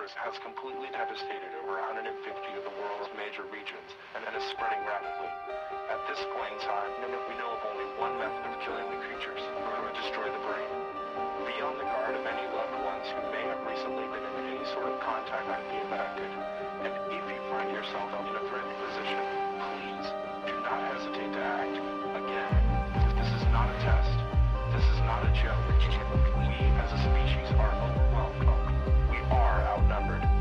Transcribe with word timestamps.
virus 0.00 0.16
has 0.16 0.32
completely 0.40 0.88
devastated 0.96 1.52
over 1.60 1.76
150 1.76 2.08
of 2.08 2.64
the 2.64 2.72
world's 2.80 3.12
major 3.20 3.44
regions 3.52 3.84
and 4.16 4.24
is 4.32 4.40
spreading 4.48 4.80
rapidly. 4.88 5.28
At 5.92 6.00
this 6.08 6.16
point 6.32 6.56
in 6.56 6.60
time, 6.64 6.88
we 7.04 7.36
know 7.36 7.52
of 7.52 7.60
only 7.68 7.84
one 8.00 8.16
method 8.16 8.48
of 8.48 8.56
killing 8.64 8.88
the 8.88 8.96
creatures, 9.04 9.44
to 9.44 9.92
destroy 10.00 10.24
the 10.24 10.40
brain. 10.48 10.72
Be 11.44 11.52
on 11.60 11.76
the 11.76 11.84
guard 11.84 12.16
of 12.16 12.24
any 12.24 12.48
loved 12.48 12.80
ones 12.80 13.12
who 13.12 13.20
may 13.28 13.44
have 13.44 13.60
recently 13.68 14.08
been 14.08 14.24
in 14.24 14.34
any 14.56 14.64
sort 14.72 14.88
of 14.88 14.96
contact 15.04 15.44
with 15.44 15.68
the 15.68 15.76
infected. 15.84 16.32
And 16.80 16.96
if 17.12 17.20
you 17.28 17.40
find 17.52 17.68
yourself 17.68 18.08
in 18.24 18.40
a 18.40 18.44
threatened 18.48 18.80
position, 18.80 19.20
please 19.60 20.06
do 20.48 20.56
not 20.64 20.80
hesitate 20.96 21.28
to 21.28 21.42
act. 21.44 21.76
Again, 22.16 22.56
this 23.20 23.28
is 23.36 23.44
not 23.52 23.68
a 23.68 23.76
test. 23.84 24.16
This 24.72 24.86
is 24.96 25.00
not 25.04 25.28
a 25.28 25.30
joke. 25.44 25.60
We 25.76 26.56
as 26.80 26.88
a 26.88 27.00
species 27.04 27.52
are 27.60 27.68
overwhelmed. 27.68 28.69
Are 29.30 29.60
outnumbered. 29.62 30.39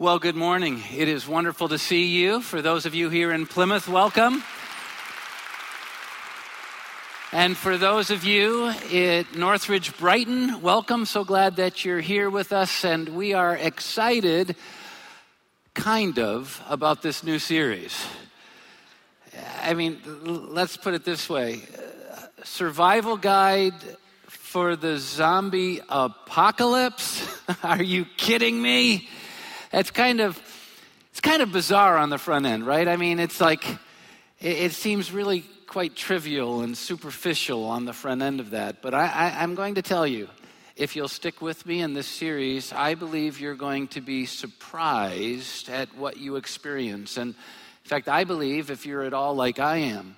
Well, 0.00 0.18
good 0.18 0.34
morning. 0.34 0.82
It 0.96 1.08
is 1.08 1.28
wonderful 1.28 1.68
to 1.68 1.76
see 1.76 2.06
you. 2.06 2.40
For 2.40 2.62
those 2.62 2.86
of 2.86 2.94
you 2.94 3.10
here 3.10 3.30
in 3.32 3.46
Plymouth, 3.46 3.86
welcome. 3.86 4.42
And 7.32 7.54
for 7.54 7.76
those 7.76 8.08
of 8.08 8.24
you 8.24 8.68
at 8.68 9.36
Northridge 9.36 9.94
Brighton, 9.98 10.62
welcome. 10.62 11.04
So 11.04 11.22
glad 11.22 11.56
that 11.56 11.84
you're 11.84 12.00
here 12.00 12.30
with 12.30 12.50
us. 12.50 12.82
And 12.82 13.10
we 13.10 13.34
are 13.34 13.54
excited, 13.54 14.56
kind 15.74 16.18
of, 16.18 16.64
about 16.66 17.02
this 17.02 17.22
new 17.22 17.38
series. 17.38 17.94
I 19.60 19.74
mean, 19.74 20.00
let's 20.24 20.78
put 20.78 20.94
it 20.94 21.04
this 21.04 21.28
way 21.28 21.60
Survival 22.42 23.18
Guide 23.18 23.74
for 24.28 24.76
the 24.76 24.96
Zombie 24.96 25.82
Apocalypse? 25.90 27.38
Are 27.62 27.82
you 27.82 28.06
kidding 28.16 28.62
me? 28.62 29.06
It's 29.72 29.90
kind 29.90 30.20
of 30.20 30.40
it's 31.10 31.20
kind 31.20 31.42
of 31.42 31.52
bizarre 31.52 31.96
on 31.96 32.10
the 32.10 32.18
front 32.18 32.46
end, 32.46 32.66
right? 32.66 32.86
I 32.86 32.96
mean, 32.96 33.18
it's 33.18 33.40
like 33.40 33.66
it, 34.40 34.58
it 34.58 34.72
seems 34.72 35.12
really 35.12 35.44
quite 35.66 35.94
trivial 35.94 36.62
and 36.62 36.76
superficial 36.76 37.64
on 37.64 37.84
the 37.84 37.92
front 37.92 38.22
end 38.22 38.40
of 38.40 38.50
that. 38.50 38.82
But 38.82 38.94
I, 38.94 39.06
I, 39.06 39.42
I'm 39.42 39.54
going 39.54 39.76
to 39.76 39.82
tell 39.82 40.06
you, 40.06 40.28
if 40.74 40.96
you'll 40.96 41.08
stick 41.08 41.40
with 41.40 41.64
me 41.66 41.80
in 41.82 41.94
this 41.94 42.08
series, 42.08 42.72
I 42.72 42.94
believe 42.94 43.40
you're 43.40 43.54
going 43.54 43.86
to 43.88 44.00
be 44.00 44.26
surprised 44.26 45.68
at 45.68 45.94
what 45.96 46.16
you 46.16 46.36
experience. 46.36 47.16
And 47.16 47.34
in 47.84 47.88
fact, 47.88 48.08
I 48.08 48.24
believe 48.24 48.70
if 48.70 48.86
you're 48.86 49.04
at 49.04 49.14
all 49.14 49.34
like 49.34 49.60
I 49.60 49.76
am, 49.76 50.16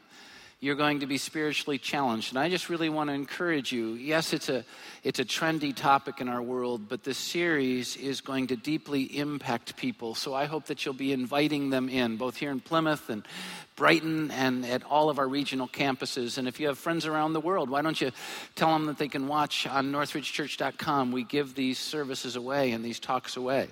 you're 0.63 0.77
going 0.77 1.01
to 1.01 1.09
be 1.09 1.19
spiritually 1.19 1.77
challenged. 1.77 2.31
And 2.31 2.39
I 2.39 2.49
just 2.49 2.69
really 2.69 2.89
want 2.89 3.11
to 3.11 3.15
encourage 3.15 3.73
you. 3.73 3.95
Yes, 3.95 4.33
it's 4.33 4.49
a, 4.49 4.65
it's 5.03 5.19
a 5.19 5.25
trendy 5.25 5.75
topic 5.75 6.21
in 6.21 6.29
our 6.29 6.41
world, 6.41 6.89
but 6.89 7.03
this 7.03 7.19
series 7.19 7.97
is 7.97 8.21
going 8.21 8.47
to 8.47 8.57
deeply 8.57 9.03
impact 9.19 9.77
people. 9.77 10.15
So 10.15 10.35
I 10.35 10.45
hope 10.45 10.67
that 10.67 10.85
you'll 10.85 10.95
be 10.95 11.13
inviting 11.13 11.71
them 11.71 11.89
in, 11.89 12.17
both 12.17 12.37
here 12.37 12.53
in 12.53 12.61
Plymouth 12.61 13.11
and 13.11 13.27
Brighton 13.75 14.31
and 14.31 14.65
at 14.65 14.85
all 14.85 15.11
of 15.11 15.19
our 15.19 15.27
regional 15.27 15.67
campuses. 15.67 16.39
And 16.39 16.47
if 16.47 16.61
you 16.61 16.69
have 16.69 16.79
friends 16.79 17.07
around 17.07 17.33
the 17.33 17.41
world, 17.41 17.69
why 17.69 17.83
don't 17.83 18.01
you 18.01 18.13
tell 18.55 18.73
them 18.73 18.87
that 18.87 18.99
they 18.99 19.09
can 19.09 19.27
watch 19.27 19.67
on 19.67 19.91
northridgechurch.com? 19.91 21.11
We 21.11 21.25
give 21.25 21.57
these 21.57 21.81
services 21.81 22.37
away 22.37 22.71
and 22.71 22.85
these 22.85 23.01
talks 23.01 23.37
away. 23.37 23.67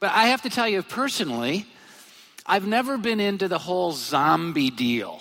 But 0.00 0.12
I 0.12 0.28
have 0.28 0.40
to 0.42 0.48
tell 0.48 0.66
you 0.66 0.82
personally, 0.82 1.66
I've 2.46 2.66
never 2.66 2.96
been 2.96 3.20
into 3.20 3.48
the 3.48 3.58
whole 3.58 3.92
zombie 3.92 4.70
deal. 4.70 5.20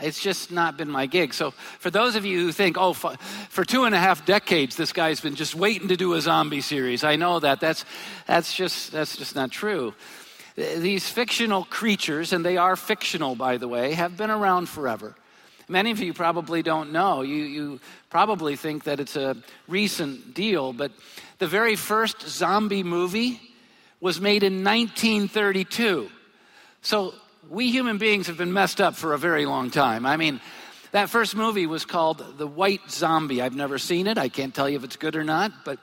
It's 0.00 0.20
just 0.20 0.50
not 0.50 0.76
been 0.76 0.90
my 0.90 1.06
gig. 1.06 1.32
So, 1.32 1.52
for 1.52 1.90
those 1.90 2.16
of 2.16 2.24
you 2.24 2.38
who 2.38 2.52
think, 2.52 2.76
oh, 2.78 2.92
for, 2.92 3.64
two 3.64 3.84
and 3.84 3.94
a 3.94 3.98
half 3.98 4.26
decades, 4.26 4.76
this 4.76 4.92
guy's 4.92 5.20
been 5.20 5.34
just 5.34 5.54
waiting 5.54 5.88
to 5.88 5.96
do 5.96 6.12
a 6.14 6.20
zombie 6.20 6.60
series, 6.60 7.02
I 7.02 7.16
know 7.16 7.40
that. 7.40 7.60
That's, 7.60 7.84
that's, 8.26 8.54
just, 8.54 8.92
that's 8.92 9.16
just 9.16 9.34
not 9.34 9.50
true. 9.50 9.94
These 10.56 11.08
fictional 11.08 11.64
creatures, 11.64 12.32
and 12.32 12.44
they 12.44 12.56
are 12.56 12.76
fictional, 12.76 13.36
by 13.36 13.56
the 13.56 13.68
way, 13.68 13.94
have 13.94 14.16
been 14.16 14.30
around 14.30 14.68
forever. 14.68 15.14
Many 15.68 15.90
of 15.90 15.98
you 15.98 16.12
probably 16.14 16.62
don't 16.62 16.92
know. 16.92 17.22
You, 17.22 17.36
you 17.36 17.80
probably 18.10 18.54
think 18.56 18.84
that 18.84 19.00
it's 19.00 19.16
a 19.16 19.36
recent 19.66 20.34
deal, 20.34 20.72
but 20.72 20.92
the 21.38 21.48
very 21.48 21.74
first 21.74 22.20
zombie 22.28 22.84
movie 22.84 23.40
was 24.00 24.20
made 24.20 24.42
in 24.42 24.62
1932. 24.62 26.08
So 26.82 27.14
we 27.50 27.70
human 27.70 27.98
beings 27.98 28.26
have 28.26 28.38
been 28.38 28.52
messed 28.52 28.80
up 28.80 28.94
for 28.96 29.14
a 29.14 29.18
very 29.18 29.46
long 29.46 29.70
time. 29.70 30.06
I 30.06 30.16
mean, 30.16 30.40
that 30.92 31.10
first 31.10 31.36
movie 31.36 31.66
was 31.66 31.84
called 31.84 32.38
The 32.38 32.46
White 32.46 32.90
Zombie. 32.90 33.42
I've 33.42 33.54
never 33.54 33.78
seen 33.78 34.06
it. 34.06 34.18
I 34.18 34.28
can't 34.28 34.54
tell 34.54 34.68
you 34.68 34.76
if 34.76 34.84
it's 34.84 34.96
good 34.96 35.16
or 35.16 35.24
not, 35.24 35.52
but, 35.64 35.78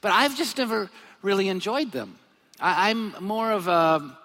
but 0.00 0.12
I've 0.12 0.36
just 0.36 0.58
never 0.58 0.90
really 1.22 1.48
enjoyed 1.48 1.92
them. 1.92 2.18
I, 2.60 2.90
I'm 2.90 3.14
more 3.20 3.52
of 3.52 3.68
a 3.68 4.16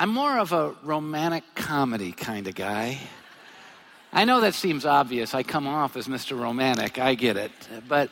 I'm 0.00 0.10
more 0.10 0.38
of 0.38 0.52
a 0.52 0.76
romantic 0.84 1.42
comedy 1.56 2.12
kind 2.12 2.46
of 2.46 2.54
guy. 2.54 3.00
I 4.12 4.24
know 4.24 4.40
that 4.42 4.54
seems 4.54 4.86
obvious. 4.86 5.34
I 5.34 5.42
come 5.42 5.66
off 5.66 5.96
as 5.96 6.06
Mr. 6.06 6.40
Romantic. 6.40 7.00
I 7.00 7.16
get 7.16 7.36
it, 7.36 7.50
but 7.88 8.08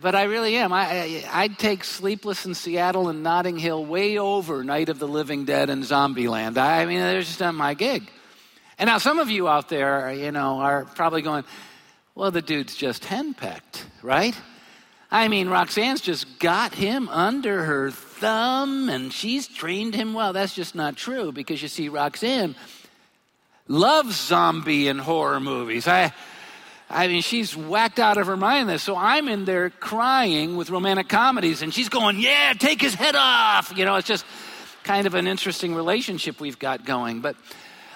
but 0.00 0.14
I 0.14 0.24
really 0.24 0.56
am. 0.56 0.72
I, 0.72 0.90
I 0.90 1.24
I'd 1.32 1.58
take 1.58 1.84
Sleepless 1.84 2.46
in 2.46 2.54
Seattle 2.54 3.08
and 3.08 3.22
Notting 3.22 3.58
Hill 3.58 3.84
way 3.84 4.18
over 4.18 4.62
Night 4.64 4.88
of 4.88 4.98
the 4.98 5.08
Living 5.08 5.44
Dead 5.44 5.70
and 5.70 5.82
Zombieland. 5.82 6.58
I 6.58 6.84
mean, 6.86 6.98
they're 6.98 7.20
just 7.20 7.40
not 7.40 7.54
my 7.54 7.74
gig. 7.74 8.08
And 8.78 8.88
now 8.88 8.98
some 8.98 9.18
of 9.18 9.30
you 9.30 9.48
out 9.48 9.68
there, 9.68 10.12
you 10.12 10.30
know, 10.30 10.60
are 10.60 10.84
probably 10.84 11.22
going, 11.22 11.44
"Well, 12.14 12.30
the 12.30 12.42
dude's 12.42 12.76
just 12.76 13.04
henpecked, 13.04 13.84
right?" 14.02 14.36
I 15.10 15.28
mean, 15.28 15.48
Roxanne's 15.48 16.02
just 16.02 16.38
got 16.38 16.74
him 16.74 17.08
under 17.08 17.64
her 17.64 17.90
thumb 17.90 18.90
and 18.90 19.10
she's 19.10 19.48
trained 19.48 19.94
him 19.94 20.12
well. 20.12 20.34
That's 20.34 20.54
just 20.54 20.74
not 20.74 20.96
true 20.96 21.32
because 21.32 21.62
you 21.62 21.68
see, 21.68 21.88
Roxanne 21.88 22.54
loves 23.68 24.16
zombie 24.16 24.88
and 24.88 25.00
horror 25.00 25.40
movies. 25.40 25.88
I, 25.88 26.12
I 26.90 27.06
mean, 27.08 27.22
she's 27.22 27.54
whacked 27.56 27.98
out 27.98 28.16
of 28.16 28.26
her 28.26 28.36
mind 28.36 28.68
this. 28.68 28.82
So 28.82 28.96
I'm 28.96 29.28
in 29.28 29.44
there 29.44 29.70
crying 29.70 30.56
with 30.56 30.70
romantic 30.70 31.08
comedies 31.08 31.62
and 31.62 31.72
she's 31.72 31.88
going, 31.88 32.18
Yeah, 32.18 32.54
take 32.58 32.80
his 32.80 32.94
head 32.94 33.14
off. 33.14 33.72
You 33.76 33.84
know, 33.84 33.96
it's 33.96 34.08
just 34.08 34.24
kind 34.84 35.06
of 35.06 35.14
an 35.14 35.26
interesting 35.26 35.74
relationship 35.74 36.40
we've 36.40 36.58
got 36.58 36.86
going. 36.86 37.20
But 37.20 37.36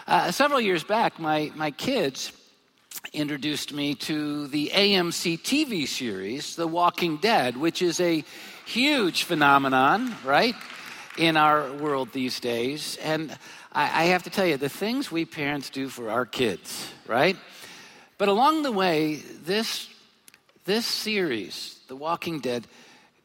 uh, 0.07 0.31
several 0.31 0.61
years 0.61 0.85
back, 0.85 1.19
my, 1.19 1.51
my 1.55 1.71
kids 1.71 2.33
introduced 3.13 3.73
me 3.73 3.95
to 3.95 4.47
the 4.49 4.71
AMC 4.75 5.41
TV 5.41 5.89
series, 5.89 6.57
The 6.57 6.67
Walking 6.67 7.17
Dead, 7.17 7.57
which 7.57 7.81
is 7.81 8.01
a 8.01 8.25
huge 8.67 9.25
phenomenon, 9.25 10.15
right, 10.25 10.55
in 11.17 11.37
our 11.37 11.73
world 11.73 12.13
these 12.13 12.41
days. 12.41 12.99
And 13.03 13.37
I, 13.73 13.85
I 13.85 14.05
have 14.07 14.25
to 14.25 14.31
tell 14.31 14.47
you, 14.47 14.57
the 14.57 14.69
things 14.69 15.11
we 15.11 15.25
parents 15.25 15.71
do 15.71 15.89
for 15.89 16.11
our 16.11 16.27
kids, 16.27 16.93
right? 17.07 17.37
But 18.23 18.29
along 18.29 18.63
the 18.63 18.71
way, 18.71 19.17
this, 19.17 19.89
this 20.65 20.87
series, 20.87 21.81
The 21.89 21.97
Walking 21.97 22.39
Dead, 22.39 22.69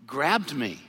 grabbed 0.07 0.55
me. 0.55 0.79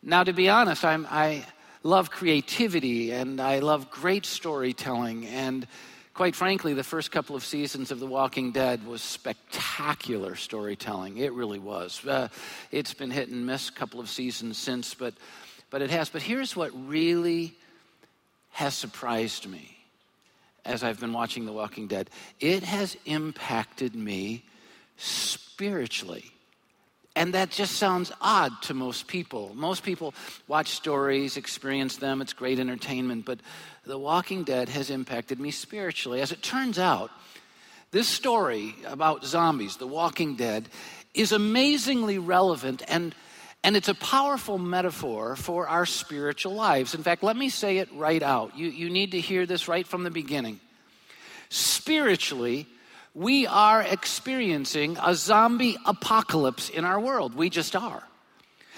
Now, 0.00 0.22
to 0.22 0.32
be 0.32 0.48
honest, 0.48 0.84
I'm, 0.84 1.08
I 1.10 1.44
love 1.82 2.08
creativity 2.08 3.10
and 3.10 3.40
I 3.40 3.58
love 3.58 3.90
great 3.90 4.26
storytelling. 4.26 5.26
And 5.26 5.66
quite 6.14 6.36
frankly, 6.36 6.72
the 6.72 6.84
first 6.84 7.10
couple 7.10 7.34
of 7.34 7.42
seasons 7.42 7.90
of 7.90 7.98
The 7.98 8.06
Walking 8.06 8.52
Dead 8.52 8.86
was 8.86 9.02
spectacular 9.02 10.36
storytelling. 10.36 11.16
It 11.16 11.32
really 11.32 11.58
was. 11.58 12.00
Uh, 12.06 12.28
it's 12.70 12.94
been 12.94 13.10
hit 13.10 13.28
and 13.28 13.44
miss 13.44 13.70
a 13.70 13.72
couple 13.72 13.98
of 13.98 14.08
seasons 14.08 14.56
since, 14.56 14.94
but, 14.94 15.14
but 15.68 15.82
it 15.82 15.90
has. 15.90 16.08
But 16.08 16.22
here's 16.22 16.54
what 16.54 16.70
really 16.86 17.56
has 18.50 18.74
surprised 18.74 19.48
me 19.48 19.71
as 20.64 20.82
I've 20.82 21.00
been 21.00 21.12
watching 21.12 21.46
The 21.46 21.52
Walking 21.52 21.86
Dead 21.86 22.10
it 22.40 22.62
has 22.62 22.96
impacted 23.04 23.94
me 23.94 24.44
spiritually. 24.96 26.32
And 27.14 27.34
that 27.34 27.50
just 27.50 27.74
sounds 27.74 28.10
odd 28.22 28.52
to 28.62 28.74
most 28.74 29.06
people. 29.06 29.52
Most 29.54 29.82
people 29.82 30.14
watch 30.48 30.68
stories, 30.68 31.36
experience 31.36 31.96
them, 31.96 32.22
it's 32.22 32.32
great 32.32 32.58
entertainment, 32.58 33.26
but 33.26 33.40
The 33.84 33.98
Walking 33.98 34.44
Dead 34.44 34.70
has 34.70 34.88
impacted 34.88 35.38
me 35.38 35.50
spiritually. 35.50 36.22
As 36.22 36.32
it 36.32 36.42
turns 36.42 36.78
out, 36.78 37.10
this 37.90 38.08
story 38.08 38.74
about 38.86 39.26
zombies, 39.26 39.76
The 39.76 39.86
Walking 39.86 40.36
Dead, 40.36 40.70
is 41.12 41.32
amazingly 41.32 42.18
relevant 42.18 42.82
and 42.88 43.14
and 43.64 43.76
it's 43.76 43.88
a 43.88 43.94
powerful 43.94 44.58
metaphor 44.58 45.36
for 45.36 45.68
our 45.68 45.86
spiritual 45.86 46.54
lives. 46.54 46.94
In 46.94 47.02
fact, 47.02 47.22
let 47.22 47.36
me 47.36 47.48
say 47.48 47.78
it 47.78 47.88
right 47.94 48.22
out. 48.22 48.56
You, 48.56 48.68
you 48.68 48.90
need 48.90 49.12
to 49.12 49.20
hear 49.20 49.46
this 49.46 49.68
right 49.68 49.86
from 49.86 50.02
the 50.02 50.10
beginning. 50.10 50.60
Spiritually, 51.48 52.66
we 53.14 53.46
are 53.46 53.82
experiencing 53.82 54.96
a 55.04 55.14
zombie 55.14 55.76
apocalypse 55.84 56.70
in 56.70 56.84
our 56.84 56.98
world. 56.98 57.34
We 57.34 57.50
just 57.50 57.76
are. 57.76 58.02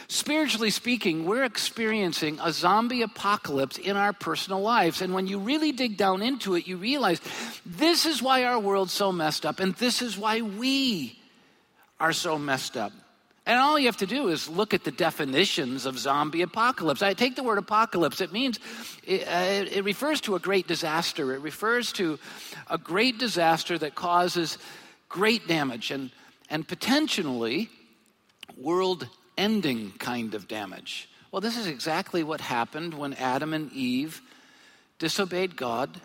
Spiritually 0.08 0.70
speaking, 0.70 1.24
we're 1.24 1.44
experiencing 1.44 2.38
a 2.42 2.52
zombie 2.52 3.00
apocalypse 3.00 3.78
in 3.78 3.96
our 3.96 4.12
personal 4.12 4.60
lives. 4.60 5.00
And 5.00 5.14
when 5.14 5.26
you 5.26 5.38
really 5.38 5.72
dig 5.72 5.96
down 5.96 6.20
into 6.20 6.56
it, 6.56 6.66
you 6.66 6.76
realize 6.76 7.22
this 7.64 8.04
is 8.04 8.20
why 8.20 8.44
our 8.44 8.58
world's 8.58 8.92
so 8.92 9.12
messed 9.12 9.46
up, 9.46 9.60
and 9.60 9.74
this 9.76 10.02
is 10.02 10.18
why 10.18 10.42
we 10.42 11.18
are 11.98 12.12
so 12.12 12.38
messed 12.38 12.76
up. 12.76 12.92
And 13.46 13.58
all 13.58 13.78
you 13.78 13.86
have 13.86 13.98
to 13.98 14.06
do 14.06 14.28
is 14.28 14.48
look 14.48 14.72
at 14.72 14.84
the 14.84 14.90
definitions 14.90 15.84
of 15.84 15.98
zombie 15.98 16.40
apocalypse. 16.40 17.02
I 17.02 17.12
take 17.12 17.36
the 17.36 17.42
word 17.42 17.58
apocalypse, 17.58 18.22
it 18.22 18.32
means, 18.32 18.58
it, 19.06 19.28
uh, 19.28 19.70
it, 19.70 19.84
refers 19.84 20.22
to 20.22 20.34
a 20.34 20.38
great 20.38 20.66
disaster. 20.66 21.34
It 21.34 21.42
refers 21.42 21.92
to 21.92 22.18
a 22.70 22.78
great 22.78 23.18
disaster 23.18 23.76
that 23.76 23.94
causes 23.94 24.56
great 25.10 25.46
damage 25.46 25.90
and, 25.90 26.10
and 26.48 26.66
potentially 26.66 27.68
world 28.56 29.08
ending 29.36 29.92
kind 29.98 30.34
of 30.34 30.48
damage. 30.48 31.08
Well, 31.30 31.42
this 31.42 31.58
is 31.58 31.66
exactly 31.66 32.22
what 32.22 32.40
happened 32.40 32.94
when 32.94 33.12
Adam 33.14 33.52
and 33.52 33.70
Eve 33.72 34.22
disobeyed 34.98 35.56
God, 35.56 36.00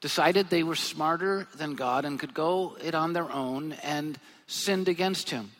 decided 0.00 0.48
they 0.48 0.62
were 0.62 0.76
smarter 0.76 1.48
than 1.56 1.74
God 1.74 2.04
and 2.04 2.20
could 2.20 2.34
go 2.34 2.76
it 2.80 2.94
on 2.94 3.14
their 3.14 3.32
own, 3.32 3.72
and 3.82 4.18
sinned 4.46 4.88
against 4.88 5.30
Him. 5.30 5.50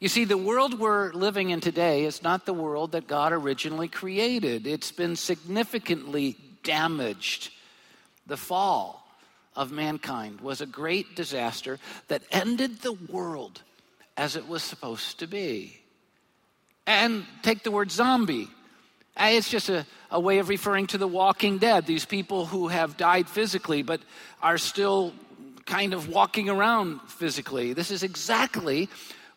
You 0.00 0.08
see, 0.08 0.24
the 0.24 0.38
world 0.38 0.78
we're 0.78 1.12
living 1.12 1.50
in 1.50 1.60
today 1.60 2.04
is 2.04 2.22
not 2.22 2.46
the 2.46 2.54
world 2.54 2.92
that 2.92 3.08
God 3.08 3.32
originally 3.32 3.88
created. 3.88 4.64
It's 4.64 4.92
been 4.92 5.16
significantly 5.16 6.36
damaged. 6.62 7.50
The 8.28 8.36
fall 8.36 9.04
of 9.56 9.72
mankind 9.72 10.40
was 10.40 10.60
a 10.60 10.66
great 10.66 11.16
disaster 11.16 11.80
that 12.06 12.22
ended 12.30 12.80
the 12.80 12.92
world 12.92 13.62
as 14.16 14.36
it 14.36 14.46
was 14.46 14.62
supposed 14.62 15.18
to 15.18 15.26
be. 15.26 15.80
And 16.86 17.24
take 17.42 17.64
the 17.64 17.72
word 17.72 17.90
zombie. 17.90 18.48
Uh, 19.16 19.30
it's 19.32 19.50
just 19.50 19.68
a, 19.68 19.84
a 20.12 20.20
way 20.20 20.38
of 20.38 20.48
referring 20.48 20.86
to 20.88 20.98
the 20.98 21.08
walking 21.08 21.58
dead, 21.58 21.86
these 21.86 22.04
people 22.04 22.46
who 22.46 22.68
have 22.68 22.96
died 22.96 23.28
physically 23.28 23.82
but 23.82 24.00
are 24.40 24.58
still 24.58 25.12
kind 25.66 25.92
of 25.92 26.08
walking 26.08 26.48
around 26.48 27.00
physically. 27.08 27.72
This 27.72 27.90
is 27.90 28.04
exactly 28.04 28.88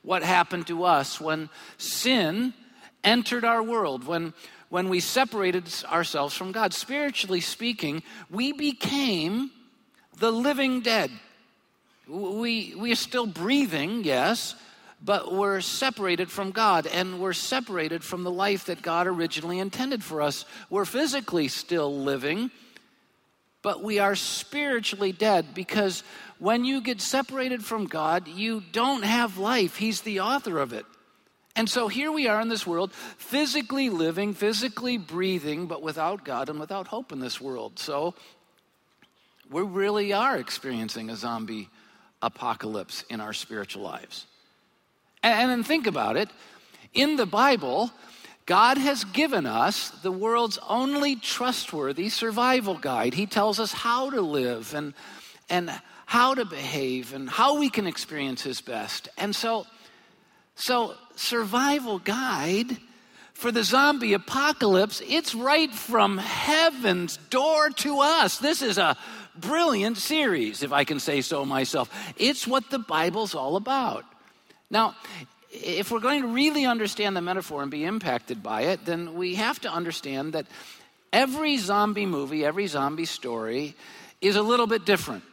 what 0.02 0.24
happened 0.24 0.68
to 0.68 0.84
us 0.84 1.22
when 1.22 1.50
sin 1.78 2.54
entered 3.04 3.44
our 3.44 3.62
world, 3.62 4.06
when, 4.06 4.34
when 4.70 4.90
we 4.90 5.00
separated 5.00 5.64
ourselves 5.86 6.36
from 6.36 6.52
God. 6.52 6.74
Spiritually 6.74 7.42
speaking, 7.42 8.04
we 8.30 8.52
became 8.52 9.52
the 10.18 10.32
living 10.32 10.82
dead. 10.82 11.12
We, 12.08 12.76
we 12.76 12.92
are 12.92 12.96
still 12.96 13.28
breathing, 13.28 14.04
yes, 14.04 14.56
but 15.04 15.34
we're 15.34 15.62
separated 15.62 16.30
from 16.30 16.52
God 16.52 16.86
and 16.88 17.20
we're 17.20 17.34
separated 17.34 18.04
from 18.04 18.24
the 18.24 18.32
life 18.32 18.66
that 18.66 18.82
God 18.82 19.08
originally 19.08 19.60
intended 19.60 20.04
for 20.04 20.22
us. 20.22 20.46
We're 20.70 20.86
physically 20.86 21.48
still 21.48 22.02
living, 22.04 22.52
but 23.62 23.84
we 23.84 24.00
are 24.00 24.16
spiritually 24.16 25.12
dead 25.12 25.54
because 25.54 26.04
when 26.42 26.66
you 26.66 26.82
get 26.82 27.00
separated 27.00 27.64
from 27.64 27.86
God, 27.86 28.28
you 28.28 28.64
don't 28.72 29.04
have 29.04 29.38
life. 29.38 29.76
He's 29.76 30.02
the 30.02 30.22
author 30.22 30.58
of 30.58 30.74
it. 30.74 30.88
And 31.56 31.70
so 31.70 31.88
here 31.88 32.12
we 32.12 32.28
are 32.28 32.42
in 32.42 32.50
this 32.50 32.66
world, 32.66 32.92
physically 32.94 33.92
living, 33.92 34.34
physically 34.34 34.98
breathing, 34.98 35.68
but 35.68 35.84
without 35.84 36.26
God 36.26 36.50
and 36.50 36.60
without 36.60 36.88
hope 36.88 37.12
in 37.12 37.20
this 37.20 37.40
world. 37.40 37.78
So 37.78 38.16
we 39.52 39.62
really 39.62 40.14
are 40.14 40.36
experiencing 40.36 41.12
a 41.12 41.16
zombie 41.16 41.70
apocalypse 42.24 43.04
in 43.08 43.22
our 43.22 43.34
spiritual 43.34 43.84
lives. 43.84 44.26
And, 45.22 45.48
then 45.48 45.64
think 45.64 45.86
about 45.86 46.18
it. 46.18 46.30
In 46.96 47.18
the 47.18 47.28
Bible, 47.28 47.92
God 48.48 48.80
has 48.80 49.04
given 49.04 49.46
us 49.46 49.92
the 50.02 50.12
world's 50.12 50.58
only 50.68 51.18
trustworthy 51.18 52.10
survival 52.10 52.80
guide. 52.80 53.14
He 53.14 53.28
tells 53.28 53.60
us 53.60 53.72
how 53.72 54.10
to 54.10 54.22
live 54.22 54.74
and, 54.74 54.96
and 55.48 55.72
how 56.12 56.34
to 56.34 56.44
behave 56.44 57.14
and 57.14 57.30
how 57.30 57.58
we 57.58 57.70
can 57.70 57.88
experience 57.88 58.42
His 58.42 58.60
best. 58.60 59.08
And 59.18 59.34
so, 59.34 59.66
so 60.56 60.96
survival 61.16 62.00
guide 62.00 62.76
for 63.32 63.50
the 63.50 63.64
zombie 63.64 64.12
apocalypse, 64.12 65.02
it's 65.08 65.34
right 65.34 65.74
from 65.74 66.18
heaven's 66.18 67.16
door 67.30 67.70
to 67.70 68.02
us. 68.02 68.40
This 68.40 68.62
is 68.62 68.78
a 68.78 68.98
brilliant 69.38 69.96
series, 69.96 70.64
if 70.64 70.74
I 70.74 70.84
can 70.84 71.00
say 71.00 71.22
so 71.22 71.46
myself. 71.46 71.90
It's 72.18 72.46
what 72.46 72.70
the 72.70 72.80
Bible's 72.80 73.34
all 73.34 73.56
about. 73.56 74.04
Now, 74.70 74.98
if 75.50 75.92
we're 75.92 76.02
going 76.02 76.24
to 76.24 76.28
really 76.28 76.66
understand 76.66 77.16
the 77.16 77.22
metaphor 77.22 77.62
and 77.62 77.72
be 77.72 77.86
impacted 77.86 78.44
by 78.44 78.64
it, 78.64 78.84
then 78.84 79.14
we 79.14 79.36
have 79.36 79.62
to 79.62 79.72
understand 79.72 80.34
that 80.34 80.46
every 81.14 81.56
zombie 81.56 82.06
movie, 82.06 82.44
every 82.44 82.68
zombie 82.68 83.06
story 83.06 83.76
is 84.20 84.36
a 84.36 84.42
little 84.42 84.68
bit 84.68 84.86
different. 84.86 85.24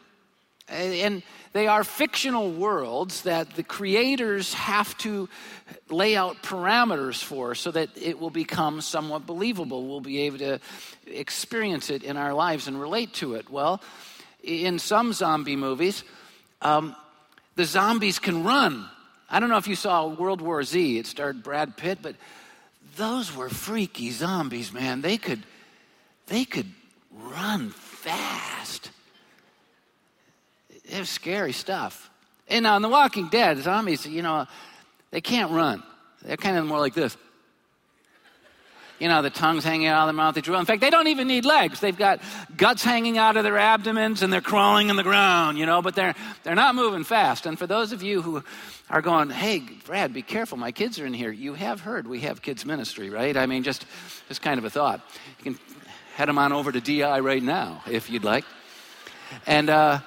And 0.69 1.23
they 1.53 1.67
are 1.67 1.83
fictional 1.83 2.51
worlds 2.51 3.23
that 3.23 3.55
the 3.55 3.63
creators 3.63 4.53
have 4.53 4.97
to 4.99 5.27
lay 5.89 6.15
out 6.15 6.43
parameters 6.43 7.23
for 7.23 7.55
so 7.55 7.71
that 7.71 7.89
it 7.95 8.19
will 8.19 8.29
become 8.29 8.81
somewhat 8.81 9.25
believable. 9.25 9.87
We'll 9.87 10.01
be 10.01 10.21
able 10.21 10.37
to 10.39 10.59
experience 11.07 11.89
it 11.89 12.03
in 12.03 12.17
our 12.17 12.33
lives 12.33 12.67
and 12.67 12.79
relate 12.79 13.13
to 13.15 13.35
it. 13.35 13.49
Well, 13.49 13.81
in 14.43 14.79
some 14.79 15.13
zombie 15.13 15.55
movies, 15.55 16.03
um, 16.61 16.95
the 17.55 17.65
zombies 17.65 18.19
can 18.19 18.43
run 18.43 18.87
I 19.31 19.39
don't 19.39 19.49
know 19.49 19.57
if 19.57 19.67
you 19.67 19.75
saw 19.75 20.07
World 20.07 20.41
War 20.41 20.63
Z, 20.63 20.97
it 20.97 21.05
starred 21.05 21.43
Brad 21.43 21.77
Pitt, 21.77 21.99
but 22.01 22.15
those 22.95 23.35
were 23.35 23.49
freaky 23.49 24.09
zombies, 24.09 24.73
man. 24.73 25.01
They 25.01 25.17
could 25.17 25.43
they 26.27 26.45
could 26.45 26.71
run 27.11 27.69
fast. 27.69 28.88
It 30.89 30.99
was 30.99 31.09
scary 31.09 31.53
stuff. 31.53 32.09
And 32.47 32.65
on 32.65 32.81
The 32.81 32.89
Walking 32.89 33.29
Dead, 33.29 33.59
zombies, 33.59 34.05
you 34.05 34.21
know, 34.21 34.47
they 35.11 35.21
can't 35.21 35.51
run. 35.51 35.83
They're 36.23 36.37
kind 36.37 36.57
of 36.57 36.65
more 36.65 36.79
like 36.79 36.93
this 36.93 37.15
you 38.99 39.07
know, 39.07 39.21
the 39.21 39.29
tongues 39.29 39.63
hanging 39.63 39.87
out 39.87 40.01
of 40.01 40.07
their 40.07 40.13
mouth. 40.13 40.35
They 40.35 40.41
drool. 40.41 40.59
In 40.59 40.65
fact, 40.65 40.81
they 40.81 40.89
don't 40.89 41.07
even 41.07 41.27
need 41.27 41.45
legs. 41.45 41.79
They've 41.79 41.97
got 41.97 42.21
guts 42.55 42.83
hanging 42.83 43.17
out 43.17 43.37
of 43.37 43.43
their 43.43 43.57
abdomens 43.57 44.21
and 44.21 44.31
they're 44.31 44.41
crawling 44.41 44.89
on 44.89 44.97
the 44.97 45.03
ground, 45.03 45.57
you 45.57 45.65
know, 45.65 45.81
but 45.81 45.95
they're, 45.95 46.13
they're 46.43 46.55
not 46.55 46.75
moving 46.75 47.05
fast. 47.05 47.45
And 47.45 47.57
for 47.57 47.65
those 47.65 47.93
of 47.93 48.03
you 48.03 48.21
who 48.21 48.43
are 48.89 49.01
going, 49.01 49.29
hey, 49.29 49.63
Brad, 49.85 50.13
be 50.13 50.21
careful. 50.21 50.57
My 50.57 50.71
kids 50.71 50.99
are 50.99 51.05
in 51.05 51.13
here. 51.13 51.31
You 51.31 51.53
have 51.53 51.79
heard 51.79 52.07
we 52.07 52.21
have 52.21 52.41
kids 52.41 52.65
ministry, 52.65 53.09
right? 53.09 53.35
I 53.35 53.45
mean, 53.45 53.63
just, 53.63 53.85
just 54.27 54.41
kind 54.41 54.57
of 54.57 54.65
a 54.65 54.69
thought. 54.69 55.01
You 55.39 55.53
can 55.53 55.59
head 56.15 56.27
them 56.27 56.37
on 56.37 56.51
over 56.51 56.71
to 56.71 56.81
DI 56.81 57.19
right 57.21 57.43
now 57.43 57.81
if 57.89 58.09
you'd 58.09 58.25
like. 58.25 58.43
And, 59.47 59.69
uh, 59.69 59.99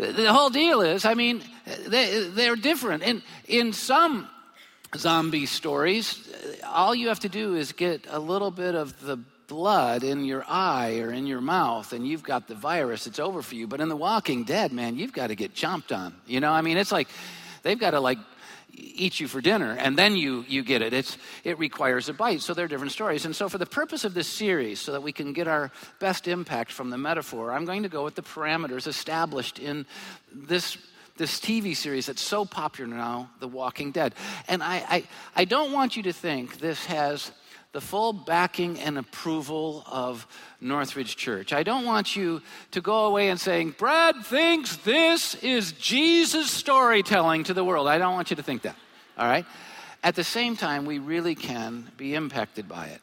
the 0.00 0.32
whole 0.32 0.50
deal 0.50 0.80
is, 0.80 1.04
I 1.04 1.14
mean, 1.14 1.42
they, 1.86 2.28
they're 2.28 2.56
different. 2.56 3.02
And 3.02 3.22
in 3.46 3.72
some 3.72 4.28
zombie 4.96 5.46
stories, 5.46 6.32
all 6.64 6.94
you 6.94 7.08
have 7.08 7.20
to 7.20 7.28
do 7.28 7.54
is 7.54 7.72
get 7.72 8.06
a 8.08 8.18
little 8.18 8.50
bit 8.50 8.74
of 8.74 9.00
the 9.00 9.18
blood 9.46 10.04
in 10.04 10.24
your 10.24 10.44
eye 10.48 11.00
or 11.00 11.12
in 11.12 11.26
your 11.26 11.40
mouth 11.40 11.92
and 11.92 12.06
you've 12.06 12.22
got 12.22 12.46
the 12.46 12.54
virus, 12.54 13.06
it's 13.06 13.18
over 13.18 13.42
for 13.42 13.56
you. 13.56 13.66
But 13.66 13.80
in 13.80 13.88
The 13.88 13.96
Walking 13.96 14.44
Dead, 14.44 14.72
man, 14.72 14.96
you've 14.96 15.12
got 15.12 15.26
to 15.26 15.34
get 15.34 15.54
chomped 15.54 15.94
on. 15.94 16.14
You 16.26 16.40
know, 16.40 16.52
I 16.52 16.62
mean, 16.62 16.76
it's 16.76 16.92
like 16.92 17.08
they've 17.62 17.78
got 17.78 17.90
to 17.90 18.00
like 18.00 18.18
eat 18.74 19.20
you 19.20 19.28
for 19.28 19.40
dinner 19.40 19.76
and 19.78 19.96
then 19.96 20.16
you, 20.16 20.44
you 20.48 20.62
get 20.62 20.82
it. 20.82 20.92
It's, 20.92 21.16
it 21.44 21.58
requires 21.58 22.08
a 22.08 22.12
bite. 22.12 22.40
So 22.40 22.54
they're 22.54 22.68
different 22.68 22.92
stories. 22.92 23.24
And 23.24 23.34
so, 23.34 23.48
for 23.48 23.58
the 23.58 23.66
purpose 23.66 24.04
of 24.04 24.14
this 24.14 24.28
series, 24.28 24.80
so 24.80 24.92
that 24.92 25.02
we 25.02 25.12
can 25.12 25.32
get 25.32 25.48
our 25.48 25.70
best 25.98 26.28
impact 26.28 26.72
from 26.72 26.90
the 26.90 26.98
metaphor, 26.98 27.52
I'm 27.52 27.64
going 27.64 27.82
to 27.82 27.88
go 27.88 28.04
with 28.04 28.14
the 28.14 28.22
parameters 28.22 28.86
established 28.86 29.58
in 29.58 29.86
this. 30.32 30.76
This 31.16 31.38
TV 31.38 31.76
series 31.76 32.06
that's 32.06 32.22
so 32.22 32.46
popular 32.46 32.94
now, 32.96 33.28
The 33.40 33.48
Walking 33.48 33.90
Dead. 33.90 34.14
And 34.48 34.62
I, 34.62 34.76
I, 34.76 35.04
I 35.36 35.44
don't 35.44 35.70
want 35.70 35.94
you 35.94 36.02
to 36.04 36.14
think 36.14 36.60
this 36.60 36.86
has 36.86 37.30
the 37.72 37.80
full 37.80 38.12
backing 38.12 38.80
and 38.80 38.98
approval 38.98 39.84
of 39.86 40.26
Northridge 40.60 41.16
Church. 41.16 41.52
I 41.52 41.62
don't 41.62 41.84
want 41.84 42.16
you 42.16 42.42
to 42.72 42.80
go 42.80 43.06
away 43.06 43.28
and 43.28 43.40
saying, 43.40 43.76
Brad 43.78 44.16
thinks 44.24 44.76
this 44.78 45.36
is 45.36 45.72
Jesus' 45.72 46.50
storytelling 46.50 47.44
to 47.44 47.54
the 47.54 47.64
world. 47.64 47.86
I 47.86 47.98
don't 47.98 48.14
want 48.14 48.30
you 48.30 48.36
to 48.36 48.42
think 48.42 48.62
that, 48.62 48.76
all 49.16 49.26
right? 49.26 49.46
At 50.02 50.16
the 50.16 50.24
same 50.24 50.56
time, 50.56 50.84
we 50.84 50.98
really 50.98 51.34
can 51.34 51.90
be 51.96 52.14
impacted 52.14 52.68
by 52.68 52.86
it. 52.86 53.00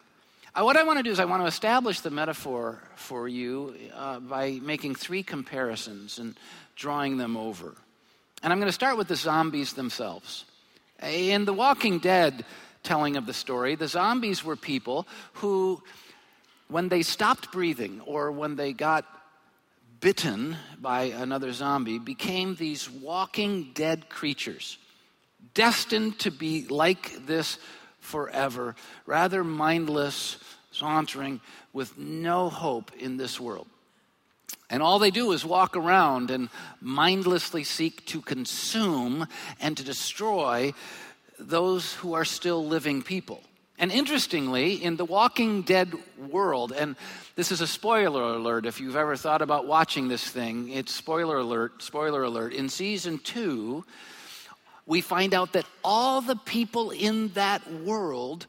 Uh, 0.53 0.63
what 0.63 0.75
I 0.75 0.83
want 0.83 0.97
to 0.97 1.03
do 1.03 1.11
is 1.11 1.19
I 1.19 1.25
want 1.25 1.43
to 1.43 1.47
establish 1.47 2.01
the 2.01 2.09
metaphor 2.09 2.81
for 2.95 3.27
you 3.27 3.75
uh, 3.95 4.19
by 4.19 4.59
making 4.61 4.95
three 4.95 5.21
comparisons 5.21 6.17
and 6.17 6.35
drawing 6.75 7.17
them 7.17 7.37
over. 7.37 7.75
And 8.43 8.51
I'm 8.51 8.59
going 8.59 8.67
to 8.67 8.73
start 8.73 8.97
with 8.97 9.07
the 9.07 9.15
zombies 9.15 9.73
themselves. 9.73 10.45
In 11.01 11.45
The 11.45 11.53
Walking 11.53 11.99
Dead, 11.99 12.43
telling 12.87 13.17
of 13.17 13.25
the 13.25 13.33
story, 13.33 13.75
the 13.75 13.87
zombies 13.87 14.45
were 14.45 14.55
people 14.55 15.05
who, 15.33 15.83
when 16.69 16.87
they 16.87 17.01
stopped 17.01 17.51
breathing 17.51 17.99
or 18.05 18.31
when 18.31 18.55
they 18.55 18.71
got 18.71 19.05
bitten 19.99 20.55
by 20.79 21.03
another 21.03 21.51
zombie, 21.51 21.99
became 21.99 22.55
these 22.55 22.89
walking 22.89 23.71
dead 23.73 24.07
creatures, 24.07 24.77
destined 25.53 26.17
to 26.19 26.31
be 26.31 26.65
like 26.69 27.25
this 27.25 27.59
forever, 27.99 28.73
rather 29.05 29.43
mindless, 29.43 30.37
sauntering, 30.71 31.41
with 31.73 31.97
no 31.97 32.47
hope 32.47 32.93
in 32.97 33.17
this 33.17 33.37
world. 33.37 33.67
And 34.69 34.81
all 34.81 34.97
they 34.97 35.11
do 35.11 35.33
is 35.33 35.43
walk 35.43 35.75
around 35.75 36.31
and 36.31 36.47
mindlessly 36.79 37.65
seek 37.65 38.05
to 38.07 38.21
consume 38.21 39.27
and 39.59 39.75
to 39.75 39.83
destroy 39.83 40.73
those 41.39 41.93
who 41.93 42.13
are 42.13 42.25
still 42.25 42.65
living 42.65 43.01
people. 43.01 43.41
And 43.79 43.91
interestingly, 43.91 44.83
in 44.83 44.97
the 44.97 45.05
Walking 45.05 45.61
Dead 45.61 45.93
world, 46.17 46.71
and 46.71 46.95
this 47.35 47.51
is 47.51 47.61
a 47.61 47.67
spoiler 47.67 48.23
alert 48.23 48.65
if 48.65 48.79
you've 48.79 48.95
ever 48.95 49.15
thought 49.15 49.43
about 49.43 49.67
watching 49.67 50.07
this 50.07 50.27
thing, 50.27 50.69
it's 50.69 50.93
spoiler 50.93 51.37
alert, 51.37 51.83
spoiler 51.83 52.23
alert. 52.23 52.53
In 52.53 52.69
season 52.69 53.19
two, 53.19 53.85
we 54.87 55.01
find 55.01 55.35
out 55.35 55.53
that 55.53 55.65
all 55.83 56.21
the 56.21 56.35
people 56.35 56.89
in 56.89 57.27
that 57.29 57.71
world 57.71 58.47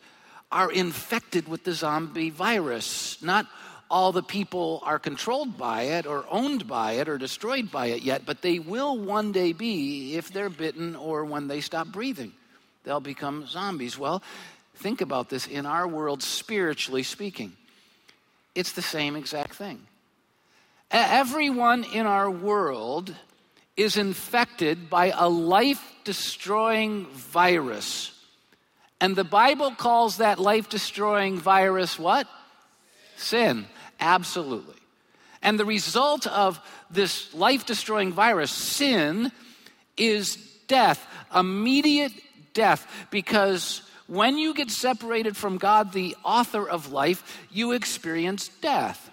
are 0.51 0.73
infected 0.73 1.47
with 1.47 1.63
the 1.63 1.75
zombie 1.75 2.31
virus. 2.31 3.21
Not 3.23 3.47
all 3.91 4.13
the 4.13 4.23
people 4.23 4.81
are 4.83 4.99
controlled 4.99 5.59
by 5.59 5.83
it 5.83 6.07
or 6.07 6.25
owned 6.31 6.67
by 6.67 6.93
it 6.93 7.09
or 7.09 7.19
destroyed 7.19 7.71
by 7.71 7.87
it 7.89 8.01
yet, 8.01 8.25
but 8.25 8.41
they 8.41 8.59
will 8.59 8.99
one 8.99 9.33
day 9.33 9.53
be 9.53 10.15
if 10.17 10.33
they're 10.33 10.49
bitten 10.49 10.97
or 10.97 11.27
when 11.27 11.49
they 11.49 11.61
stop 11.61 11.89
breathing 11.89 12.33
they'll 12.89 13.01
become 13.01 13.47
zombies. 13.47 13.99
Well, 13.99 14.23
think 14.77 15.03
about 15.03 15.29
this 15.29 15.47
in 15.47 15.67
our 15.67 15.87
world, 15.87 16.23
spiritually 16.23 17.03
speaking. 17.03 17.53
It's 18.55 18.73
the 18.73 18.81
same 18.81 19.15
exact 19.15 19.57
thing. 19.57 19.87
Everyone 20.91 21.85
in 21.85 22.07
our 22.07 22.31
world 22.31 23.15
is 23.77 23.99
infected 23.99 24.89
by 24.89 25.13
a 25.15 25.29
life 25.29 25.83
destroying 26.05 27.05
virus. 27.09 28.19
And 29.03 29.15
the 29.15 29.23
Bible 29.23 29.73
calls 29.73 30.17
that 30.17 30.39
life 30.39 30.71
destroying 30.71 31.39
virus 31.39 31.99
what? 31.99 32.27
Sin. 33.19 33.67
Absolutely. 34.01 34.81
And 35.43 35.61
the 35.61 35.67
result 35.67 36.27
of 36.27 36.59
this 36.91 37.35
life 37.35 37.67
destroying 37.67 38.15
virus, 38.15 38.51
sin, 38.51 39.31
is 39.99 40.37
death, 40.69 41.07
immediate 41.35 42.13
death 42.59 43.07
because 43.13 43.83
when 44.09 44.37
you 44.37 44.53
get 44.53 44.71
separated 44.71 45.37
from 45.37 45.59
God, 45.59 45.93
the 45.93 46.17
author 46.25 46.69
of 46.69 46.91
life, 46.91 47.47
you 47.53 47.71
experience 47.71 48.49
death. 48.49 49.11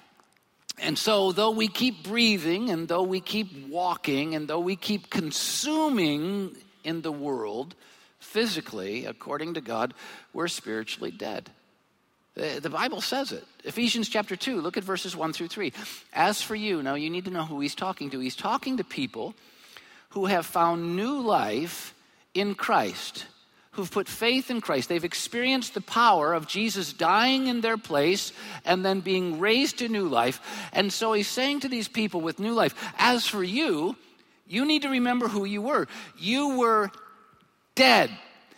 And 0.79 0.97
so, 0.97 1.31
though 1.31 1.51
we 1.51 1.67
keep 1.67 2.03
breathing, 2.03 2.69
and 2.71 2.87
though 2.87 3.03
we 3.03 3.21
keep 3.21 3.69
walking, 3.69 4.35
and 4.35 4.47
though 4.47 4.59
we 4.59 4.75
keep 4.75 5.09
consuming 5.09 6.57
in 6.83 7.01
the 7.01 7.11
world 7.11 7.75
physically, 8.19 9.05
according 9.05 9.53
to 9.53 9.61
God, 9.61 9.93
we're 10.33 10.47
spiritually 10.47 11.11
dead. 11.11 11.49
The 12.33 12.69
Bible 12.69 12.99
says 12.99 13.31
it. 13.31 13.45
Ephesians 13.63 14.09
chapter 14.09 14.35
2, 14.35 14.59
look 14.59 14.75
at 14.75 14.83
verses 14.83 15.15
1 15.15 15.31
through 15.31 15.47
3. 15.47 15.71
As 16.11 16.41
for 16.41 16.55
you, 16.55 16.83
now 16.83 16.95
you 16.95 17.09
need 17.09 17.25
to 17.25 17.31
know 17.31 17.45
who 17.45 17.61
he's 17.61 17.75
talking 17.75 18.09
to. 18.09 18.19
He's 18.19 18.35
talking 18.35 18.77
to 18.77 18.83
people 18.83 19.35
who 20.09 20.25
have 20.25 20.45
found 20.45 20.97
new 20.97 21.21
life 21.21 21.93
in 22.33 22.55
Christ 22.55 23.25
who've 23.75 23.91
put 23.91 24.08
faith 24.08 24.50
in 24.50 24.62
Christ. 24.62 24.89
They've 24.89 25.03
experienced 25.03 25.74
the 25.74 25.82
power 25.82 26.34
of 26.34 26.48
Jesus 26.48 26.94
dying 26.94 27.48
in 27.48 27.62
their 27.62 27.77
place 27.77 28.32
and 28.63 28.86
then 28.86 29.01
being 29.01 29.39
raised 29.39 29.79
to 29.79 29.89
new 29.89 30.08
life. 30.08 30.39
And 30.74 30.91
so 30.91 31.13
he's 31.13 31.27
saying 31.27 31.62
to 31.62 31.70
these 31.70 31.88
people 31.88 32.22
with 32.22 32.39
new 32.39 32.53
life, 32.53 32.74
as 32.98 33.27
for 33.27 33.44
you, 33.44 33.96
you 34.48 34.65
need 34.65 34.84
to 34.84 34.89
remember 34.89 35.27
who 35.27 35.46
you 35.46 35.62
were. 35.62 35.88
You 36.17 36.58
were 36.58 36.91
dead. 37.75 38.12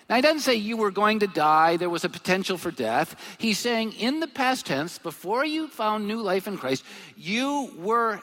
Now, 0.09 0.15
he 0.15 0.21
doesn't 0.21 0.41
say 0.41 0.55
you 0.55 0.77
were 0.77 0.91
going 0.91 1.19
to 1.19 1.27
die, 1.27 1.75
there 1.75 1.89
was 1.89 2.05
a 2.05 2.09
potential 2.09 2.57
for 2.57 2.71
death. 2.71 3.15
He's 3.37 3.59
saying 3.59 3.93
in 3.93 4.21
the 4.21 4.27
past 4.27 4.65
tense, 4.65 4.99
before 4.99 5.45
you 5.45 5.67
found 5.67 6.07
new 6.07 6.21
life 6.21 6.47
in 6.47 6.57
Christ, 6.57 6.85
you 7.17 7.73
were 7.77 8.21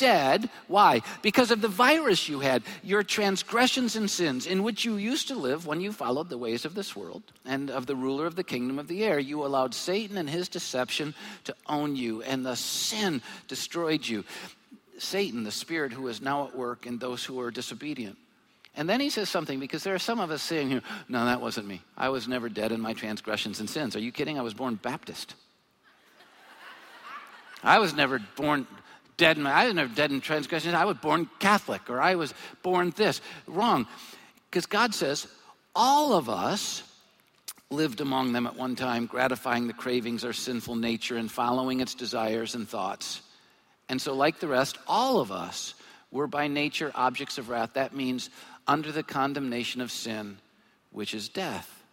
dead. 0.00 0.50
Why? 0.66 1.02
Because 1.22 1.50
of 1.50 1.60
the 1.60 1.68
virus 1.68 2.28
you 2.28 2.40
had, 2.40 2.62
your 2.82 3.02
transgressions 3.02 3.94
and 3.94 4.10
sins, 4.10 4.46
in 4.46 4.62
which 4.62 4.84
you 4.84 4.96
used 4.96 5.28
to 5.28 5.34
live 5.36 5.66
when 5.66 5.80
you 5.80 5.92
followed 5.92 6.28
the 6.28 6.38
ways 6.38 6.64
of 6.64 6.74
this 6.74 6.96
world 6.96 7.22
and 7.44 7.70
of 7.70 7.86
the 7.86 7.94
ruler 7.94 8.26
of 8.26 8.34
the 8.34 8.42
kingdom 8.42 8.78
of 8.78 8.88
the 8.88 9.04
air. 9.04 9.18
You 9.18 9.44
allowed 9.44 9.74
Satan 9.74 10.16
and 10.16 10.28
his 10.28 10.48
deception 10.48 11.14
to 11.44 11.54
own 11.66 11.94
you, 11.94 12.22
and 12.22 12.44
the 12.44 12.56
sin 12.56 13.22
destroyed 13.46 14.06
you. 14.06 14.24
Satan, 14.98 15.44
the 15.44 15.50
spirit 15.50 15.92
who 15.92 16.08
is 16.08 16.20
now 16.20 16.46
at 16.46 16.56
work 16.56 16.86
in 16.86 16.98
those 16.98 17.24
who 17.24 17.40
are 17.40 17.50
disobedient. 17.50 18.18
And 18.76 18.88
then 18.88 19.00
he 19.00 19.10
says 19.10 19.28
something 19.28 19.58
because 19.58 19.82
there 19.82 19.94
are 19.94 19.98
some 19.98 20.20
of 20.20 20.30
us 20.30 20.42
saying 20.42 20.70
here, 20.70 20.82
no, 21.08 21.24
that 21.24 21.40
wasn't 21.40 21.66
me. 21.66 21.82
I 21.96 22.08
was 22.08 22.28
never 22.28 22.48
dead 22.48 22.72
in 22.72 22.80
my 22.80 22.92
transgressions 22.92 23.60
and 23.60 23.68
sins. 23.68 23.96
Are 23.96 24.00
you 24.00 24.12
kidding? 24.12 24.38
I 24.38 24.42
was 24.42 24.54
born 24.54 24.76
Baptist. 24.76 25.34
I 27.62 27.78
was 27.78 27.94
never 27.94 28.20
born 28.36 28.66
dead 29.20 29.36
in, 29.36 29.46
I 29.46 29.66
was 29.66 29.74
never 29.74 29.94
dead 29.94 30.10
in 30.10 30.22
transgressions. 30.22 30.74
I 30.74 30.86
was 30.86 30.96
born 30.96 31.28
Catholic 31.38 31.90
or 31.90 32.00
I 32.00 32.14
was 32.14 32.32
born 32.62 32.92
this. 32.96 33.20
Wrong. 33.46 33.86
Because 34.48 34.64
God 34.64 34.94
says, 34.94 35.28
all 35.76 36.14
of 36.14 36.30
us 36.30 36.82
lived 37.70 38.00
among 38.00 38.32
them 38.32 38.46
at 38.46 38.56
one 38.56 38.74
time, 38.74 39.04
gratifying 39.04 39.66
the 39.66 39.74
cravings 39.74 40.24
of 40.24 40.28
our 40.28 40.32
sinful 40.32 40.74
nature 40.74 41.18
and 41.18 41.30
following 41.30 41.80
its 41.80 41.94
desires 41.94 42.54
and 42.54 42.66
thoughts. 42.66 43.20
And 43.90 44.00
so, 44.00 44.14
like 44.14 44.40
the 44.40 44.48
rest, 44.48 44.78
all 44.88 45.20
of 45.20 45.30
us 45.30 45.74
were 46.10 46.26
by 46.26 46.48
nature 46.48 46.90
objects 46.94 47.36
of 47.38 47.50
wrath. 47.50 47.74
That 47.74 47.94
means 47.94 48.30
under 48.66 48.90
the 48.90 49.02
condemnation 49.02 49.82
of 49.82 49.92
sin, 49.92 50.38
which 50.90 51.14
is 51.14 51.28
death. 51.28 51.84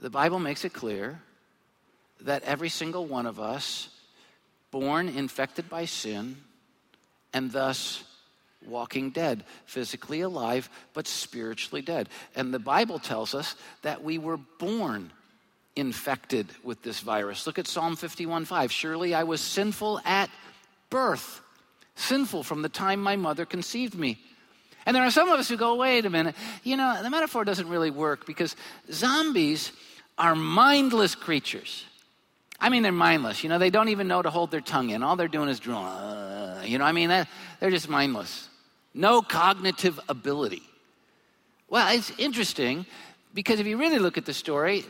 The 0.00 0.10
Bible 0.10 0.40
makes 0.40 0.64
it 0.64 0.72
clear 0.72 1.22
that 2.22 2.42
every 2.42 2.68
single 2.68 3.06
one 3.06 3.26
of 3.26 3.38
us 3.38 3.88
born 4.80 5.08
infected 5.08 5.70
by 5.70 5.86
sin 5.86 6.36
and 7.32 7.50
thus 7.50 8.04
walking 8.66 9.08
dead, 9.08 9.42
physically 9.64 10.20
alive, 10.20 10.68
but 10.92 11.06
spiritually 11.06 11.80
dead. 11.80 12.10
And 12.34 12.52
the 12.52 12.58
Bible 12.58 12.98
tells 12.98 13.34
us 13.34 13.54
that 13.80 14.04
we 14.04 14.18
were 14.18 14.36
born 14.36 15.12
infected 15.76 16.48
with 16.62 16.82
this 16.82 17.00
virus. 17.00 17.46
Look 17.46 17.58
at 17.58 17.66
Psalm 17.66 17.96
51:5. 17.96 18.70
Surely 18.70 19.14
I 19.14 19.22
was 19.22 19.40
sinful 19.40 19.98
at 20.04 20.28
birth, 20.90 21.40
sinful 21.94 22.42
from 22.42 22.60
the 22.60 22.68
time 22.68 23.02
my 23.02 23.16
mother 23.16 23.46
conceived 23.46 23.94
me. 23.94 24.18
And 24.84 24.94
there 24.94 25.04
are 25.04 25.10
some 25.10 25.30
of 25.30 25.40
us 25.40 25.48
who 25.48 25.56
go, 25.56 25.76
wait 25.76 26.04
a 26.04 26.10
minute, 26.10 26.34
you 26.64 26.76
know, 26.76 27.02
the 27.02 27.08
metaphor 27.08 27.46
doesn't 27.46 27.70
really 27.70 27.90
work 27.90 28.26
because 28.26 28.54
zombies 28.92 29.72
are 30.18 30.34
mindless 30.34 31.14
creatures. 31.14 31.86
I 32.58 32.68
mean, 32.68 32.82
they're 32.82 32.92
mindless. 32.92 33.42
You 33.42 33.50
know, 33.50 33.58
they 33.58 33.70
don't 33.70 33.90
even 33.90 34.08
know 34.08 34.22
to 34.22 34.30
hold 34.30 34.50
their 34.50 34.60
tongue 34.60 34.90
in. 34.90 35.02
All 35.02 35.16
they're 35.16 35.28
doing 35.28 35.48
is 35.48 35.60
drooling. 35.60 35.86
Uh, 35.86 36.62
you 36.64 36.78
know, 36.78 36.84
I 36.84 36.92
mean, 36.92 37.08
they're 37.08 37.70
just 37.70 37.88
mindless. 37.88 38.48
No 38.94 39.20
cognitive 39.20 40.00
ability. 40.08 40.62
Well, 41.68 41.94
it's 41.94 42.10
interesting 42.18 42.86
because 43.34 43.60
if 43.60 43.66
you 43.66 43.76
really 43.76 43.98
look 43.98 44.16
at 44.16 44.24
the 44.24 44.32
story, 44.32 44.84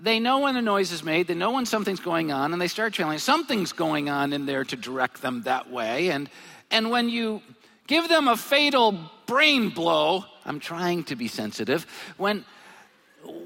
they 0.00 0.20
know 0.20 0.40
when 0.40 0.56
a 0.56 0.62
noise 0.62 0.92
is 0.92 1.02
made, 1.02 1.26
they 1.26 1.34
know 1.34 1.52
when 1.52 1.64
something's 1.64 2.00
going 2.00 2.30
on, 2.30 2.52
and 2.52 2.60
they 2.60 2.68
start 2.68 2.92
trailing. 2.92 3.18
Something's 3.18 3.72
going 3.72 4.08
on 4.08 4.32
in 4.32 4.46
there 4.46 4.64
to 4.64 4.76
direct 4.76 5.22
them 5.22 5.42
that 5.42 5.70
way. 5.70 6.10
And, 6.10 6.28
and 6.70 6.90
when 6.90 7.08
you 7.08 7.42
give 7.86 8.08
them 8.08 8.28
a 8.28 8.36
fatal 8.36 8.98
brain 9.26 9.70
blow, 9.70 10.24
I'm 10.44 10.60
trying 10.60 11.04
to 11.04 11.16
be 11.16 11.26
sensitive. 11.26 11.86
When, 12.16 12.44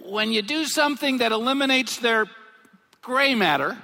when 0.05 0.33
you 0.33 0.43
do 0.43 0.65
something 0.65 1.19
that 1.19 1.33
eliminates 1.33 1.99
their 1.99 2.27
gray 3.03 3.35
matter, 3.35 3.77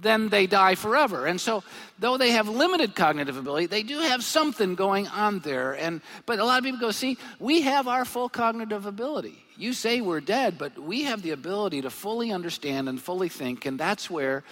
then 0.00 0.28
they 0.28 0.46
die 0.46 0.74
forever. 0.74 1.26
And 1.26 1.40
so, 1.40 1.62
though 1.98 2.16
they 2.16 2.30
have 2.30 2.48
limited 2.48 2.94
cognitive 2.94 3.36
ability, 3.36 3.66
they 3.66 3.82
do 3.82 3.98
have 4.00 4.24
something 4.24 4.74
going 4.74 5.06
on 5.08 5.40
there. 5.40 5.72
And 5.72 6.00
but 6.26 6.38
a 6.38 6.44
lot 6.44 6.58
of 6.58 6.64
people 6.64 6.80
go, 6.80 6.90
see, 6.90 7.18
we 7.38 7.62
have 7.62 7.86
our 7.88 8.04
full 8.04 8.28
cognitive 8.28 8.86
ability. 8.86 9.38
You 9.56 9.74
say 9.74 10.00
we're 10.00 10.20
dead, 10.20 10.56
but 10.58 10.78
we 10.78 11.02
have 11.02 11.22
the 11.22 11.30
ability 11.30 11.82
to 11.82 11.90
fully 11.90 12.32
understand 12.32 12.88
and 12.88 13.00
fully 13.00 13.28
think, 13.28 13.66
and 13.66 13.78
that's 13.78 14.10
where 14.10 14.44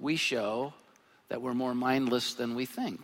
we 0.00 0.16
show 0.16 0.74
that 1.28 1.40
we're 1.40 1.54
more 1.54 1.74
mindless 1.74 2.34
than 2.34 2.54
we 2.54 2.66
think. 2.66 3.00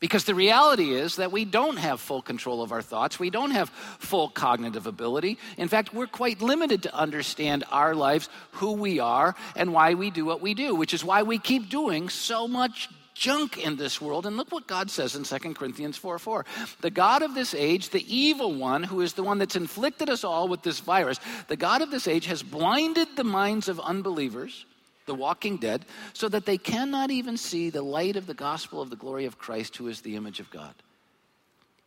Because 0.00 0.24
the 0.24 0.34
reality 0.34 0.92
is 0.92 1.16
that 1.16 1.32
we 1.32 1.44
don't 1.44 1.76
have 1.76 2.00
full 2.00 2.22
control 2.22 2.62
of 2.62 2.70
our 2.70 2.82
thoughts. 2.82 3.18
We 3.18 3.30
don't 3.30 3.50
have 3.50 3.68
full 3.70 4.28
cognitive 4.28 4.86
ability. 4.86 5.38
In 5.56 5.68
fact, 5.68 5.92
we're 5.92 6.06
quite 6.06 6.40
limited 6.40 6.84
to 6.84 6.94
understand 6.94 7.64
our 7.70 7.94
lives, 7.94 8.28
who 8.52 8.72
we 8.72 9.00
are, 9.00 9.34
and 9.56 9.72
why 9.72 9.94
we 9.94 10.10
do 10.10 10.24
what 10.24 10.40
we 10.40 10.54
do, 10.54 10.74
which 10.74 10.94
is 10.94 11.04
why 11.04 11.22
we 11.22 11.38
keep 11.38 11.68
doing 11.68 12.08
so 12.08 12.46
much 12.46 12.88
junk 13.14 13.58
in 13.58 13.76
this 13.76 14.00
world. 14.00 14.24
And 14.24 14.36
look 14.36 14.52
what 14.52 14.68
God 14.68 14.90
says 14.90 15.16
in 15.16 15.24
2 15.24 15.54
Corinthians 15.54 15.96
4 15.96 16.18
4. 16.18 16.46
The 16.80 16.90
God 16.90 17.22
of 17.22 17.34
this 17.34 17.52
age, 17.52 17.90
the 17.90 18.14
evil 18.14 18.54
one, 18.54 18.84
who 18.84 19.00
is 19.00 19.14
the 19.14 19.24
one 19.24 19.38
that's 19.38 19.56
inflicted 19.56 20.08
us 20.08 20.22
all 20.22 20.46
with 20.46 20.62
this 20.62 20.78
virus, 20.78 21.18
the 21.48 21.56
God 21.56 21.82
of 21.82 21.90
this 21.90 22.06
age 22.06 22.26
has 22.26 22.42
blinded 22.42 23.08
the 23.16 23.24
minds 23.24 23.68
of 23.68 23.80
unbelievers 23.80 24.64
the 25.08 25.14
walking 25.14 25.56
dead, 25.56 25.84
so 26.12 26.28
that 26.28 26.46
they 26.46 26.58
cannot 26.58 27.10
even 27.10 27.36
see 27.36 27.70
the 27.70 27.82
light 27.82 28.14
of 28.14 28.28
the 28.28 28.34
gospel 28.34 28.80
of 28.80 28.90
the 28.90 28.96
glory 28.96 29.24
of 29.24 29.38
Christ, 29.38 29.76
who 29.76 29.88
is 29.88 30.02
the 30.02 30.14
image 30.14 30.38
of 30.38 30.48
God. 30.50 30.74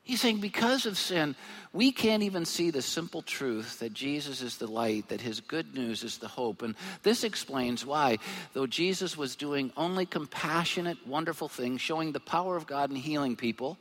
He's 0.03 0.19
saying 0.19 0.39
because 0.39 0.85
of 0.85 0.97
sin, 0.97 1.35
we 1.73 1.91
can't 1.91 2.23
even 2.23 2.43
see 2.43 2.71
the 2.71 2.81
simple 2.81 3.21
truth 3.21 3.79
that 3.79 3.93
Jesus 3.93 4.41
is 4.41 4.57
the 4.57 4.67
light, 4.67 5.07
that 5.09 5.21
his 5.21 5.39
good 5.39 5.75
news 5.75 6.03
is 6.03 6.17
the 6.17 6.27
hope. 6.27 6.63
And 6.63 6.75
this 7.03 7.23
explains 7.23 7.85
why, 7.85 8.17
though 8.53 8.65
Jesus 8.65 9.15
was 9.15 9.35
doing 9.35 9.71
only 9.77 10.05
compassionate, 10.05 10.97
wonderful 11.07 11.47
things, 11.47 11.81
showing 11.81 12.11
the 12.11 12.19
power 12.19 12.57
of 12.57 12.65
God 12.65 12.89
and 12.89 12.97
healing 12.97 13.35
people, 13.35 13.77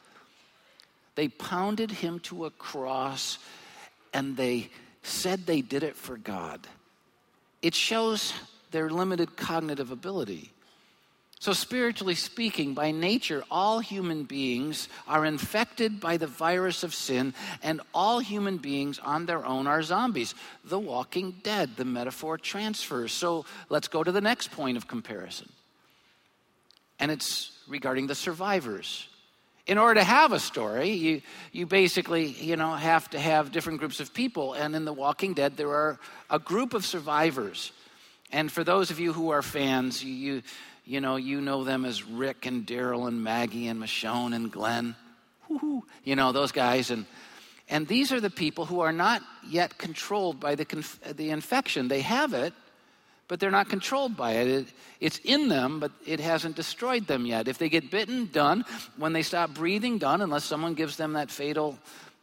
they 1.14 1.28
pounded 1.28 1.90
him 1.90 2.20
to 2.20 2.44
a 2.44 2.50
cross 2.50 3.38
and 4.12 4.36
they 4.36 4.70
said 5.02 5.46
they 5.46 5.62
did 5.62 5.82
it 5.82 5.96
for 5.96 6.16
God. 6.18 6.66
It 7.62 7.74
shows 7.74 8.34
their 8.70 8.90
limited 8.90 9.36
cognitive 9.36 9.90
ability. 9.90 10.52
So, 11.40 11.54
spiritually 11.54 12.16
speaking, 12.16 12.74
by 12.74 12.90
nature, 12.90 13.42
all 13.50 13.78
human 13.78 14.24
beings 14.24 14.90
are 15.08 15.24
infected 15.24 15.98
by 15.98 16.18
the 16.18 16.26
virus 16.26 16.82
of 16.82 16.94
sin, 16.94 17.32
and 17.62 17.80
all 17.94 18.18
human 18.20 18.58
beings 18.58 18.98
on 18.98 19.24
their 19.24 19.46
own 19.46 19.66
are 19.66 19.82
zombies. 19.82 20.34
The 20.64 20.78
walking 20.78 21.36
dead, 21.42 21.76
the 21.76 21.86
metaphor 21.86 22.36
transfers. 22.36 23.12
So, 23.12 23.46
let's 23.70 23.88
go 23.88 24.04
to 24.04 24.12
the 24.12 24.20
next 24.20 24.50
point 24.50 24.76
of 24.76 24.86
comparison. 24.86 25.48
And 26.98 27.10
it's 27.10 27.52
regarding 27.66 28.06
the 28.06 28.14
survivors. 28.14 29.08
In 29.66 29.78
order 29.78 30.00
to 30.00 30.04
have 30.04 30.32
a 30.32 30.40
story, 30.40 30.90
you, 30.90 31.22
you 31.52 31.64
basically, 31.64 32.26
you 32.26 32.56
know, 32.56 32.74
have 32.74 33.08
to 33.10 33.18
have 33.18 33.50
different 33.50 33.78
groups 33.78 33.98
of 33.98 34.12
people. 34.12 34.52
And 34.52 34.76
in 34.76 34.84
The 34.84 34.92
Walking 34.92 35.32
Dead, 35.32 35.56
there 35.56 35.70
are 35.70 35.98
a 36.28 36.38
group 36.38 36.74
of 36.74 36.84
survivors 36.84 37.72
and 38.32 38.50
for 38.50 38.64
those 38.64 38.90
of 38.90 39.00
you 39.00 39.12
who 39.12 39.30
are 39.30 39.42
fans, 39.42 40.04
you, 40.04 40.12
you, 40.12 40.42
you 40.84 41.00
know, 41.00 41.16
you 41.16 41.40
know 41.40 41.64
them 41.64 41.84
as 41.84 42.04
Rick 42.04 42.46
and 42.46 42.66
Daryl 42.66 43.08
and 43.08 43.22
Maggie 43.22 43.68
and 43.68 43.80
Michonne 43.80 44.34
and 44.34 44.50
Glenn. 44.50 44.94
Woo-hoo. 45.48 45.84
You 46.04 46.16
know, 46.16 46.32
those 46.32 46.52
guys. 46.52 46.90
And, 46.90 47.06
and 47.68 47.86
these 47.88 48.12
are 48.12 48.20
the 48.20 48.30
people 48.30 48.66
who 48.66 48.80
are 48.80 48.92
not 48.92 49.22
yet 49.48 49.78
controlled 49.78 50.38
by 50.38 50.54
the, 50.54 50.64
conf- 50.64 51.00
the 51.16 51.30
infection. 51.30 51.88
They 51.88 52.02
have 52.02 52.34
it, 52.34 52.52
but 53.26 53.40
they're 53.40 53.50
not 53.50 53.68
controlled 53.68 54.16
by 54.16 54.32
it. 54.32 54.48
it. 54.48 54.66
It's 55.00 55.18
in 55.18 55.48
them, 55.48 55.80
but 55.80 55.90
it 56.06 56.20
hasn't 56.20 56.54
destroyed 56.54 57.06
them 57.06 57.26
yet. 57.26 57.48
If 57.48 57.58
they 57.58 57.68
get 57.68 57.90
bitten, 57.90 58.26
done. 58.26 58.64
When 58.96 59.12
they 59.12 59.22
stop 59.22 59.54
breathing, 59.54 59.98
done, 59.98 60.20
unless 60.20 60.44
someone 60.44 60.74
gives 60.74 60.96
them 60.96 61.14
that 61.14 61.30
fatal 61.30 61.78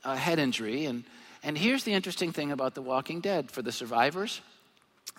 uh, 0.05 0.15
head 0.15 0.39
injury. 0.39 0.85
And, 0.85 1.03
and 1.43 1.57
here's 1.57 1.83
the 1.83 1.93
interesting 1.93 2.31
thing 2.31 2.53
about 2.53 2.75
The 2.75 2.81
Walking 2.81 3.19
Dead 3.19 3.51
for 3.51 3.61
the 3.61 3.73
survivors 3.73 4.41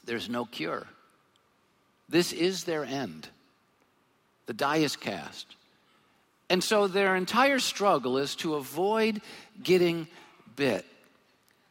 there's 0.04 0.28
no 0.28 0.44
cure. 0.44 0.86
This 2.08 2.32
is 2.32 2.64
their 2.64 2.84
end. 2.84 3.28
The 4.46 4.54
die 4.54 4.78
is 4.78 4.96
cast. 4.96 5.46
And 6.50 6.64
so 6.64 6.86
their 6.86 7.14
entire 7.14 7.58
struggle 7.58 8.16
is 8.16 8.34
to 8.36 8.54
avoid 8.54 9.20
getting 9.62 10.08
bit, 10.56 10.86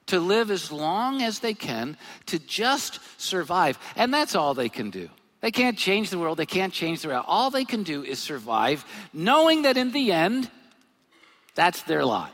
to 0.07 0.19
live 0.19 0.51
as 0.51 0.71
long 0.71 1.23
as 1.23 1.39
they 1.39 1.53
can, 1.53 1.97
to 2.27 2.37
just 2.37 2.99
survive. 3.19 3.79
And 3.95 4.13
that's 4.13 4.35
all 4.35 4.53
they 4.53 4.69
can 4.69 4.91
do. 4.91 5.09
They 5.41 5.51
can't 5.51 5.77
change 5.77 6.09
the 6.09 6.19
world, 6.19 6.37
they 6.37 6.45
can't 6.45 6.73
change 6.73 7.01
the 7.01 7.09
world. 7.09 7.25
All 7.27 7.49
they 7.49 7.65
can 7.65 7.83
do 7.83 8.03
is 8.03 8.19
survive, 8.19 8.85
knowing 9.13 9.63
that 9.63 9.77
in 9.77 9.91
the 9.91 10.11
end, 10.11 10.49
that's 11.55 11.81
their 11.83 12.05
lot. 12.05 12.31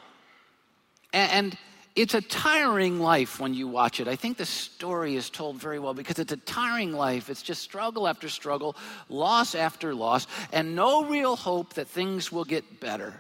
And, 1.14 1.58
it's 1.96 2.16
a 2.16 2.22
tiring 2.22 3.00
life 3.00 3.40
when 3.40 3.54
you 3.54 3.68
watch 3.68 4.00
it. 4.00 4.08
I 4.08 4.16
think 4.16 4.38
the 4.38 4.46
story 4.46 5.16
is 5.16 5.30
told 5.30 5.58
very 5.58 5.78
well 5.78 5.94
because 5.94 6.18
it's 6.18 6.32
a 6.32 6.38
tiring 6.38 6.94
life. 6.94 7.30
It's 7.30 7.44
just 7.44 7.62
struggle 7.62 8.08
after 8.08 8.30
struggle, 8.30 8.76
loss 9.10 9.54
after 9.54 9.94
loss, 9.94 10.26
and 10.52 10.76
no 10.76 11.06
real 11.06 11.36
hope 11.36 11.76
that 11.76 11.88
things 11.88 12.32
will 12.32 12.46
get 12.46 12.80
better. 12.80 13.14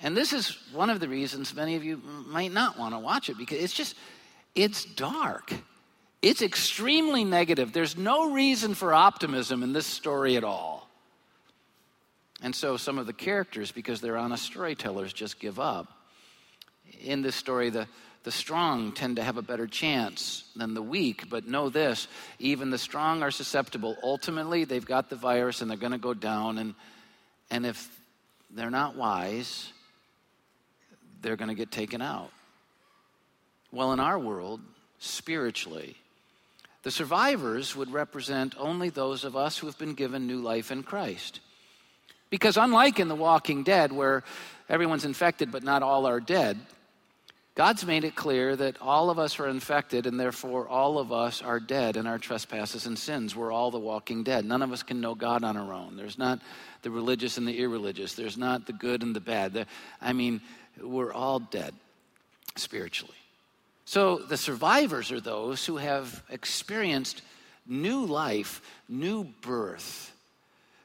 And 0.00 0.16
this 0.16 0.32
is 0.32 0.56
one 0.72 0.88
of 0.88 1.00
the 1.00 1.08
reasons 1.08 1.54
many 1.54 1.76
of 1.76 1.84
you 1.84 1.98
might 2.26 2.52
not 2.52 2.78
want 2.78 2.94
to 2.94 2.98
watch 2.98 3.28
it 3.28 3.36
because 3.36 3.58
it's 3.58 3.74
just, 3.74 3.94
it's 4.54 4.84
dark. 4.84 5.52
It's 6.22 6.40
extremely 6.40 7.24
negative. 7.24 7.74
There's 7.74 7.96
no 7.96 8.32
reason 8.32 8.74
for 8.74 8.94
optimism 8.94 9.62
in 9.62 9.74
this 9.74 9.86
story 9.86 10.36
at 10.36 10.44
all. 10.44 10.88
And 12.42 12.54
so 12.54 12.78
some 12.78 12.96
of 12.98 13.06
the 13.06 13.12
characters, 13.12 13.70
because 13.70 14.00
they're 14.00 14.16
honest 14.16 14.44
storytellers, 14.44 15.12
just 15.12 15.38
give 15.40 15.60
up 15.60 15.95
in 17.02 17.22
this 17.22 17.36
story, 17.36 17.70
the, 17.70 17.86
the 18.24 18.32
strong 18.32 18.92
tend 18.92 19.16
to 19.16 19.22
have 19.22 19.36
a 19.36 19.42
better 19.42 19.66
chance 19.66 20.44
than 20.56 20.74
the 20.74 20.82
weak. 20.82 21.28
But 21.30 21.46
know 21.46 21.68
this 21.68 22.08
even 22.38 22.70
the 22.70 22.78
strong 22.78 23.22
are 23.22 23.30
susceptible. 23.30 23.96
Ultimately, 24.02 24.64
they've 24.64 24.84
got 24.84 25.10
the 25.10 25.16
virus 25.16 25.62
and 25.62 25.70
they're 25.70 25.78
going 25.78 25.92
to 25.92 25.98
go 25.98 26.14
down. 26.14 26.58
And, 26.58 26.74
and 27.50 27.64
if 27.64 27.88
they're 28.50 28.70
not 28.70 28.96
wise, 28.96 29.72
they're 31.22 31.36
going 31.36 31.48
to 31.48 31.54
get 31.54 31.70
taken 31.70 32.02
out. 32.02 32.30
Well, 33.72 33.92
in 33.92 34.00
our 34.00 34.18
world, 34.18 34.60
spiritually, 34.98 35.96
the 36.82 36.90
survivors 36.90 37.74
would 37.74 37.92
represent 37.92 38.54
only 38.58 38.90
those 38.90 39.24
of 39.24 39.36
us 39.36 39.58
who 39.58 39.66
have 39.66 39.78
been 39.78 39.94
given 39.94 40.26
new 40.26 40.38
life 40.38 40.70
in 40.70 40.82
Christ. 40.82 41.40
Because 42.30 42.56
unlike 42.56 42.98
in 42.98 43.08
The 43.08 43.14
Walking 43.14 43.62
Dead, 43.62 43.92
where 43.92 44.24
everyone's 44.68 45.04
infected 45.04 45.52
but 45.52 45.62
not 45.62 45.82
all 45.82 46.06
are 46.06 46.20
dead, 46.20 46.58
God's 47.56 47.86
made 47.86 48.04
it 48.04 48.14
clear 48.14 48.54
that 48.54 48.82
all 48.82 49.08
of 49.08 49.18
us 49.18 49.40
are 49.40 49.48
infected, 49.48 50.06
and 50.06 50.20
therefore 50.20 50.68
all 50.68 50.98
of 50.98 51.10
us 51.10 51.40
are 51.40 51.58
dead 51.58 51.96
in 51.96 52.06
our 52.06 52.18
trespasses 52.18 52.84
and 52.84 52.98
sins. 52.98 53.34
We're 53.34 53.50
all 53.50 53.70
the 53.70 53.78
walking 53.78 54.24
dead. 54.24 54.44
None 54.44 54.60
of 54.60 54.72
us 54.72 54.82
can 54.82 55.00
know 55.00 55.14
God 55.14 55.42
on 55.42 55.56
our 55.56 55.72
own. 55.72 55.96
There's 55.96 56.18
not 56.18 56.40
the 56.82 56.90
religious 56.90 57.38
and 57.38 57.48
the 57.48 57.58
irreligious, 57.58 58.12
there's 58.12 58.36
not 58.36 58.66
the 58.66 58.74
good 58.74 59.02
and 59.02 59.16
the 59.16 59.20
bad. 59.20 59.66
I 60.02 60.12
mean, 60.12 60.42
we're 60.78 61.14
all 61.14 61.38
dead 61.38 61.74
spiritually. 62.56 63.16
So 63.86 64.18
the 64.18 64.36
survivors 64.36 65.10
are 65.10 65.20
those 65.20 65.64
who 65.64 65.78
have 65.78 66.22
experienced 66.28 67.22
new 67.66 68.04
life, 68.04 68.60
new 68.86 69.24
birth 69.24 70.12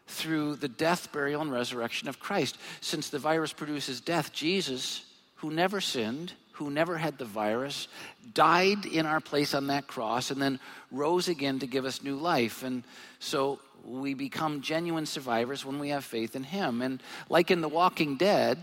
through 0.08 0.56
the 0.56 0.70
death, 0.70 1.12
burial, 1.12 1.42
and 1.42 1.52
resurrection 1.52 2.08
of 2.08 2.20
Christ. 2.20 2.58
Since 2.80 3.10
the 3.10 3.20
virus 3.20 3.52
produces 3.52 4.00
death, 4.00 4.32
Jesus, 4.32 5.04
who 5.36 5.52
never 5.52 5.82
sinned, 5.82 6.34
who 6.62 6.70
never 6.70 6.96
had 6.96 7.18
the 7.18 7.26
virus, 7.26 7.88
died 8.36 8.86
in 8.86 9.08
our 9.08 9.20
place 9.20 9.56
on 9.56 9.68
that 9.68 9.88
cross, 9.88 10.30
and 10.30 10.40
then 10.40 10.60
rose 10.92 11.28
again 11.28 11.58
to 11.58 11.66
give 11.66 11.86
us 11.86 12.04
new 12.04 12.16
life. 12.16 12.62
And 12.62 12.84
so 13.18 13.60
we 13.84 14.14
become 14.14 14.62
genuine 14.62 15.08
survivors 15.08 15.66
when 15.66 15.80
we 15.80 15.90
have 15.90 16.06
faith 16.06 16.36
in 16.36 16.44
Him. 16.44 16.84
And 16.84 17.02
like 17.30 17.50
in 17.50 17.62
The 17.62 17.68
Walking 17.68 18.16
Dead, 18.16 18.60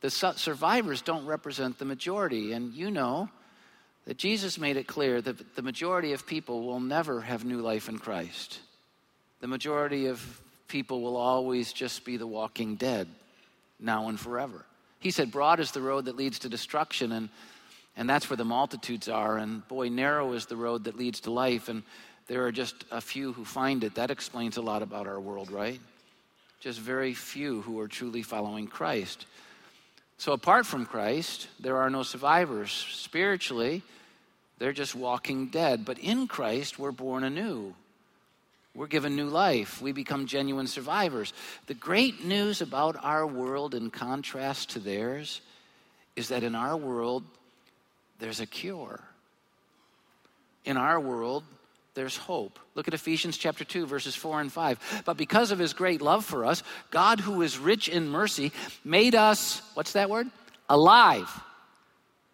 the 0.00 0.10
survivors 0.10 1.00
don't 1.00 1.26
represent 1.26 1.78
the 1.78 1.84
majority. 1.84 2.52
And 2.52 2.74
you 2.74 2.90
know 2.90 3.28
that 4.06 4.18
Jesus 4.18 4.58
made 4.58 4.76
it 4.76 4.88
clear 4.88 5.22
that 5.22 5.54
the 5.54 5.62
majority 5.62 6.12
of 6.12 6.26
people 6.26 6.62
will 6.66 6.80
never 6.80 7.20
have 7.20 7.44
new 7.44 7.60
life 7.60 7.88
in 7.88 7.98
Christ. 7.98 8.58
The 9.40 9.46
majority 9.46 10.06
of 10.06 10.40
people 10.66 11.02
will 11.02 11.16
always 11.16 11.72
just 11.72 12.04
be 12.04 12.16
the 12.16 12.26
walking 12.26 12.74
dead 12.74 13.06
now 13.78 14.08
and 14.08 14.18
forever. 14.18 14.64
He 15.06 15.12
said, 15.12 15.30
Broad 15.30 15.60
is 15.60 15.70
the 15.70 15.80
road 15.80 16.06
that 16.06 16.16
leads 16.16 16.40
to 16.40 16.48
destruction, 16.48 17.12
and, 17.12 17.28
and 17.96 18.10
that's 18.10 18.28
where 18.28 18.36
the 18.36 18.44
multitudes 18.44 19.08
are. 19.08 19.38
And 19.38 19.66
boy, 19.68 19.88
narrow 19.88 20.32
is 20.32 20.46
the 20.46 20.56
road 20.56 20.82
that 20.82 20.96
leads 20.96 21.20
to 21.20 21.30
life, 21.30 21.68
and 21.68 21.84
there 22.26 22.44
are 22.44 22.50
just 22.50 22.74
a 22.90 23.00
few 23.00 23.32
who 23.32 23.44
find 23.44 23.84
it. 23.84 23.94
That 23.94 24.10
explains 24.10 24.56
a 24.56 24.62
lot 24.62 24.82
about 24.82 25.06
our 25.06 25.20
world, 25.20 25.52
right? 25.52 25.78
Just 26.58 26.80
very 26.80 27.14
few 27.14 27.62
who 27.62 27.78
are 27.78 27.86
truly 27.86 28.22
following 28.22 28.66
Christ. 28.66 29.26
So, 30.18 30.32
apart 30.32 30.66
from 30.66 30.86
Christ, 30.86 31.46
there 31.60 31.76
are 31.76 31.88
no 31.88 32.02
survivors. 32.02 32.72
Spiritually, 32.72 33.82
they're 34.58 34.72
just 34.72 34.96
walking 34.96 35.50
dead. 35.50 35.84
But 35.84 36.00
in 36.00 36.26
Christ, 36.26 36.80
we're 36.80 36.90
born 36.90 37.22
anew. 37.22 37.76
We're 38.76 38.86
given 38.88 39.16
new 39.16 39.28
life. 39.28 39.80
We 39.80 39.92
become 39.92 40.26
genuine 40.26 40.66
survivors. 40.66 41.32
The 41.66 41.74
great 41.74 42.26
news 42.26 42.60
about 42.60 43.02
our 43.02 43.26
world, 43.26 43.74
in 43.74 43.90
contrast 43.90 44.70
to 44.70 44.80
theirs, 44.80 45.40
is 46.14 46.28
that 46.28 46.42
in 46.42 46.54
our 46.54 46.76
world, 46.76 47.24
there's 48.18 48.40
a 48.40 48.46
cure. 48.46 49.00
In 50.66 50.76
our 50.76 51.00
world, 51.00 51.42
there's 51.94 52.18
hope. 52.18 52.58
Look 52.74 52.86
at 52.86 52.92
Ephesians 52.92 53.38
chapter 53.38 53.64
2, 53.64 53.86
verses 53.86 54.14
4 54.14 54.42
and 54.42 54.52
5. 54.52 55.02
But 55.06 55.16
because 55.16 55.52
of 55.52 55.58
his 55.58 55.72
great 55.72 56.02
love 56.02 56.26
for 56.26 56.44
us, 56.44 56.62
God, 56.90 57.18
who 57.18 57.40
is 57.40 57.58
rich 57.58 57.88
in 57.88 58.10
mercy, 58.10 58.52
made 58.84 59.14
us, 59.14 59.62
what's 59.72 59.92
that 59.92 60.10
word? 60.10 60.26
Alive. 60.68 61.30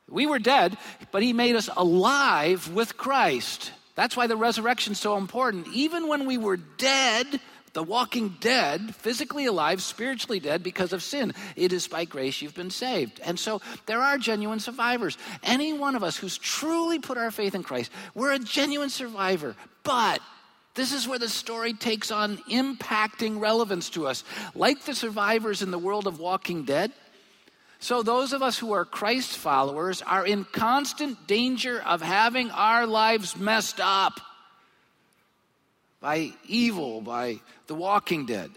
We 0.09 0.27
were 0.27 0.41
dead, 0.41 0.77
but 1.13 1.23
he 1.23 1.33
made 1.33 1.55
us 1.55 1.71
alive 1.77 2.73
with 2.73 2.97
Christ. 2.97 3.71
That's 3.95 4.17
why 4.17 4.27
the 4.27 4.37
resurrection's 4.37 5.01
so 5.01 5.17
important. 5.17 5.69
Even 5.69 6.09
when 6.09 6.27
we 6.27 6.39
were 6.39 6.57
dead, 6.57 7.41
the 7.73 7.83
walking 7.83 8.37
dead, 8.41 8.95
physically 8.95 9.47
alive, 9.47 9.83
spiritually 9.83 10.41
dead 10.41 10.63
because 10.63 10.93
of 10.93 11.03
sin. 11.03 11.35
It 11.57 11.73
is 11.73 11.89
by 11.89 12.05
grace 12.05 12.43
you've 12.43 12.55
been 12.55 12.71
saved. 12.71 13.21
And 13.25 13.39
so 13.39 13.61
there 13.87 14.01
are 14.01 14.19
genuine 14.19 14.61
survivors. 14.61 15.17
Any 15.43 15.73
one 15.73 15.97
of 15.97 16.03
us 16.03 16.17
who's 16.17 16.39
truly 16.39 16.99
put 16.99 17.19
our 17.19 17.31
faith 17.31 17.55
in 17.55 17.63
Christ, 17.63 17.91
we're 18.15 18.33
a 18.33 18.39
genuine 18.39 18.91
survivor. 18.91 19.57
But 19.85 20.21
this 20.75 20.93
is 20.93 21.07
where 21.07 21.19
the 21.19 21.29
story 21.29 21.75
takes 21.75 22.11
on 22.11 22.39
impacting 22.51 23.41
relevance 23.41 23.91
to 23.91 24.07
us. 24.07 24.25
Like 24.55 24.85
the 24.85 24.95
survivors 24.95 25.63
in 25.63 25.71
the 25.71 25.79
world 25.79 26.07
of 26.07 26.19
Walking 26.19 26.65
Dead, 26.65 26.93
so 27.83 28.05
those 28.05 28.33
of 28.33 28.43
us 28.43 28.57
who 28.57 28.73
are 28.75 28.85
Christ 28.85 29.37
followers 29.37 30.03
are 30.03 30.25
in 30.25 30.45
constant 30.45 31.27
danger 31.27 31.83
of 31.83 32.01
having 32.01 32.49
our 32.53 32.87
lives 32.87 33.37
messed 33.37 33.81
up 33.81 34.21
by 36.01 36.31
evil, 36.47 37.01
by 37.01 37.41
the 37.67 37.75
walking 37.75 38.25
dead. 38.25 38.53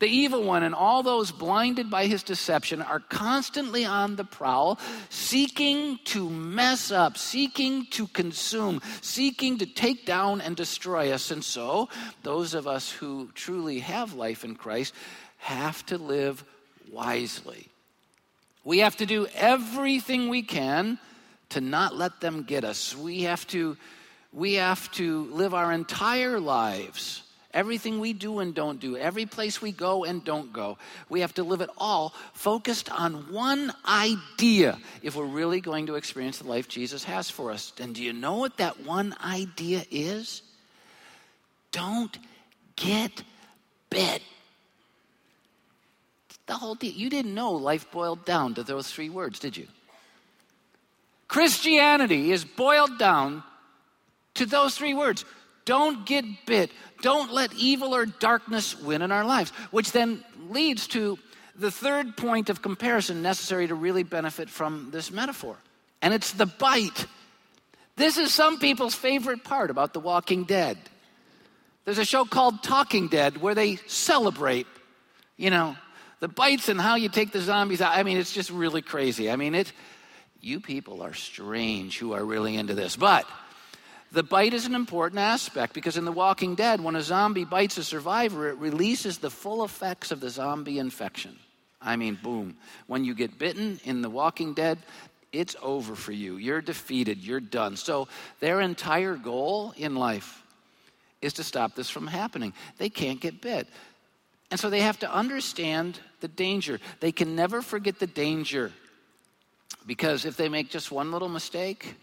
The 0.00 0.08
evil 0.08 0.42
one 0.42 0.64
and 0.64 0.74
all 0.74 1.04
those 1.04 1.30
blinded 1.30 1.88
by 1.88 2.08
his 2.08 2.24
deception 2.24 2.82
are 2.82 2.98
constantly 2.98 3.84
on 3.84 4.16
the 4.16 4.24
prowl, 4.24 4.80
seeking 5.08 6.00
to 6.06 6.28
mess 6.28 6.90
up, 6.90 7.16
seeking 7.16 7.86
to 7.92 8.08
consume, 8.08 8.82
seeking 9.02 9.58
to 9.58 9.66
take 9.66 10.04
down 10.04 10.40
and 10.40 10.56
destroy 10.56 11.12
us. 11.12 11.30
And 11.30 11.44
so, 11.44 11.90
those 12.24 12.54
of 12.54 12.66
us 12.66 12.90
who 12.90 13.30
truly 13.36 13.78
have 13.78 14.14
life 14.14 14.44
in 14.44 14.56
Christ 14.56 14.94
have 15.38 15.86
to 15.86 15.96
live 15.96 16.44
wisely. 16.90 17.68
We 18.64 18.78
have 18.78 18.96
to 18.96 19.06
do 19.06 19.26
everything 19.34 20.28
we 20.28 20.42
can 20.42 20.98
to 21.50 21.60
not 21.60 21.94
let 21.94 22.20
them 22.20 22.42
get 22.42 22.64
us. 22.64 22.96
We 22.96 23.22
have 23.22 23.46
to 23.48 23.76
we 24.32 24.54
have 24.54 24.90
to 24.92 25.26
live 25.26 25.54
our 25.54 25.72
entire 25.72 26.40
lives, 26.40 27.22
everything 27.52 28.00
we 28.00 28.12
do 28.12 28.40
and 28.40 28.52
don't 28.52 28.80
do, 28.80 28.96
every 28.96 29.26
place 29.26 29.62
we 29.62 29.70
go 29.70 30.02
and 30.04 30.24
don't 30.24 30.52
go, 30.52 30.76
we 31.08 31.20
have 31.20 31.32
to 31.34 31.44
live 31.44 31.60
it 31.60 31.70
all 31.78 32.12
focused 32.32 32.90
on 32.90 33.32
one 33.32 33.72
idea 33.86 34.76
if 35.02 35.14
we're 35.14 35.24
really 35.24 35.60
going 35.60 35.86
to 35.86 35.94
experience 35.94 36.38
the 36.38 36.48
life 36.48 36.66
Jesus 36.66 37.04
has 37.04 37.30
for 37.30 37.52
us. 37.52 37.72
And 37.78 37.94
do 37.94 38.02
you 38.02 38.12
know 38.12 38.38
what 38.38 38.56
that 38.56 38.84
one 38.84 39.14
idea 39.24 39.84
is? 39.88 40.42
Don't 41.70 42.18
get 42.74 43.22
bit. 43.88 44.20
The 46.46 46.54
whole 46.54 46.74
deal. 46.74 46.92
You 46.92 47.10
didn't 47.10 47.34
know 47.34 47.52
life 47.52 47.90
boiled 47.90 48.24
down 48.24 48.54
to 48.54 48.62
those 48.62 48.90
three 48.90 49.08
words, 49.08 49.38
did 49.38 49.56
you? 49.56 49.66
Christianity 51.26 52.32
is 52.32 52.44
boiled 52.44 52.98
down 52.98 53.42
to 54.34 54.46
those 54.46 54.76
three 54.76 54.94
words 54.94 55.24
don't 55.64 56.04
get 56.04 56.24
bit. 56.46 56.70
Don't 57.00 57.32
let 57.32 57.52
evil 57.54 57.94
or 57.94 58.06
darkness 58.06 58.78
win 58.78 59.02
in 59.02 59.12
our 59.12 59.24
lives, 59.24 59.50
which 59.70 59.92
then 59.92 60.24
leads 60.48 60.86
to 60.88 61.18
the 61.56 61.70
third 61.70 62.16
point 62.16 62.50
of 62.50 62.62
comparison 62.62 63.22
necessary 63.22 63.66
to 63.66 63.74
really 63.74 64.02
benefit 64.02 64.50
from 64.50 64.88
this 64.90 65.10
metaphor. 65.10 65.56
And 66.02 66.12
it's 66.12 66.32
the 66.32 66.46
bite. 66.46 67.06
This 67.96 68.18
is 68.18 68.34
some 68.34 68.58
people's 68.58 68.94
favorite 68.94 69.44
part 69.44 69.70
about 69.70 69.92
The 69.92 70.00
Walking 70.00 70.44
Dead. 70.44 70.76
There's 71.84 71.98
a 71.98 72.04
show 72.04 72.24
called 72.24 72.62
Talking 72.62 73.08
Dead 73.08 73.40
where 73.40 73.54
they 73.54 73.76
celebrate, 73.86 74.66
you 75.36 75.50
know, 75.50 75.76
the 76.24 76.28
bites 76.28 76.70
and 76.70 76.80
how 76.80 76.94
you 76.94 77.10
take 77.10 77.32
the 77.32 77.40
zombies 77.42 77.82
out. 77.82 77.94
I 77.94 78.02
mean, 78.02 78.16
it's 78.16 78.32
just 78.32 78.48
really 78.48 78.80
crazy. 78.80 79.30
I 79.30 79.36
mean, 79.36 79.54
it, 79.54 79.70
you 80.40 80.58
people 80.58 81.02
are 81.02 81.12
strange 81.12 81.98
who 81.98 82.14
are 82.14 82.24
really 82.24 82.56
into 82.56 82.72
this. 82.72 82.96
But 82.96 83.26
the 84.10 84.22
bite 84.22 84.54
is 84.54 84.64
an 84.64 84.74
important 84.74 85.18
aspect 85.18 85.74
because 85.74 85.98
in 85.98 86.06
The 86.06 86.12
Walking 86.12 86.54
Dead, 86.54 86.80
when 86.80 86.96
a 86.96 87.02
zombie 87.02 87.44
bites 87.44 87.76
a 87.76 87.84
survivor, 87.84 88.48
it 88.48 88.56
releases 88.56 89.18
the 89.18 89.28
full 89.28 89.64
effects 89.64 90.12
of 90.12 90.20
the 90.20 90.30
zombie 90.30 90.78
infection. 90.78 91.36
I 91.82 91.96
mean, 91.96 92.18
boom. 92.22 92.56
When 92.86 93.04
you 93.04 93.14
get 93.14 93.38
bitten 93.38 93.78
in 93.84 94.00
The 94.00 94.08
Walking 94.08 94.54
Dead, 94.54 94.78
it's 95.30 95.56
over 95.60 95.94
for 95.94 96.12
you. 96.12 96.38
You're 96.38 96.62
defeated. 96.62 97.18
You're 97.18 97.40
done. 97.40 97.76
So, 97.76 98.08
their 98.40 98.62
entire 98.62 99.16
goal 99.16 99.74
in 99.76 99.94
life 99.94 100.42
is 101.20 101.34
to 101.34 101.44
stop 101.44 101.74
this 101.74 101.90
from 101.90 102.06
happening. 102.06 102.54
They 102.78 102.88
can't 102.88 103.20
get 103.20 103.42
bit. 103.42 103.68
And 104.50 104.58
so, 104.58 104.70
they 104.70 104.80
have 104.80 105.00
to 105.00 105.12
understand 105.12 106.00
the 106.24 106.28
danger. 106.28 106.80
They 107.00 107.12
can 107.12 107.36
never 107.36 107.60
forget 107.60 107.98
the 107.98 108.06
danger 108.06 108.72
because 109.86 110.24
if 110.24 110.38
they 110.38 110.48
make 110.48 110.70
just 110.70 110.90
one 110.90 111.12
little 111.12 111.28
mistake, 111.28 111.96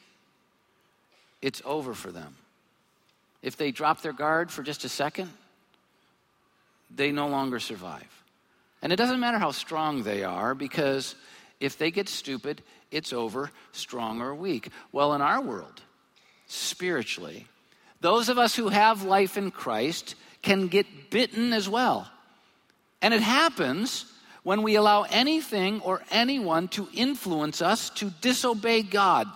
it's 1.41 1.59
over 1.65 1.95
for 1.95 2.11
them. 2.11 2.35
If 3.41 3.57
they 3.57 3.71
drop 3.71 4.03
their 4.03 4.13
guard 4.13 4.51
for 4.51 4.61
just 4.61 4.85
a 4.85 4.89
second, 4.89 5.31
they 6.95 7.11
no 7.11 7.29
longer 7.29 7.59
survive. 7.59 8.05
And 8.83 8.93
it 8.93 8.97
doesn't 8.97 9.19
matter 9.19 9.39
how 9.39 9.49
strong 9.49 10.03
they 10.03 10.23
are 10.23 10.53
because 10.53 11.15
if 11.59 11.79
they 11.79 11.89
get 11.89 12.07
stupid, 12.07 12.61
it's 12.91 13.13
over, 13.13 13.49
strong 13.71 14.21
or 14.21 14.35
weak. 14.35 14.69
Well, 14.91 15.15
in 15.15 15.21
our 15.21 15.41
world, 15.41 15.81
spiritually, 16.45 17.47
those 18.01 18.29
of 18.29 18.37
us 18.37 18.55
who 18.55 18.69
have 18.69 19.01
life 19.01 19.35
in 19.35 19.49
Christ 19.49 20.13
can 20.43 20.67
get 20.67 21.09
bitten 21.09 21.53
as 21.53 21.67
well. 21.67 22.07
And 23.01 23.13
it 23.13 23.21
happens 23.21 24.05
when 24.43 24.63
we 24.63 24.75
allow 24.75 25.03
anything 25.03 25.81
or 25.81 26.01
anyone 26.09 26.67
to 26.69 26.87
influence 26.93 27.61
us 27.61 27.89
to 27.91 28.09
disobey 28.21 28.81
God, 28.81 29.27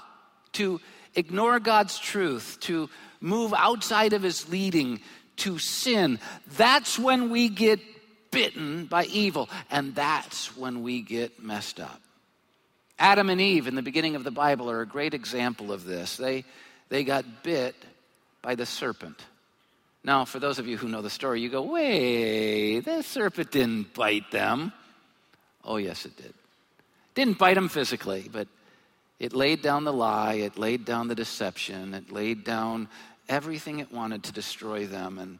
to 0.53 0.81
ignore 1.15 1.59
God's 1.59 1.99
truth, 1.99 2.57
to 2.61 2.89
move 3.21 3.53
outside 3.55 4.13
of 4.13 4.23
his 4.23 4.49
leading, 4.49 4.99
to 5.37 5.59
sin, 5.59 6.19
that's 6.57 6.97
when 6.97 7.29
we 7.29 7.49
get 7.49 7.79
bitten 8.31 8.85
by 8.85 9.05
evil. 9.05 9.49
And 9.69 9.95
that's 9.95 10.55
when 10.57 10.83
we 10.83 11.01
get 11.01 11.41
messed 11.41 11.79
up. 11.79 12.01
Adam 12.97 13.29
and 13.29 13.41
Eve 13.41 13.67
in 13.67 13.75
the 13.75 13.81
beginning 13.81 14.15
of 14.15 14.23
the 14.23 14.31
Bible 14.31 14.69
are 14.71 14.81
a 14.81 14.87
great 14.87 15.13
example 15.13 15.71
of 15.71 15.83
this. 15.83 16.17
They, 16.17 16.45
they 16.89 17.03
got 17.03 17.43
bit 17.43 17.75
by 18.41 18.55
the 18.55 18.65
serpent. 18.65 19.19
Now, 20.05 20.23
for 20.23 20.37
those 20.37 20.59
of 20.59 20.67
you 20.67 20.77
who 20.77 20.87
know 20.87 21.01
the 21.01 21.09
story, 21.09 21.41
you 21.41 21.49
go, 21.49 21.63
wait, 21.63 22.81
the 22.81 23.01
serpent 23.01 23.49
didn't 23.49 23.95
bite 23.95 24.29
them. 24.29 24.71
Oh, 25.63 25.77
yes, 25.77 26.05
it 26.05 26.15
did. 26.15 26.35
Didn't 27.15 27.39
bite 27.39 27.55
them 27.55 27.69
physically, 27.69 28.29
but 28.31 28.47
it 29.19 29.33
laid 29.33 29.63
down 29.63 29.83
the 29.83 29.91
lie, 29.91 30.35
it 30.35 30.59
laid 30.59 30.85
down 30.85 31.07
the 31.07 31.15
deception, 31.15 31.95
it 31.95 32.11
laid 32.11 32.43
down 32.43 32.87
everything 33.27 33.79
it 33.79 33.91
wanted 33.91 34.21
to 34.25 34.31
destroy 34.31 34.85
them. 34.85 35.17
And, 35.17 35.39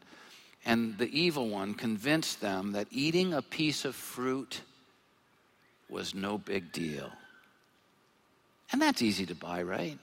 and 0.65 0.97
the 0.97 1.09
evil 1.15 1.47
one 1.47 1.75
convinced 1.75 2.41
them 2.41 2.71
that 2.71 2.87
eating 2.89 3.35
a 3.35 3.43
piece 3.43 3.85
of 3.85 3.93
fruit 3.93 4.61
was 5.91 6.15
no 6.15 6.39
big 6.39 6.71
deal. 6.71 7.11
And 8.71 8.81
that's 8.81 9.03
easy 9.03 9.27
to 9.27 9.35
buy, 9.35 9.61
right? 9.61 9.99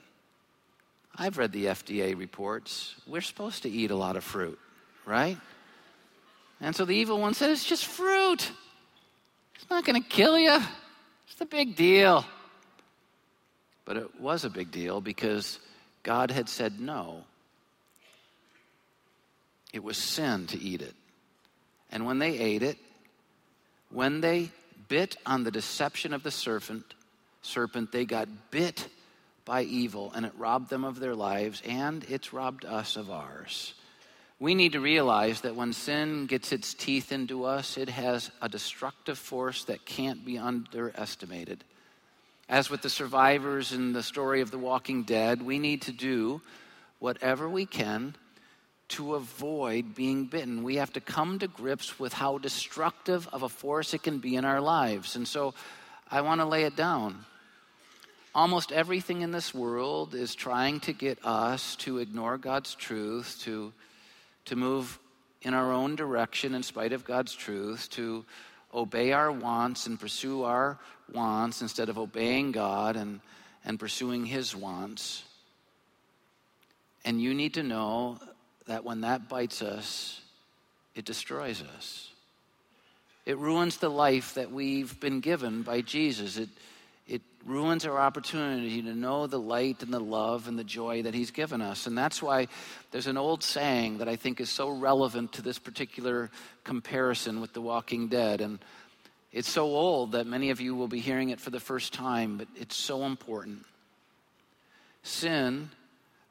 I've 1.16 1.38
read 1.38 1.52
the 1.52 1.66
FDA 1.66 2.18
reports. 2.18 2.94
We're 3.06 3.20
supposed 3.20 3.64
to 3.64 3.70
eat 3.70 3.90
a 3.90 3.96
lot 3.96 4.16
of 4.16 4.24
fruit, 4.24 4.58
right? 5.04 5.36
And 6.60 6.74
so 6.74 6.84
the 6.84 6.94
evil 6.94 7.20
one 7.20 7.34
said, 7.34 7.50
It's 7.50 7.64
just 7.64 7.86
fruit. 7.86 8.50
It's 9.54 9.68
not 9.70 9.84
going 9.84 10.02
to 10.02 10.08
kill 10.08 10.38
you. 10.38 10.58
It's 11.26 11.36
the 11.36 11.46
big 11.46 11.76
deal. 11.76 12.24
But 13.84 13.96
it 13.96 14.20
was 14.20 14.44
a 14.44 14.50
big 14.50 14.70
deal 14.70 15.00
because 15.00 15.58
God 16.02 16.30
had 16.30 16.48
said 16.48 16.80
no. 16.80 17.24
It 19.72 19.82
was 19.82 19.96
sin 19.96 20.46
to 20.48 20.60
eat 20.60 20.82
it. 20.82 20.94
And 21.90 22.06
when 22.06 22.18
they 22.18 22.38
ate 22.38 22.62
it, 22.62 22.78
when 23.90 24.20
they 24.20 24.50
bit 24.88 25.16
on 25.26 25.44
the 25.44 25.50
deception 25.50 26.12
of 26.12 26.22
the 26.22 26.30
serpent, 26.30 26.94
serpent, 27.42 27.92
they 27.92 28.04
got 28.04 28.28
bit 28.50 28.88
by 29.44 29.62
evil 29.62 30.12
and 30.14 30.24
it 30.24 30.32
robbed 30.36 30.70
them 30.70 30.84
of 30.84 31.00
their 31.00 31.14
lives 31.14 31.62
and 31.66 32.04
it's 32.08 32.32
robbed 32.32 32.64
us 32.64 32.96
of 32.96 33.10
ours. 33.10 33.74
We 34.38 34.54
need 34.54 34.72
to 34.72 34.80
realize 34.80 35.42
that 35.42 35.54
when 35.54 35.72
sin 35.72 36.26
gets 36.26 36.50
its 36.50 36.74
teeth 36.74 37.12
into 37.12 37.44
us, 37.44 37.78
it 37.78 37.88
has 37.88 38.30
a 38.40 38.48
destructive 38.48 39.18
force 39.18 39.64
that 39.64 39.86
can't 39.86 40.24
be 40.24 40.36
underestimated. 40.36 41.62
As 42.48 42.68
with 42.68 42.82
the 42.82 42.90
survivors 42.90 43.72
in 43.72 43.92
the 43.92 44.02
story 44.02 44.40
of 44.40 44.50
The 44.50 44.58
Walking 44.58 45.04
Dead, 45.04 45.40
we 45.42 45.58
need 45.60 45.82
to 45.82 45.92
do 45.92 46.40
whatever 46.98 47.48
we 47.48 47.66
can 47.66 48.16
to 48.88 49.14
avoid 49.14 49.94
being 49.94 50.26
bitten. 50.26 50.62
We 50.62 50.76
have 50.76 50.92
to 50.94 51.00
come 51.00 51.38
to 51.38 51.48
grips 51.48 51.98
with 51.98 52.12
how 52.12 52.38
destructive 52.38 53.28
of 53.32 53.42
a 53.42 53.48
force 53.48 53.94
it 53.94 54.02
can 54.02 54.18
be 54.18 54.36
in 54.36 54.44
our 54.44 54.60
lives. 54.60 55.16
And 55.16 55.26
so 55.26 55.54
I 56.10 56.20
want 56.20 56.40
to 56.40 56.46
lay 56.46 56.64
it 56.64 56.76
down. 56.76 57.24
Almost 58.34 58.72
everything 58.72 59.20
in 59.20 59.30
this 59.30 59.52
world 59.52 60.14
is 60.14 60.34
trying 60.34 60.80
to 60.80 60.94
get 60.94 61.18
us 61.22 61.76
to 61.76 61.98
ignore 61.98 62.38
God's 62.38 62.74
truth, 62.74 63.38
to, 63.42 63.74
to 64.46 64.56
move 64.56 64.98
in 65.42 65.52
our 65.52 65.70
own 65.70 65.96
direction 65.96 66.54
in 66.54 66.62
spite 66.62 66.94
of 66.94 67.04
God's 67.04 67.34
truth, 67.34 67.90
to 67.90 68.24
obey 68.72 69.12
our 69.12 69.30
wants 69.30 69.86
and 69.86 70.00
pursue 70.00 70.44
our 70.44 70.78
wants 71.12 71.60
instead 71.60 71.90
of 71.90 71.98
obeying 71.98 72.52
God 72.52 72.96
and, 72.96 73.20
and 73.66 73.78
pursuing 73.78 74.24
His 74.24 74.56
wants. 74.56 75.24
And 77.04 77.20
you 77.20 77.34
need 77.34 77.54
to 77.54 77.62
know 77.62 78.18
that 78.66 78.82
when 78.82 79.02
that 79.02 79.28
bites 79.28 79.60
us, 79.60 80.22
it 80.94 81.04
destroys 81.04 81.62
us. 81.76 82.08
It 83.26 83.36
ruins 83.36 83.76
the 83.76 83.90
life 83.90 84.34
that 84.34 84.50
we've 84.50 84.98
been 85.00 85.20
given 85.20 85.62
by 85.62 85.82
Jesus. 85.82 86.38
It, 86.38 86.48
ruins 87.46 87.84
our 87.84 87.98
opportunity 87.98 88.82
to 88.82 88.94
know 88.94 89.26
the 89.26 89.38
light 89.38 89.82
and 89.82 89.92
the 89.92 90.00
love 90.00 90.48
and 90.48 90.58
the 90.58 90.64
joy 90.64 91.02
that 91.02 91.14
He's 91.14 91.30
given 91.30 91.60
us. 91.60 91.86
And 91.86 91.96
that's 91.96 92.22
why 92.22 92.48
there's 92.90 93.06
an 93.06 93.16
old 93.16 93.42
saying 93.42 93.98
that 93.98 94.08
I 94.08 94.16
think 94.16 94.40
is 94.40 94.50
so 94.50 94.70
relevant 94.70 95.32
to 95.34 95.42
this 95.42 95.58
particular 95.58 96.30
comparison 96.64 97.40
with 97.40 97.52
The 97.52 97.60
Walking 97.60 98.08
Dead. 98.08 98.40
And 98.40 98.58
it's 99.32 99.48
so 99.48 99.64
old 99.64 100.12
that 100.12 100.26
many 100.26 100.50
of 100.50 100.60
you 100.60 100.74
will 100.74 100.88
be 100.88 101.00
hearing 101.00 101.30
it 101.30 101.40
for 101.40 101.50
the 101.50 101.60
first 101.60 101.92
time, 101.92 102.38
but 102.38 102.48
it's 102.54 102.76
so 102.76 103.04
important. 103.04 103.64
Sin 105.02 105.70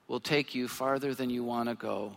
will 0.08 0.19
take 0.19 0.54
you 0.56 0.67
farther 0.67 1.13
than 1.13 1.30
you 1.30 1.43
want 1.43 1.69
to 1.69 1.76
go. 1.76 2.13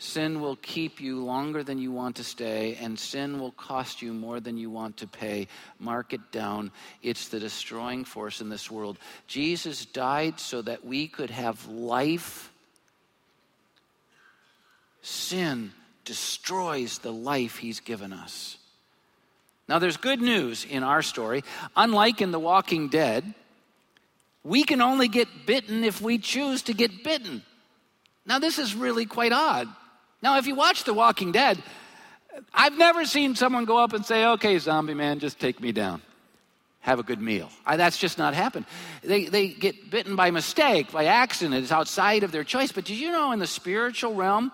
Sin 0.00 0.40
will 0.40 0.56
keep 0.56 0.98
you 0.98 1.22
longer 1.22 1.62
than 1.62 1.76
you 1.76 1.92
want 1.92 2.16
to 2.16 2.24
stay, 2.24 2.74
and 2.80 2.98
sin 2.98 3.38
will 3.38 3.50
cost 3.50 4.00
you 4.00 4.14
more 4.14 4.40
than 4.40 4.56
you 4.56 4.70
want 4.70 4.96
to 4.96 5.06
pay. 5.06 5.46
Mark 5.78 6.14
it 6.14 6.32
down. 6.32 6.72
It's 7.02 7.28
the 7.28 7.38
destroying 7.38 8.06
force 8.06 8.40
in 8.40 8.48
this 8.48 8.70
world. 8.70 8.98
Jesus 9.26 9.84
died 9.84 10.40
so 10.40 10.62
that 10.62 10.86
we 10.86 11.06
could 11.06 11.28
have 11.28 11.66
life. 11.66 12.50
Sin 15.02 15.70
destroys 16.06 17.00
the 17.00 17.12
life 17.12 17.58
he's 17.58 17.80
given 17.80 18.14
us. 18.14 18.56
Now, 19.68 19.80
there's 19.80 19.98
good 19.98 20.22
news 20.22 20.64
in 20.64 20.82
our 20.82 21.02
story. 21.02 21.44
Unlike 21.76 22.22
in 22.22 22.30
The 22.30 22.40
Walking 22.40 22.88
Dead, 22.88 23.34
we 24.44 24.64
can 24.64 24.80
only 24.80 25.08
get 25.08 25.28
bitten 25.44 25.84
if 25.84 26.00
we 26.00 26.16
choose 26.16 26.62
to 26.62 26.72
get 26.72 27.04
bitten. 27.04 27.42
Now, 28.24 28.38
this 28.38 28.58
is 28.58 28.74
really 28.74 29.04
quite 29.04 29.32
odd. 29.32 29.68
Now, 30.22 30.38
if 30.38 30.46
you 30.46 30.54
watch 30.54 30.84
The 30.84 30.94
Walking 30.94 31.32
Dead, 31.32 31.62
I've 32.52 32.76
never 32.76 33.04
seen 33.04 33.34
someone 33.34 33.64
go 33.64 33.78
up 33.78 33.92
and 33.92 34.04
say, 34.04 34.24
okay, 34.24 34.58
zombie 34.58 34.94
man, 34.94 35.18
just 35.18 35.38
take 35.38 35.60
me 35.60 35.72
down. 35.72 36.02
Have 36.80 36.98
a 36.98 37.02
good 37.02 37.20
meal. 37.20 37.50
I, 37.66 37.76
that's 37.76 37.98
just 37.98 38.16
not 38.16 38.32
happened. 38.32 38.64
They, 39.02 39.26
they 39.26 39.48
get 39.48 39.90
bitten 39.90 40.16
by 40.16 40.30
mistake, 40.30 40.90
by 40.90 41.06
accident. 41.06 41.62
It's 41.62 41.72
outside 41.72 42.22
of 42.22 42.32
their 42.32 42.44
choice. 42.44 42.72
But 42.72 42.84
did 42.84 42.96
you 42.96 43.12
know 43.12 43.32
in 43.32 43.38
the 43.38 43.46
spiritual 43.46 44.14
realm, 44.14 44.50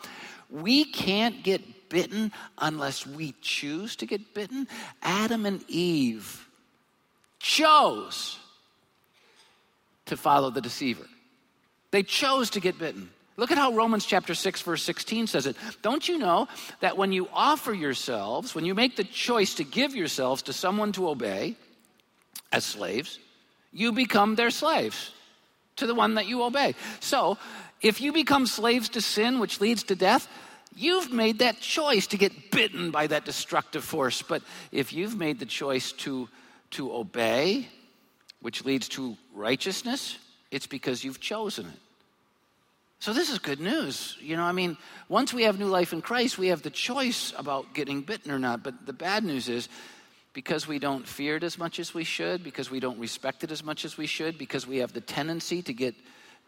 we 0.51 0.85
can't 0.85 1.45
get 1.45 1.89
bitten 1.89 2.33
unless 2.59 3.07
we 3.07 3.35
choose 3.43 3.95
to 3.97 4.07
get 4.07 4.35
bitten? 4.35 4.67
Adam 5.03 5.47
and 5.47 5.65
Eve 5.69 6.49
chose 7.39 8.39
to 10.07 10.17
follow 10.17 10.51
the 10.51 10.61
deceiver, 10.61 11.07
they 11.91 12.03
chose 12.03 12.51
to 12.51 12.61
get 12.61 12.79
bitten. 12.79 13.11
Look 13.37 13.51
at 13.51 13.59
how 13.59 13.73
Romans 13.73 14.07
chapter 14.07 14.35
6 14.35 14.63
verse 14.63 14.83
16 14.83 15.27
says 15.27 15.47
it. 15.47 15.57
Don't 15.83 16.09
you 16.09 16.19
know 16.19 16.49
that 16.81 16.97
when 16.97 17.13
you 17.13 17.29
offer 17.33 17.73
yourselves, 17.73 18.55
when 18.55 18.65
you 18.65 18.75
make 18.75 18.97
the 18.97 19.05
choice 19.05 19.55
to 19.55 19.65
give 19.65 19.95
yourselves 19.95 20.43
to 20.43 20.53
someone 20.53 20.93
to 20.93 21.09
obey 21.09 21.57
as 22.51 22.65
slaves, 22.65 23.19
you 23.73 23.93
become 23.93 24.35
their 24.35 24.51
slaves 24.51 25.13
to 25.77 25.87
the 25.87 25.95
one 25.95 26.15
that 26.15 26.27
you 26.27 26.43
obey. 26.43 26.75
So, 27.01 27.37
if 27.83 28.01
you 28.01 28.11
become 28.13 28.47
slaves 28.47 28.89
to 28.91 29.03
sin 29.03 29.39
which 29.39 29.61
leads 29.61 29.83
to 29.85 29.95
death, 29.95 30.27
you've 30.75 31.13
made 31.13 31.41
that 31.41 31.61
choice 31.61 32.07
to 32.07 32.17
get 32.17 32.51
bitten 32.51 32.91
by 32.91 33.07
that 33.07 33.27
destructive 33.27 33.85
force. 33.85 34.23
But 34.23 34.43
if 34.73 34.95
you've 34.95 35.17
made 35.17 35.39
the 35.39 35.47
choice 35.47 35.93
to 35.93 36.29
to 36.71 36.93
obey, 36.93 37.69
which 38.41 38.65
leads 38.65 38.89
to 38.89 39.17
righteousness, 39.35 40.19
it's 40.51 40.67
because 40.67 41.05
you've 41.05 41.21
chosen 41.21 41.67
it. 41.67 41.86
So, 42.99 43.13
this 43.13 43.31
is 43.31 43.39
good 43.39 43.61
news. 43.61 44.17
You 44.21 44.37
know, 44.37 44.43
I 44.43 44.53
mean, 44.53 44.77
once 45.09 45.33
we 45.33 45.43
have 45.45 45.59
new 45.59 45.67
life 45.67 45.93
in 45.93 46.01
Christ, 46.01 46.39
we 46.39 46.49
have 46.49 46.63
the 46.63 46.71
choice 46.71 47.33
about 47.37 47.75
getting 47.75 48.01
bitten 48.01 48.31
or 48.33 48.39
not. 48.39 48.63
But 48.63 48.87
the 48.87 48.93
bad 48.93 49.23
news 49.23 49.49
is 49.49 49.69
because 50.33 50.67
we 50.67 50.79
don't 50.79 51.07
fear 51.07 51.37
it 51.37 51.43
as 51.43 51.59
much 51.59 51.79
as 51.79 51.95
we 51.95 52.05
should, 52.05 52.43
because 52.43 52.71
we 52.71 52.81
don't 52.81 52.99
respect 52.99 53.45
it 53.45 53.51
as 53.51 53.63
much 53.63 53.85
as 53.85 53.97
we 53.97 54.07
should, 54.07 54.39
because 54.39 54.67
we 54.67 54.79
have 54.79 54.93
the 54.93 55.01
tendency 55.01 55.63
to 55.63 55.73
get 55.73 55.95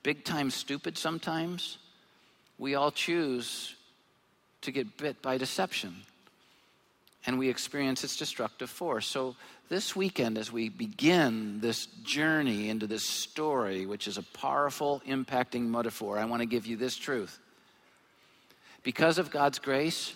big 0.02 0.24
time 0.24 0.50
stupid 0.50 0.96
sometimes, 0.98 1.78
we 2.58 2.74
all 2.74 2.90
choose 2.90 3.74
to 4.62 4.72
get 4.72 4.96
bit 4.96 5.22
by 5.22 5.38
deception. 5.38 5.94
And 7.28 7.38
we 7.38 7.50
experience 7.50 8.04
its 8.04 8.16
destructive 8.16 8.70
force. 8.70 9.06
So, 9.06 9.36
this 9.68 9.94
weekend, 9.94 10.38
as 10.38 10.50
we 10.50 10.70
begin 10.70 11.60
this 11.60 11.84
journey 12.02 12.70
into 12.70 12.86
this 12.86 13.02
story, 13.04 13.84
which 13.84 14.08
is 14.08 14.16
a 14.16 14.22
powerful, 14.22 15.02
impacting 15.06 15.68
metaphor, 15.68 16.18
I 16.18 16.24
want 16.24 16.40
to 16.40 16.46
give 16.46 16.64
you 16.64 16.78
this 16.78 16.96
truth. 16.96 17.38
Because 18.82 19.18
of 19.18 19.30
God's 19.30 19.58
grace, 19.58 20.14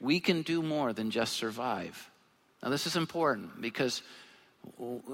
we 0.00 0.18
can 0.18 0.42
do 0.42 0.64
more 0.64 0.92
than 0.92 1.12
just 1.12 1.34
survive. 1.34 2.10
Now, 2.60 2.70
this 2.70 2.88
is 2.88 2.96
important 2.96 3.60
because 3.60 4.02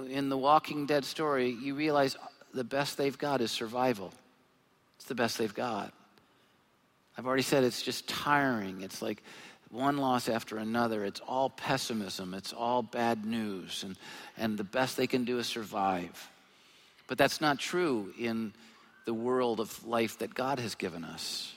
in 0.08 0.30
the 0.30 0.38
Walking 0.38 0.86
Dead 0.86 1.04
story, 1.04 1.50
you 1.50 1.74
realize 1.74 2.16
the 2.54 2.64
best 2.64 2.96
they've 2.96 3.18
got 3.18 3.42
is 3.42 3.50
survival. 3.50 4.14
It's 4.96 5.04
the 5.04 5.14
best 5.14 5.36
they've 5.36 5.54
got. 5.54 5.92
I've 7.18 7.26
already 7.26 7.42
said 7.42 7.64
it's 7.64 7.82
just 7.82 8.08
tiring. 8.08 8.80
It's 8.80 9.02
like 9.02 9.22
one 9.70 9.98
loss 9.98 10.28
after 10.28 10.56
another. 10.56 11.04
It's 11.04 11.20
all 11.20 11.50
pessimism, 11.50 12.34
it's 12.34 12.52
all 12.52 12.82
bad 12.82 13.24
news, 13.24 13.84
and, 13.84 13.96
and 14.36 14.58
the 14.58 14.64
best 14.64 14.96
they 14.96 15.06
can 15.06 15.24
do 15.24 15.38
is 15.38 15.46
survive. 15.46 16.30
But 17.06 17.18
that's 17.18 17.40
not 17.40 17.58
true 17.58 18.12
in 18.18 18.52
the 19.04 19.14
world 19.14 19.60
of 19.60 19.86
life 19.86 20.18
that 20.18 20.34
God 20.34 20.58
has 20.58 20.74
given 20.74 21.04
us. 21.04 21.52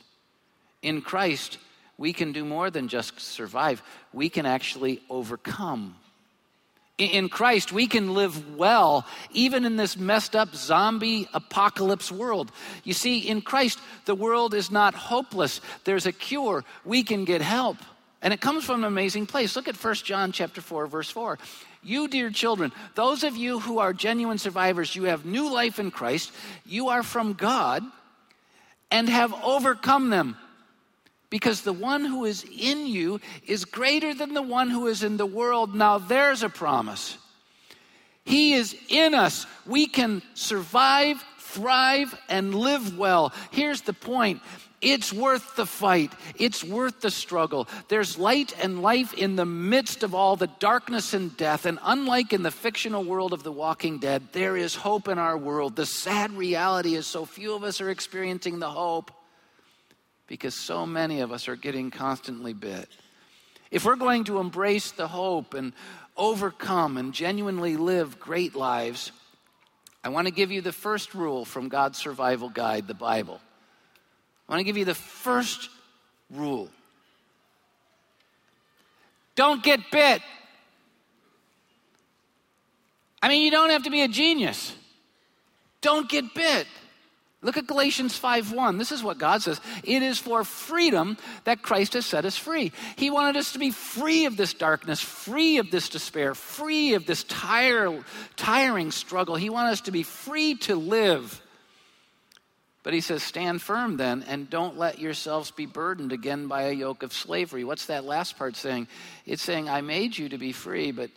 In 0.81 1.01
Christ, 1.01 1.57
we 1.97 2.13
can 2.13 2.31
do 2.31 2.43
more 2.43 2.69
than 2.71 2.87
just 2.87 3.19
survive, 3.19 3.83
we 4.13 4.29
can 4.29 4.45
actually 4.45 5.01
overcome. 5.09 5.95
In 6.97 7.29
Christ, 7.29 7.71
we 7.71 7.87
can 7.87 8.13
live 8.13 8.57
well, 8.57 9.07
even 9.31 9.65
in 9.65 9.75
this 9.75 9.97
messed 9.97 10.35
up 10.35 10.53
zombie 10.53 11.27
apocalypse 11.33 12.11
world. 12.11 12.51
You 12.83 12.93
see, 12.93 13.19
in 13.19 13.41
Christ, 13.41 13.79
the 14.05 14.13
world 14.13 14.53
is 14.53 14.69
not 14.69 14.93
hopeless. 14.93 15.61
There's 15.83 16.05
a 16.05 16.11
cure. 16.11 16.63
We 16.85 17.01
can 17.01 17.25
get 17.25 17.41
help. 17.41 17.77
And 18.21 18.33
it 18.33 18.41
comes 18.41 18.63
from 18.63 18.83
an 18.83 18.87
amazing 18.87 19.25
place. 19.25 19.55
Look 19.55 19.67
at 19.67 19.83
1 19.83 19.95
John 19.95 20.31
chapter 20.31 20.61
4 20.61 20.87
verse 20.87 21.09
4. 21.09 21.39
You 21.83 22.07
dear 22.07 22.29
children, 22.29 22.71
those 22.93 23.23
of 23.23 23.35
you 23.35 23.59
who 23.59 23.79
are 23.79 23.93
genuine 23.93 24.37
survivors, 24.37 24.95
you 24.95 25.05
have 25.05 25.25
new 25.25 25.51
life 25.51 25.79
in 25.79 25.89
Christ. 25.89 26.31
You 26.65 26.89
are 26.89 27.01
from 27.01 27.33
God 27.33 27.83
and 28.91 29.09
have 29.09 29.33
overcome 29.43 30.09
them. 30.09 30.37
Because 31.31 31.61
the 31.61 31.73
one 31.73 32.03
who 32.03 32.25
is 32.25 32.43
in 32.43 32.85
you 32.85 33.21
is 33.47 33.63
greater 33.63 34.13
than 34.13 34.33
the 34.33 34.41
one 34.41 34.69
who 34.69 34.87
is 34.87 35.01
in 35.01 35.15
the 35.15 35.25
world. 35.25 35.73
Now 35.73 35.97
there's 35.97 36.43
a 36.43 36.49
promise. 36.49 37.17
He 38.25 38.53
is 38.53 38.75
in 38.89 39.15
us. 39.15 39.47
We 39.65 39.87
can 39.87 40.21
survive, 40.33 41.23
thrive, 41.39 42.13
and 42.29 42.53
live 42.53 42.97
well. 42.97 43.33
Here's 43.51 43.81
the 43.81 43.93
point 43.93 44.41
it's 44.81 45.13
worth 45.13 45.55
the 45.55 45.67
fight. 45.67 46.11
It's 46.35 46.63
worth 46.63 47.01
the 47.01 47.11
struggle. 47.11 47.67
There's 47.87 48.17
light 48.17 48.55
and 48.61 48.81
life 48.81 49.13
in 49.13 49.35
the 49.35 49.45
midst 49.45 50.01
of 50.01 50.15
all 50.15 50.35
the 50.35 50.49
darkness 50.59 51.13
and 51.13 51.37
death. 51.37 51.67
And 51.67 51.77
unlike 51.83 52.33
in 52.33 52.41
the 52.41 52.49
fictional 52.49 53.03
world 53.03 53.31
of 53.31 53.43
The 53.43 53.51
Walking 53.51 53.99
Dead, 53.99 54.23
there 54.31 54.57
is 54.57 54.73
hope 54.73 55.07
in 55.07 55.19
our 55.19 55.37
world. 55.37 55.75
The 55.75 55.85
sad 55.85 56.31
reality 56.31 56.95
is 56.95 57.05
so 57.05 57.25
few 57.25 57.53
of 57.53 57.63
us 57.63 57.79
are 57.79 57.91
experiencing 57.91 58.57
the 58.57 58.71
hope 58.71 59.11
because 60.25 60.55
so 60.55 60.87
many 60.87 61.19
of 61.19 61.31
us 61.31 61.47
are 61.47 61.55
getting 61.55 61.91
constantly 61.91 62.53
bit. 62.53 62.89
If 63.69 63.85
we're 63.85 63.95
going 63.95 64.23
to 64.25 64.39
embrace 64.39 64.91
the 64.91 65.07
hope 65.07 65.53
and 65.53 65.73
overcome 66.17 66.97
and 66.97 67.13
genuinely 67.13 67.77
live 67.77 68.19
great 68.19 68.55
lives, 68.55 69.11
I 70.03 70.09
want 70.09 70.27
to 70.27 70.33
give 70.33 70.51
you 70.51 70.61
the 70.61 70.71
first 70.71 71.13
rule 71.13 71.45
from 71.45 71.69
God's 71.69 71.99
survival 71.99 72.49
guide, 72.49 72.87
the 72.87 72.95
Bible. 72.95 73.39
I 74.51 74.55
want 74.55 74.59
to 74.59 74.65
give 74.65 74.77
you 74.77 74.85
the 74.85 74.93
first 74.93 75.69
rule 76.29 76.69
don't 79.35 79.63
get 79.63 79.79
bit. 79.91 80.21
I 83.23 83.29
mean, 83.29 83.43
you 83.43 83.49
don't 83.49 83.69
have 83.69 83.83
to 83.83 83.89
be 83.89 84.01
a 84.01 84.07
genius. 84.07 84.75
Don't 85.79 86.09
get 86.09 86.33
bit. 86.35 86.67
Look 87.41 87.57
at 87.57 87.65
Galatians 87.65 88.19
5:1. 88.19 88.77
This 88.77 88.91
is 88.91 89.01
what 89.01 89.17
God 89.17 89.41
says. 89.41 89.59
It 89.83 90.03
is 90.03 90.19
for 90.19 90.43
freedom 90.43 91.17
that 91.45 91.63
Christ 91.63 91.93
has 91.93 92.05
set 92.05 92.25
us 92.25 92.37
free. 92.37 92.71
He 92.97 93.09
wanted 93.09 93.35
us 93.35 93.53
to 93.53 93.59
be 93.59 93.71
free 93.71 94.25
of 94.25 94.37
this 94.37 94.53
darkness, 94.53 94.99
free 94.99 95.57
of 95.57 95.71
this 95.71 95.89
despair, 95.89 96.35
free 96.35 96.93
of 96.93 97.07
this 97.07 97.23
tire, 97.23 98.03
tiring 98.35 98.91
struggle. 98.91 99.37
He 99.37 99.49
wanted 99.49 99.71
us 99.71 99.81
to 99.81 99.91
be 99.91 100.03
free 100.03 100.55
to 100.55 100.75
live. 100.75 101.41
But 102.83 102.93
he 102.93 103.01
says, 103.01 103.21
stand 103.21 103.61
firm 103.61 103.97
then, 103.97 104.23
and 104.27 104.49
don't 104.49 104.77
let 104.77 104.97
yourselves 104.97 105.51
be 105.51 105.67
burdened 105.67 106.11
again 106.11 106.47
by 106.47 106.63
a 106.63 106.71
yoke 106.71 107.03
of 107.03 107.13
slavery. 107.13 107.63
What's 107.63 107.85
that 107.85 108.05
last 108.05 108.37
part 108.37 108.55
saying? 108.55 108.87
It's 109.25 109.43
saying, 109.43 109.69
I 109.69 109.81
made 109.81 110.17
you 110.17 110.29
to 110.29 110.37
be 110.39 110.51
free, 110.51 110.91
but 110.91 111.11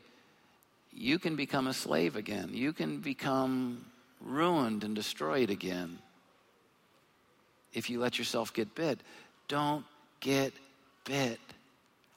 you 0.93 1.19
can 1.19 1.37
become 1.37 1.67
a 1.67 1.73
slave 1.73 2.17
again. 2.17 2.51
You 2.53 2.75
can 2.75 2.99
become 2.99 3.87
ruined 4.21 4.85
and 4.85 4.95
destroyed 4.95 5.51
again 5.51 5.99
if 7.73 7.89
you 7.89 7.99
let 7.99 8.19
yourself 8.19 8.53
get 8.53 8.75
bit. 8.75 9.01
Don't 9.49 9.85
get 10.21 10.53
bit. 11.05 11.41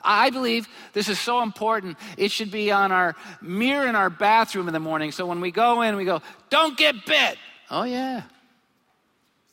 I 0.02 0.30
believe 0.30 0.68
this 0.94 1.10
is 1.10 1.20
so 1.20 1.42
important. 1.42 1.98
It 2.18 2.32
should 2.32 2.52
be 2.52 2.72
on 2.72 2.92
our 2.92 3.16
mirror 3.42 3.88
in 3.88 3.96
our 3.96 4.10
bathroom 4.10 4.68
in 4.68 4.74
the 4.74 4.80
morning. 4.80 5.12
So 5.12 5.26
when 5.26 5.42
we 5.42 5.52
go 5.52 5.82
in, 5.82 5.96
we 5.96 6.06
go, 6.06 6.22
Don't 6.50 6.78
get 6.78 7.06
bit. 7.06 7.38
Oh, 7.72 7.84
yeah. 7.84 8.24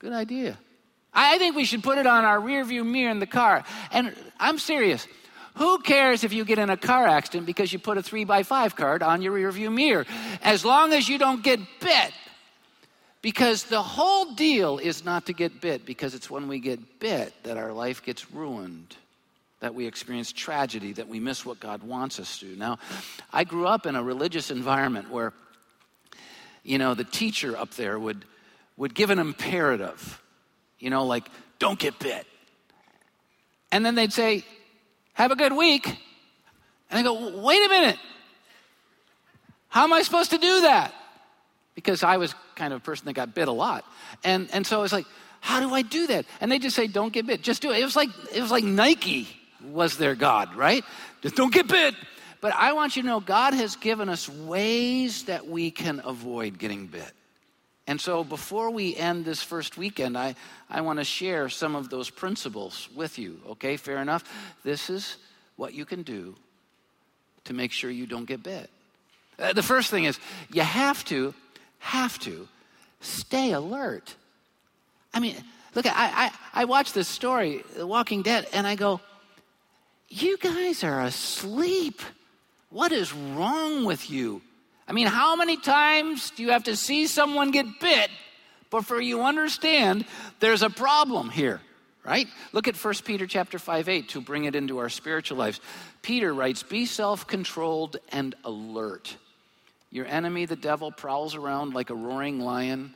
Good 0.05 0.13
idea. 0.13 0.59
I 1.15 1.39
think 1.39 1.57
we 1.57 1.65
should 1.65 1.83
put 1.83 1.97
it 1.97 2.07
on 2.07 2.27
our 2.27 2.39
rearview 2.39 2.85
mirror 2.85 3.11
in 3.11 3.21
the 3.21 3.27
car. 3.27 3.65
And 3.91 4.15
I'm 4.39 4.59
serious. 4.59 5.09
Who 5.55 5.79
cares 5.79 6.25
if 6.25 6.35
you 6.35 6.45
get 6.45 6.59
in 6.59 6.69
a 6.69 6.77
car 6.77 7.07
accident 7.07 7.47
because 7.47 7.73
you 7.73 7.79
put 7.79 7.97
a 7.97 8.03
three 8.03 8.25
by 8.25 8.43
five 8.43 8.77
card 8.77 9.03
on 9.03 9.23
your 9.23 9.33
rearview 9.33 9.73
mirror? 9.73 10.05
As 10.43 10.63
long 10.63 10.93
as 10.93 11.09
you 11.09 11.17
don't 11.17 11.43
get 11.43 11.59
bit. 11.81 12.13
Because 13.23 13.65
the 13.65 13.81
whole 13.81 14.35
deal 14.35 14.77
is 14.77 15.07
not 15.07 15.25
to 15.25 15.33
get 15.33 15.63
bit, 15.63 15.87
because 15.87 16.15
it's 16.15 16.29
when 16.29 16.49
we 16.49 16.59
get 16.59 17.01
bit 17.01 17.33
that 17.45 17.57
our 17.57 17.73
life 17.73 18.05
gets 18.05 18.31
ruined, 18.31 18.95
that 19.61 19.75
we 19.75 19.87
experience 19.87 20.33
tragedy, 20.33 20.93
that 20.93 21.09
we 21.09 21.19
miss 21.19 21.47
what 21.47 21.61
God 21.61 21.83
wants 21.83 22.21
us 22.21 22.41
to. 22.41 22.55
Now, 22.57 22.79
I 23.33 23.45
grew 23.45 23.67
up 23.67 23.87
in 23.87 23.97
a 23.97 24.03
religious 24.03 24.51
environment 24.51 25.09
where, 25.09 25.33
you 26.63 26.77
know, 26.77 26.93
the 26.93 27.05
teacher 27.05 27.57
up 27.57 27.71
there 27.71 27.99
would, 27.99 28.27
would 28.77 28.95
give 28.95 29.11
an 29.11 29.19
imperative, 29.19 30.23
you 30.79 30.91
know, 30.91 31.05
like, 31.05 31.29
don't 31.59 31.79
get 31.79 31.99
bit. 31.99 32.27
And 33.71 33.85
then 33.85 33.95
they'd 33.95 34.13
say, 34.13 34.45
have 35.15 35.31
a 35.31 35.37
good 35.37 35.53
week. 35.53 35.87
And 36.91 36.99
I 36.99 37.03
go, 37.03 37.41
wait 37.41 37.65
a 37.65 37.69
minute. 37.69 37.99
How 39.69 39.85
am 39.85 39.93
I 39.93 40.03
supposed 40.03 40.31
to 40.31 40.39
do 40.39 40.63
that? 40.63 40.93
because 41.75 42.03
I 42.03 42.17
was 42.17 42.35
kind 42.55 42.73
of 42.73 42.81
a 42.81 42.83
person 42.83 43.07
that 43.07 43.15
got 43.15 43.35
bit 43.35 43.49
a 43.49 43.53
lot. 43.53 43.85
And, 44.23 44.49
and 44.53 44.67
so 44.67 44.79
I 44.79 44.83
was 44.83 44.93
like, 44.93 45.07
how 45.41 45.61
do 45.61 45.75
I 45.75 45.83
do 45.83 46.07
that? 46.07 46.25
And 46.41 46.51
they 46.51 46.59
just 46.59 46.77
say, 46.77 46.87
don't 46.87 47.13
get 47.13 47.27
bit. 47.27 47.43
Just 47.43 47.63
do 47.63 47.71
it. 47.71 47.81
It 47.81 47.85
was 47.85 47.97
like, 47.97 48.09
it 48.33 48.41
was 48.41 48.51
like 48.51 48.65
Nike 48.65 49.29
was 49.63 49.99
their 49.99 50.15
God, 50.15 50.55
right? 50.55 50.85
Just 51.21 51.35
don't 51.35 51.53
get 51.53 51.69
bit. 51.69 51.95
But 52.41 52.55
I 52.55 52.73
want 52.73 52.97
you 52.97 53.03
to 53.03 53.09
know 53.09 53.21
God 53.21 53.55
has 53.55 53.77
given 53.77 54.09
us 54.09 54.29
ways 54.29 55.25
that 55.25 55.47
we 55.47 55.71
can 55.71 56.01
avoid 56.05 56.59
getting 56.59 56.87
bit. 56.87 57.13
And 57.87 58.01
so 58.01 58.25
before 58.25 58.71
we 58.71 58.97
end 58.97 59.25
this 59.25 59.43
first 59.43 59.77
weekend, 59.77 60.17
I, 60.17 60.37
I 60.71 60.81
want 60.81 60.99
to 61.01 61.05
share 61.05 61.49
some 61.49 61.77
of 61.77 61.91
those 61.91 62.09
principles 62.09 62.89
with 62.95 63.19
you. 63.19 63.41
Okay, 63.51 63.77
fair 63.77 63.99
enough? 63.99 64.25
This 64.65 64.89
is 64.89 65.17
what 65.57 65.75
you 65.75 65.85
can 65.85 66.03
do 66.03 66.35
to 67.45 67.53
make 67.53 67.73
sure 67.73 67.91
you 67.91 68.07
don't 68.07 68.25
get 68.25 68.43
bit. 68.43 68.71
Uh, 69.39 69.53
the 69.53 69.63
first 69.63 69.91
thing 69.91 70.05
is 70.05 70.19
you 70.51 70.63
have 70.63 71.05
to 71.07 71.35
have 71.79 72.19
to 72.21 72.49
stay 73.01 73.53
alert. 73.53 74.15
I 75.13 75.21
mean, 75.21 75.37
look, 75.75 75.87
I, 75.87 75.93
I, 75.95 76.31
I 76.55 76.65
watch 76.65 76.95
this 76.95 77.09
story, 77.09 77.63
The 77.77 77.87
Walking 77.87 78.23
Dead, 78.23 78.49
and 78.55 78.67
I 78.67 78.77
go, 78.77 79.01
you 80.09 80.39
guys 80.39 80.83
are 80.85 81.03
asleep. 81.03 82.01
What 82.71 82.93
is 82.93 83.13
wrong 83.13 83.85
with 83.85 84.11
you? 84.11 84.41
I 84.87 84.93
mean, 84.93 85.07
how 85.07 85.37
many 85.37 85.57
times 85.57 86.31
do 86.31 86.43
you 86.43 86.51
have 86.51 86.65
to 86.65 86.77
see 86.77 87.07
someone 87.07 87.51
get 87.51 87.81
bit 87.81 88.11
before 88.71 89.01
you 89.01 89.23
understand 89.23 90.05
there's 90.41 90.63
a 90.63 90.71
problem 90.71 91.31
here? 91.31 91.61
Right? 92.05 92.29
Look 92.53 92.69
at 92.69 92.77
1 92.77 92.95
Peter 93.05 93.27
chapter 93.27 93.59
5 93.59 93.89
8 93.89 94.09
to 94.11 94.21
bring 94.21 94.45
it 94.45 94.55
into 94.55 94.77
our 94.77 94.91
spiritual 94.91 95.39
lives. 95.39 95.59
Peter 96.03 96.35
writes, 96.35 96.63
Be 96.63 96.85
self 96.85 97.27
controlled 97.27 97.97
and 98.13 98.35
alert. 98.45 99.17
Your 99.91 100.05
enemy, 100.05 100.45
the 100.45 100.57
devil, 100.57 100.93
prowls 100.93 101.35
around 101.35 101.73
like 101.73 101.89
a 101.89 101.95
roaring 101.95 102.41
lion 102.41 102.93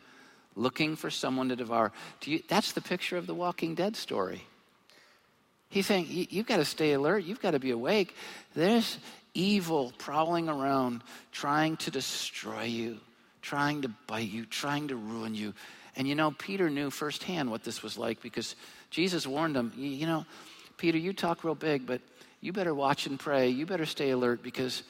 looking 0.56 0.96
for 0.96 1.08
someone 1.08 1.48
to 1.48 1.56
devour. 1.56 1.92
You, 2.24 2.42
that's 2.48 2.72
the 2.72 2.80
picture 2.82 3.16
of 3.16 3.26
the 3.26 3.34
Walking 3.34 3.74
Dead 3.74 3.96
story. 3.96 4.42
He's 5.70 5.86
saying, 5.86 6.06
You've 6.08 6.46
got 6.46 6.56
to 6.58 6.64
stay 6.64 6.92
alert, 6.92 7.24
you've 7.24 7.40
got 7.40 7.52
to 7.52 7.58
be 7.58 7.70
awake. 7.70 8.14
There's 8.54 8.98
evil 9.34 9.92
prowling 9.98 10.48
around, 10.48 11.02
trying 11.32 11.76
to 11.78 11.90
destroy 11.90 12.64
you, 12.64 12.98
trying 13.42 13.82
to 13.82 13.88
bite 14.06 14.28
you, 14.28 14.46
trying 14.46 14.88
to 14.88 14.96
ruin 14.96 15.34
you. 15.34 15.54
And 15.96 16.06
you 16.06 16.14
know, 16.14 16.32
Peter 16.32 16.70
knew 16.70 16.90
firsthand 16.90 17.50
what 17.50 17.64
this 17.64 17.82
was 17.82 17.98
like 17.98 18.22
because 18.22 18.54
Jesus 18.90 19.26
warned 19.26 19.56
him, 19.56 19.72
You 19.76 20.06
know, 20.06 20.26
Peter, 20.76 20.98
you 20.98 21.12
talk 21.12 21.44
real 21.44 21.54
big, 21.54 21.86
but 21.86 22.00
you 22.40 22.52
better 22.52 22.74
watch 22.74 23.06
and 23.06 23.18
pray. 23.18 23.48
You 23.48 23.66
better 23.66 23.86
stay 23.86 24.10
alert 24.10 24.42
because 24.42 24.82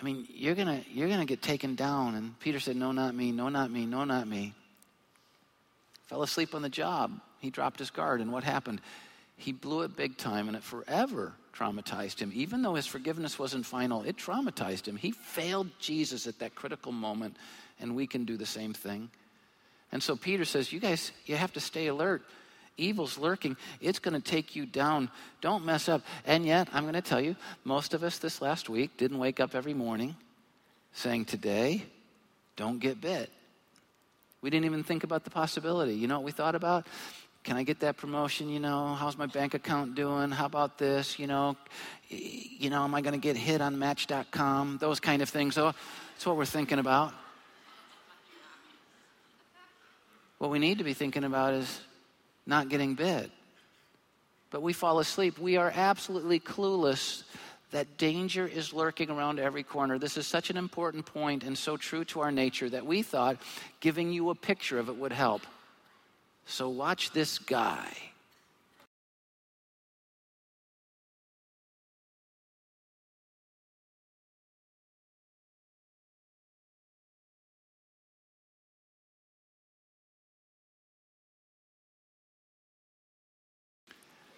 I 0.00 0.04
mean, 0.04 0.26
you're 0.32 0.54
going 0.54 0.68
to 0.68 0.90
you're 0.90 1.08
to 1.08 1.24
get 1.24 1.42
taken 1.42 1.74
down. 1.74 2.14
And 2.14 2.38
Peter 2.40 2.60
said, 2.60 2.76
No, 2.76 2.92
not 2.92 3.14
me, 3.14 3.32
no, 3.32 3.48
not 3.48 3.70
me, 3.70 3.86
no, 3.86 4.04
not 4.04 4.28
me. 4.28 4.54
Fell 6.06 6.22
asleep 6.22 6.54
on 6.54 6.62
the 6.62 6.68
job. 6.68 7.20
He 7.40 7.50
dropped 7.50 7.78
his 7.78 7.90
guard. 7.90 8.20
And 8.20 8.32
what 8.32 8.44
happened? 8.44 8.80
He 9.36 9.52
blew 9.52 9.82
it 9.82 9.96
big 9.96 10.16
time, 10.16 10.48
and 10.48 10.56
it 10.56 10.62
forever 10.62 11.34
traumatized 11.58 12.20
him. 12.20 12.30
Even 12.34 12.62
though 12.62 12.74
his 12.74 12.86
forgiveness 12.86 13.38
wasn't 13.38 13.66
final, 13.66 14.02
it 14.02 14.16
traumatized 14.16 14.86
him. 14.86 14.96
He 14.96 15.10
failed 15.10 15.68
Jesus 15.78 16.26
at 16.26 16.38
that 16.38 16.54
critical 16.54 16.92
moment, 16.92 17.36
and 17.80 17.96
we 17.96 18.06
can 18.06 18.24
do 18.24 18.36
the 18.36 18.46
same 18.46 18.74
thing. 18.74 19.10
And 19.90 20.02
so 20.02 20.16
Peter 20.16 20.44
says, 20.44 20.72
You 20.72 20.80
guys, 20.80 21.12
you 21.26 21.36
have 21.36 21.52
to 21.54 21.60
stay 21.60 21.86
alert 21.86 22.22
evil's 22.78 23.18
lurking. 23.18 23.56
It's 23.80 23.98
going 23.98 24.14
to 24.14 24.20
take 24.20 24.56
you 24.56 24.64
down. 24.64 25.10
Don't 25.40 25.64
mess 25.64 25.88
up. 25.88 26.02
And 26.24 26.46
yet, 26.46 26.68
I'm 26.72 26.84
going 26.84 26.94
to 26.94 27.02
tell 27.02 27.20
you, 27.20 27.36
most 27.64 27.92
of 27.92 28.02
us 28.02 28.18
this 28.18 28.40
last 28.40 28.70
week 28.70 28.96
didn't 28.96 29.18
wake 29.18 29.40
up 29.40 29.54
every 29.54 29.74
morning 29.74 30.16
saying, 30.92 31.26
Today, 31.26 31.82
don't 32.56 32.78
get 32.78 33.00
bit. 33.00 33.30
We 34.40 34.50
didn't 34.50 34.66
even 34.66 34.84
think 34.84 35.04
about 35.04 35.24
the 35.24 35.30
possibility. 35.30 35.94
You 35.94 36.06
know 36.06 36.18
what 36.18 36.24
we 36.24 36.32
thought 36.32 36.54
about? 36.54 36.86
Can 37.44 37.56
I 37.56 37.62
get 37.62 37.80
that 37.80 37.96
promotion? 37.96 38.48
You 38.48 38.60
know, 38.60 38.94
how's 38.94 39.16
my 39.16 39.26
bank 39.26 39.54
account 39.54 39.94
doing? 39.94 40.30
How 40.30 40.46
about 40.46 40.78
this? 40.78 41.18
You 41.18 41.26
know, 41.26 41.56
you 42.08 42.70
know, 42.70 42.84
am 42.84 42.94
I 42.94 43.00
going 43.00 43.14
to 43.14 43.20
get 43.20 43.36
hit 43.36 43.60
on 43.60 43.78
Match.com? 43.78 44.78
Those 44.80 45.00
kind 45.00 45.22
of 45.22 45.28
things. 45.28 45.54
So 45.54 45.66
that's 45.66 46.26
what 46.26 46.36
we're 46.36 46.44
thinking 46.44 46.78
about. 46.78 47.14
What 50.38 50.50
we 50.50 50.58
need 50.58 50.78
to 50.78 50.84
be 50.84 50.94
thinking 50.94 51.24
about 51.24 51.54
is 51.54 51.80
not 52.46 52.68
getting 52.68 52.94
bit. 52.94 53.30
But 54.50 54.62
we 54.62 54.72
fall 54.72 54.98
asleep. 54.98 55.38
We 55.38 55.56
are 55.56 55.72
absolutely 55.74 56.40
clueless 56.40 57.22
that 57.70 57.98
danger 57.98 58.46
is 58.46 58.72
lurking 58.72 59.10
around 59.10 59.38
every 59.38 59.62
corner. 59.62 59.98
This 59.98 60.16
is 60.16 60.26
such 60.26 60.48
an 60.48 60.56
important 60.56 61.04
point 61.04 61.44
and 61.44 61.56
so 61.56 61.76
true 61.76 62.04
to 62.06 62.20
our 62.20 62.32
nature 62.32 62.70
that 62.70 62.86
we 62.86 63.02
thought 63.02 63.36
giving 63.80 64.10
you 64.10 64.30
a 64.30 64.34
picture 64.34 64.78
of 64.78 64.88
it 64.88 64.96
would 64.96 65.12
help. 65.12 65.42
So, 66.50 66.70
watch 66.70 67.10
this 67.10 67.38
guy. 67.38 67.92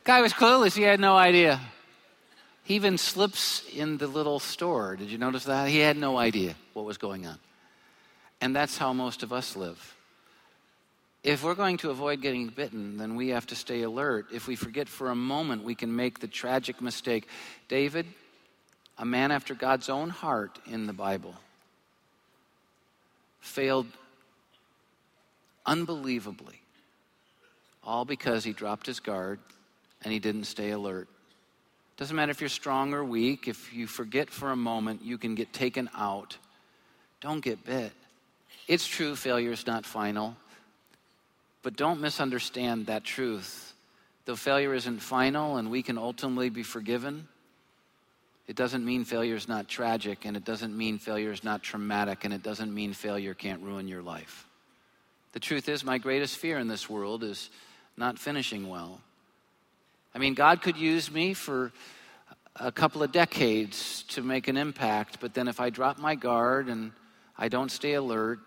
Guy 0.03 0.20
was 0.20 0.33
clueless. 0.33 0.77
He 0.77 0.83
had 0.83 0.99
no 0.99 1.16
idea. 1.16 1.61
He 2.64 2.75
even 2.75 2.99
slips 2.99 3.62
in 3.73 3.98
the 3.98 4.08
little 4.08 4.40
store. 4.40 4.96
Did 4.96 5.11
you 5.11 5.19
notice 5.19 5.44
that? 5.44 5.69
He 5.69 5.79
had 5.79 5.96
no 5.96 6.19
idea 6.19 6.56
what 6.73 6.85
was 6.85 6.98
going 6.98 7.25
on. 7.25 7.38
And 8.40 8.54
that's 8.54 8.77
how 8.77 8.92
most 8.92 9.23
of 9.23 9.33
us 9.33 9.54
live. 9.54 9.96
If 11.23 11.44
we're 11.44 11.54
going 11.54 11.77
to 11.79 11.90
avoid 11.90 12.23
getting 12.23 12.48
bitten, 12.48 12.96
then 12.96 13.14
we 13.14 13.29
have 13.29 13.46
to 13.48 13.54
stay 13.54 13.83
alert. 13.83 14.27
If 14.33 14.46
we 14.46 14.56
forget 14.56 14.88
for 14.88 15.10
a 15.10 15.14
moment, 15.14 15.64
we 15.64 15.75
can 15.75 15.94
make 15.94 16.18
the 16.18 16.27
tragic 16.27 16.81
mistake. 16.81 17.29
David, 17.68 18.06
a 18.96 19.04
man 19.04 19.31
after 19.31 19.54
God's 19.54 19.90
own 19.90 20.08
heart 20.08 20.58
in 20.66 20.87
the 20.87 20.94
Bible, 20.94 21.35
failed 23.40 23.87
unbelievably, 25.66 26.60
all 27.85 28.06
because 28.06 28.42
he 28.42 28.52
dropped 28.52 28.87
his 28.87 29.00
guard 29.00 29.38
and 30.02 30.12
he 30.12 30.18
didn't 30.18 30.44
stay 30.44 30.71
alert. 30.71 31.08
Doesn't 31.98 32.16
matter 32.16 32.31
if 32.31 32.40
you're 32.40 32.48
strong 32.48 32.94
or 32.94 33.04
weak, 33.04 33.46
if 33.46 33.75
you 33.75 33.87
forget 33.87 34.31
for 34.31 34.52
a 34.52 34.56
moment, 34.56 35.02
you 35.04 35.18
can 35.18 35.35
get 35.35 35.52
taken 35.52 35.90
out 35.94 36.38
Don't 37.21 37.40
get 37.44 37.64
bit. 37.64 37.92
It's 38.66 38.87
true, 38.87 39.14
failure 39.14 39.52
is 39.52 39.66
not 39.66 39.85
final. 39.85 40.37
But 41.63 41.77
don't 41.77 42.00
misunderstand 42.00 42.87
that 42.87 43.04
truth. 43.04 43.75
Though 44.25 44.37
failure 44.37 44.75
isn't 44.75 45.00
final 45.00 45.56
and 45.56 45.71
we 45.71 45.83
can 45.83 45.98
ultimately 45.98 46.50
be 46.50 46.63
forgiven, 46.63 47.29
it 48.46 48.56
doesn't 48.56 48.85
mean 48.85 49.04
failure 49.04 49.37
is 49.37 49.46
not 49.46 49.69
tragic, 49.69 50.25
and 50.25 50.37
it 50.37 50.44
doesn't 50.44 50.77
mean 50.77 50.98
failure 50.98 51.31
is 51.31 51.44
not 51.44 51.63
traumatic, 51.63 52.25
and 52.25 52.35
it 52.35 52.42
doesn't 52.42 52.75
mean 52.75 52.92
failure 52.92 53.33
can't 53.33 53.63
ruin 53.63 53.87
your 53.87 54.02
life. 54.02 54.44
The 55.33 55.38
truth 55.38 55.69
is, 55.69 55.85
my 55.85 55.98
greatest 55.98 56.37
fear 56.37 56.58
in 56.58 56.67
this 56.67 56.90
world 56.90 57.23
is 57.23 57.48
not 57.96 58.19
finishing 58.19 58.69
well. 58.69 59.00
I 60.15 60.19
mean, 60.19 60.35
God 60.35 60.63
could 60.63 60.77
use 60.77 61.13
me 61.13 61.35
for 61.35 61.71
a 62.56 62.73
couple 62.73 63.04
of 63.04 63.13
decades 63.13 64.02
to 64.08 64.23
make 64.23 64.48
an 64.48 64.56
impact, 64.56 65.19
but 65.21 65.33
then 65.33 65.46
if 65.46 65.61
I 65.61 65.71
drop 65.71 65.98
my 65.98 66.17
guard 66.17 66.69
and 66.69 66.90
I 67.38 67.48
don't 67.48 67.71
stay 67.71 67.94
alert, 67.94 68.40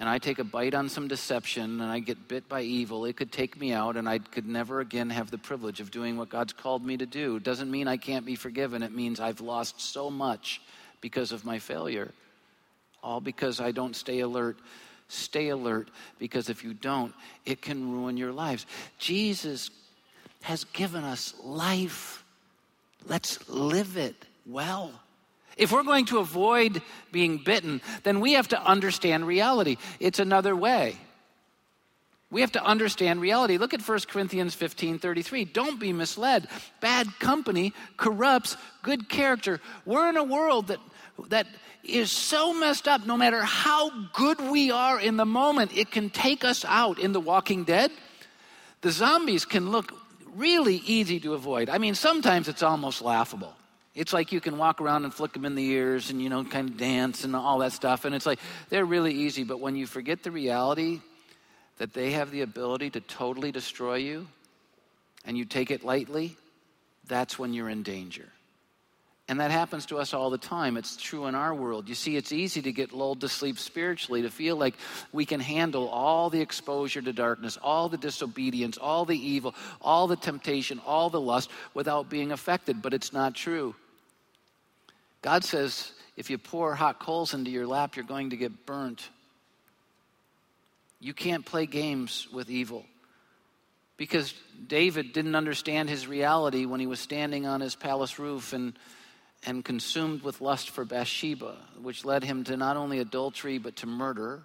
and 0.00 0.08
I 0.08 0.16
take 0.16 0.38
a 0.38 0.44
bite 0.44 0.74
on 0.74 0.88
some 0.88 1.08
deception 1.08 1.82
and 1.82 1.92
I 1.92 1.98
get 1.98 2.26
bit 2.26 2.48
by 2.48 2.62
evil, 2.62 3.04
it 3.04 3.18
could 3.18 3.30
take 3.30 3.60
me 3.60 3.74
out 3.74 3.98
and 3.98 4.08
I 4.08 4.18
could 4.18 4.46
never 4.46 4.80
again 4.80 5.10
have 5.10 5.30
the 5.30 5.36
privilege 5.36 5.78
of 5.78 5.90
doing 5.90 6.16
what 6.16 6.30
God's 6.30 6.54
called 6.54 6.82
me 6.82 6.96
to 6.96 7.04
do. 7.04 7.36
It 7.36 7.42
doesn't 7.42 7.70
mean 7.70 7.86
I 7.86 7.98
can't 7.98 8.24
be 8.24 8.34
forgiven, 8.34 8.82
it 8.82 8.92
means 8.92 9.20
I've 9.20 9.42
lost 9.42 9.78
so 9.78 10.10
much 10.10 10.62
because 11.02 11.32
of 11.32 11.44
my 11.44 11.58
failure. 11.58 12.12
All 13.02 13.20
because 13.20 13.60
I 13.60 13.72
don't 13.72 13.94
stay 13.94 14.20
alert. 14.20 14.56
Stay 15.08 15.48
alert 15.48 15.90
because 16.18 16.48
if 16.48 16.64
you 16.64 16.72
don't, 16.72 17.12
it 17.44 17.60
can 17.60 17.92
ruin 17.92 18.16
your 18.16 18.32
lives. 18.32 18.64
Jesus 18.98 19.70
has 20.40 20.64
given 20.64 21.04
us 21.04 21.34
life. 21.44 22.24
Let's 23.06 23.50
live 23.50 23.98
it 23.98 24.16
well. 24.46 24.92
If 25.60 25.72
we're 25.72 25.82
going 25.82 26.06
to 26.06 26.18
avoid 26.18 26.80
being 27.12 27.36
bitten, 27.36 27.82
then 28.02 28.20
we 28.20 28.32
have 28.32 28.48
to 28.48 28.62
understand 28.62 29.26
reality. 29.26 29.76
It's 30.00 30.18
another 30.18 30.56
way. 30.56 30.96
We 32.30 32.40
have 32.40 32.52
to 32.52 32.64
understand 32.64 33.20
reality. 33.20 33.58
Look 33.58 33.74
at 33.74 33.86
1 33.86 33.98
Corinthians 34.08 34.54
15 34.54 35.00
33. 35.00 35.44
Don't 35.44 35.78
be 35.78 35.92
misled. 35.92 36.48
Bad 36.80 37.06
company 37.18 37.74
corrupts 37.98 38.56
good 38.82 39.10
character. 39.10 39.60
We're 39.84 40.08
in 40.08 40.16
a 40.16 40.24
world 40.24 40.68
that, 40.68 40.78
that 41.28 41.46
is 41.84 42.10
so 42.10 42.54
messed 42.54 42.88
up, 42.88 43.04
no 43.04 43.18
matter 43.18 43.42
how 43.42 43.90
good 44.14 44.40
we 44.40 44.70
are 44.70 44.98
in 44.98 45.18
the 45.18 45.26
moment, 45.26 45.76
it 45.76 45.90
can 45.90 46.08
take 46.08 46.42
us 46.42 46.64
out. 46.64 46.98
In 46.98 47.12
The 47.12 47.20
Walking 47.20 47.64
Dead, 47.64 47.90
the 48.80 48.92
zombies 48.92 49.44
can 49.44 49.70
look 49.70 49.92
really 50.34 50.76
easy 50.86 51.20
to 51.20 51.34
avoid. 51.34 51.68
I 51.68 51.76
mean, 51.76 51.94
sometimes 51.94 52.48
it's 52.48 52.62
almost 52.62 53.02
laughable. 53.02 53.54
It's 54.00 54.14
like 54.14 54.32
you 54.32 54.40
can 54.40 54.56
walk 54.56 54.80
around 54.80 55.04
and 55.04 55.12
flick 55.12 55.34
them 55.34 55.44
in 55.44 55.54
the 55.54 55.66
ears 55.66 56.08
and, 56.08 56.22
you 56.22 56.30
know, 56.30 56.42
kind 56.42 56.70
of 56.70 56.78
dance 56.78 57.24
and 57.24 57.36
all 57.36 57.58
that 57.58 57.72
stuff. 57.72 58.06
And 58.06 58.14
it's 58.14 58.24
like 58.24 58.38
they're 58.70 58.86
really 58.86 59.12
easy. 59.12 59.44
But 59.44 59.60
when 59.60 59.76
you 59.76 59.86
forget 59.86 60.22
the 60.22 60.30
reality 60.30 61.00
that 61.76 61.92
they 61.92 62.12
have 62.12 62.30
the 62.30 62.40
ability 62.40 62.88
to 62.90 63.00
totally 63.02 63.52
destroy 63.52 63.96
you 63.96 64.26
and 65.26 65.36
you 65.36 65.44
take 65.44 65.70
it 65.70 65.84
lightly, 65.84 66.34
that's 67.08 67.38
when 67.38 67.52
you're 67.52 67.68
in 67.68 67.82
danger. 67.82 68.24
And 69.28 69.38
that 69.40 69.50
happens 69.50 69.84
to 69.86 69.98
us 69.98 70.14
all 70.14 70.30
the 70.30 70.38
time. 70.38 70.78
It's 70.78 70.96
true 70.96 71.26
in 71.26 71.34
our 71.34 71.54
world. 71.54 71.86
You 71.86 71.94
see, 71.94 72.16
it's 72.16 72.32
easy 72.32 72.62
to 72.62 72.72
get 72.72 72.92
lulled 72.92 73.20
to 73.20 73.28
sleep 73.28 73.58
spiritually, 73.58 74.22
to 74.22 74.30
feel 74.30 74.56
like 74.56 74.76
we 75.12 75.26
can 75.26 75.40
handle 75.40 75.90
all 75.90 76.30
the 76.30 76.40
exposure 76.40 77.02
to 77.02 77.12
darkness, 77.12 77.58
all 77.62 77.90
the 77.90 77.98
disobedience, 77.98 78.78
all 78.78 79.04
the 79.04 79.18
evil, 79.18 79.54
all 79.82 80.06
the 80.06 80.16
temptation, 80.16 80.80
all 80.86 81.10
the 81.10 81.20
lust 81.20 81.50
without 81.74 82.08
being 82.08 82.32
affected. 82.32 82.80
But 82.80 82.94
it's 82.94 83.12
not 83.12 83.34
true. 83.34 83.74
God 85.22 85.44
says 85.44 85.92
if 86.16 86.30
you 86.30 86.38
pour 86.38 86.74
hot 86.74 87.00
coals 87.00 87.34
into 87.34 87.50
your 87.50 87.66
lap, 87.66 87.96
you're 87.96 88.04
going 88.04 88.30
to 88.30 88.36
get 88.36 88.66
burnt. 88.66 89.08
You 91.00 91.14
can't 91.14 91.44
play 91.44 91.66
games 91.66 92.28
with 92.32 92.50
evil. 92.50 92.84
Because 93.96 94.34
David 94.66 95.12
didn't 95.12 95.34
understand 95.34 95.88
his 95.90 96.06
reality 96.06 96.64
when 96.64 96.80
he 96.80 96.86
was 96.86 97.00
standing 97.00 97.46
on 97.46 97.60
his 97.60 97.76
palace 97.76 98.18
roof 98.18 98.52
and 98.52 98.74
and 99.46 99.64
consumed 99.64 100.22
with 100.22 100.40
lust 100.40 100.70
for 100.70 100.84
Bathsheba, 100.84 101.56
which 101.80 102.04
led 102.04 102.24
him 102.24 102.44
to 102.44 102.56
not 102.56 102.76
only 102.76 102.98
adultery 102.98 103.58
but 103.58 103.76
to 103.76 103.86
murder. 103.86 104.42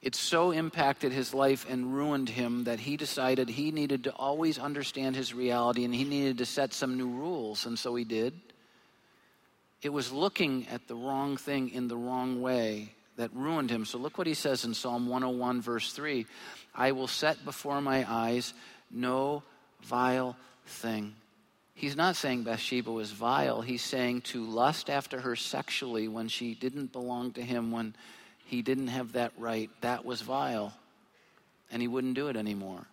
It 0.00 0.14
so 0.14 0.52
impacted 0.52 1.12
his 1.12 1.34
life 1.34 1.66
and 1.68 1.94
ruined 1.94 2.28
him 2.28 2.64
that 2.64 2.80
he 2.80 2.96
decided 2.96 3.48
he 3.48 3.72
needed 3.72 4.04
to 4.04 4.12
always 4.12 4.58
understand 4.58 5.16
his 5.16 5.34
reality 5.34 5.84
and 5.84 5.94
he 5.94 6.04
needed 6.04 6.38
to 6.38 6.46
set 6.46 6.72
some 6.72 6.96
new 6.96 7.08
rules, 7.08 7.66
and 7.66 7.78
so 7.78 7.94
he 7.94 8.04
did. 8.04 8.32
It 9.82 9.92
was 9.92 10.12
looking 10.12 10.66
at 10.68 10.86
the 10.86 10.96
wrong 10.96 11.36
thing 11.36 11.70
in 11.70 11.88
the 11.88 11.96
wrong 11.96 12.40
way 12.40 12.92
that 13.16 13.34
ruined 13.34 13.70
him. 13.70 13.84
So 13.84 13.98
look 13.98 14.18
what 14.18 14.26
he 14.26 14.34
says 14.34 14.64
in 14.64 14.74
Psalm 14.74 15.08
101, 15.08 15.60
verse 15.60 15.92
3 15.92 16.26
I 16.74 16.92
will 16.92 17.08
set 17.08 17.44
before 17.44 17.80
my 17.80 18.04
eyes 18.08 18.54
no 18.90 19.42
vile 19.82 20.36
thing 20.64 21.14
He's 21.78 21.94
not 21.94 22.16
saying 22.16 22.42
Bathsheba 22.42 22.90
was 22.90 23.12
vile. 23.12 23.62
He's 23.62 23.84
saying 23.84 24.22
to 24.22 24.44
lust 24.44 24.90
after 24.90 25.20
her 25.20 25.36
sexually 25.36 26.08
when 26.08 26.26
she 26.26 26.54
didn't 26.54 26.90
belong 26.90 27.30
to 27.34 27.42
him, 27.42 27.70
when 27.70 27.94
he 28.48 28.62
didn't 28.62 28.88
have 28.88 29.12
that 29.12 29.32
right, 29.36 29.70
that 29.82 30.04
was 30.06 30.22
vile. 30.22 30.72
And 31.70 31.82
he 31.82 31.88
wouldn't 31.88 32.14
do 32.14 32.28
it 32.28 32.36
anymore. 32.36 32.86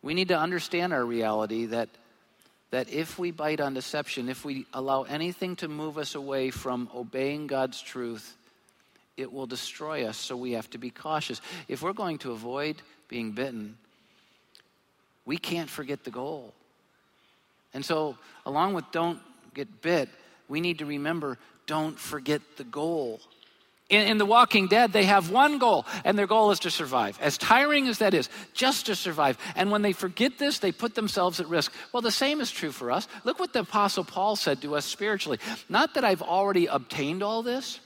We 0.00 0.14
need 0.14 0.28
to 0.28 0.38
understand 0.38 0.94
our 0.94 1.04
reality 1.04 1.66
that, 1.66 1.90
that 2.70 2.88
if 2.88 3.18
we 3.18 3.32
bite 3.32 3.60
on 3.60 3.74
deception, 3.74 4.30
if 4.30 4.46
we 4.46 4.66
allow 4.72 5.02
anything 5.02 5.56
to 5.56 5.68
move 5.68 5.98
us 5.98 6.14
away 6.14 6.50
from 6.50 6.88
obeying 6.94 7.46
God's 7.48 7.82
truth, 7.82 8.34
it 9.18 9.30
will 9.30 9.46
destroy 9.46 10.06
us. 10.06 10.16
So 10.16 10.36
we 10.38 10.52
have 10.52 10.70
to 10.70 10.78
be 10.78 10.88
cautious. 10.88 11.42
If 11.68 11.82
we're 11.82 11.92
going 11.92 12.16
to 12.18 12.32
avoid 12.32 12.80
being 13.08 13.32
bitten, 13.32 13.76
we 15.26 15.36
can't 15.36 15.68
forget 15.68 16.02
the 16.02 16.10
goal. 16.10 16.54
And 17.74 17.84
so, 17.84 18.16
along 18.46 18.72
with 18.72 18.90
don't 18.90 19.20
get 19.54 19.82
bit, 19.82 20.08
we 20.48 20.62
need 20.62 20.78
to 20.78 20.86
remember 20.86 21.38
don't 21.66 21.98
forget 21.98 22.40
the 22.56 22.64
goal. 22.64 23.20
In, 23.92 24.08
in, 24.08 24.16
The 24.16 24.24
Walking 24.24 24.68
Dead, 24.68 24.94
they 24.94 25.04
have 25.04 25.30
one 25.30 25.58
goal, 25.58 25.84
and 26.02 26.18
their 26.18 26.26
goal 26.26 26.50
is 26.50 26.60
to 26.60 26.70
survive. 26.70 27.18
As 27.20 27.36
tiring 27.36 27.88
as 27.88 27.98
that 27.98 28.14
is, 28.14 28.30
just 28.54 28.86
to 28.86 28.96
survive. 28.96 29.36
And 29.54 29.70
when 29.70 29.82
they 29.82 29.92
forget 29.92 30.38
this, 30.38 30.60
they 30.60 30.72
put 30.72 30.94
themselves 30.94 31.40
at 31.40 31.46
risk. 31.46 31.70
Well, 31.92 32.00
the 32.00 32.10
same 32.10 32.40
is 32.40 32.50
true 32.50 32.72
for 32.72 32.90
us. 32.90 33.06
Look 33.24 33.38
what 33.38 33.52
the 33.52 33.60
Apostle 33.60 34.04
Paul 34.04 34.34
said 34.34 34.62
to 34.62 34.76
us 34.76 34.86
spiritually. 34.86 35.38
Not 35.68 35.92
that 35.92 36.04
I've 36.04 36.22
already 36.22 36.66
obtained 36.66 37.22
all 37.22 37.42
this 37.42 37.80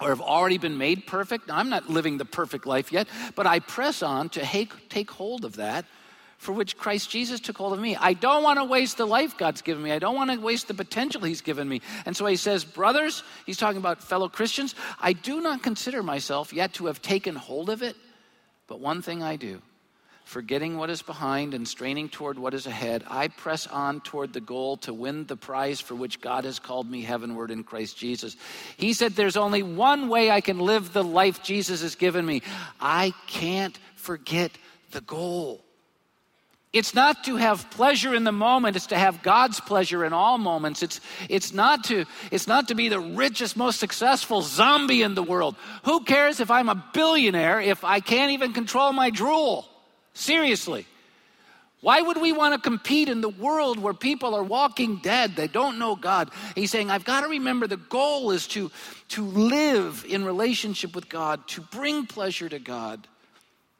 or 0.00 0.08
have 0.08 0.20
already 0.20 0.58
been 0.58 0.78
made 0.78 1.06
perfect. 1.06 1.46
Now, 1.46 1.58
I'm 1.58 1.70
not 1.70 1.88
living 1.88 2.18
the 2.18 2.24
perfect 2.24 2.66
life 2.66 2.90
yet, 2.90 3.06
but 3.36 3.46
I 3.46 3.60
press 3.60 4.02
on 4.02 4.30
to 4.30 4.68
take 4.88 5.10
hold 5.12 5.44
of 5.44 5.56
that 5.56 5.84
for 6.38 6.52
which 6.52 6.76
Christ 6.76 7.10
Jesus 7.10 7.40
took 7.40 7.56
hold 7.56 7.72
of 7.72 7.80
me. 7.80 7.96
I 7.96 8.12
don't 8.12 8.42
want 8.42 8.58
to 8.58 8.64
waste 8.64 8.98
the 8.98 9.06
life 9.06 9.36
God's 9.38 9.62
given 9.62 9.82
me. 9.82 9.92
I 9.92 9.98
don't 9.98 10.14
want 10.14 10.30
to 10.30 10.38
waste 10.38 10.68
the 10.68 10.74
potential 10.74 11.22
He's 11.22 11.40
given 11.40 11.68
me. 11.68 11.80
And 12.04 12.16
so 12.16 12.26
he 12.26 12.36
says, 12.36 12.64
Brothers, 12.64 13.22
he's 13.46 13.56
talking 13.56 13.78
about 13.78 14.02
fellow 14.02 14.28
Christians, 14.28 14.74
I 15.00 15.12
do 15.12 15.40
not 15.40 15.62
consider 15.62 16.02
myself 16.02 16.52
yet 16.52 16.74
to 16.74 16.86
have 16.86 17.00
taken 17.00 17.34
hold 17.34 17.70
of 17.70 17.82
it, 17.82 17.96
but 18.66 18.80
one 18.80 19.02
thing 19.02 19.22
I 19.22 19.36
do. 19.36 19.62
Forgetting 20.24 20.76
what 20.76 20.90
is 20.90 21.02
behind 21.02 21.54
and 21.54 21.68
straining 21.68 22.08
toward 22.08 22.36
what 22.36 22.52
is 22.52 22.66
ahead, 22.66 23.04
I 23.08 23.28
press 23.28 23.68
on 23.68 24.00
toward 24.00 24.32
the 24.32 24.40
goal 24.40 24.76
to 24.78 24.92
win 24.92 25.24
the 25.26 25.36
prize 25.36 25.80
for 25.80 25.94
which 25.94 26.20
God 26.20 26.44
has 26.44 26.58
called 26.58 26.90
me 26.90 27.02
heavenward 27.02 27.52
in 27.52 27.62
Christ 27.62 27.96
Jesus. 27.96 28.36
He 28.76 28.92
said, 28.92 29.12
There's 29.12 29.36
only 29.36 29.62
one 29.62 30.08
way 30.08 30.28
I 30.28 30.40
can 30.40 30.58
live 30.58 30.92
the 30.92 31.04
life 31.04 31.44
Jesus 31.44 31.82
has 31.82 31.94
given 31.94 32.26
me. 32.26 32.42
I 32.80 33.14
can't 33.28 33.78
forget 33.94 34.50
the 34.90 35.00
goal. 35.00 35.65
It's 36.76 36.94
not 36.94 37.24
to 37.24 37.36
have 37.36 37.70
pleasure 37.70 38.14
in 38.14 38.24
the 38.24 38.32
moment, 38.32 38.76
it's 38.76 38.88
to 38.88 38.98
have 38.98 39.22
God's 39.22 39.60
pleasure 39.60 40.04
in 40.04 40.12
all 40.12 40.36
moments. 40.36 40.82
It's, 40.82 41.00
it's, 41.30 41.54
not 41.54 41.84
to, 41.84 42.04
it's 42.30 42.46
not 42.46 42.68
to 42.68 42.74
be 42.74 42.90
the 42.90 43.00
richest, 43.00 43.56
most 43.56 43.80
successful 43.80 44.42
zombie 44.42 45.00
in 45.00 45.14
the 45.14 45.22
world. 45.22 45.56
Who 45.84 46.04
cares 46.04 46.38
if 46.38 46.50
I'm 46.50 46.68
a 46.68 46.84
billionaire 46.92 47.62
if 47.62 47.82
I 47.82 48.00
can't 48.00 48.32
even 48.32 48.52
control 48.52 48.92
my 48.92 49.08
drool? 49.08 49.66
Seriously. 50.12 50.86
Why 51.80 52.02
would 52.02 52.20
we 52.20 52.32
want 52.32 52.52
to 52.52 52.60
compete 52.60 53.08
in 53.08 53.22
the 53.22 53.30
world 53.30 53.78
where 53.78 53.94
people 53.94 54.34
are 54.34 54.42
walking 54.42 54.96
dead? 54.96 55.34
They 55.34 55.48
don't 55.48 55.78
know 55.78 55.96
God. 55.96 56.30
He's 56.54 56.70
saying, 56.70 56.90
I've 56.90 57.04
got 57.04 57.22
to 57.22 57.28
remember 57.28 57.66
the 57.66 57.76
goal 57.78 58.32
is 58.32 58.46
to, 58.48 58.70
to 59.10 59.24
live 59.24 60.04
in 60.06 60.24
relationship 60.24 60.94
with 60.94 61.08
God, 61.08 61.48
to 61.48 61.62
bring 61.62 62.04
pleasure 62.04 62.50
to 62.50 62.58
God. 62.58 63.06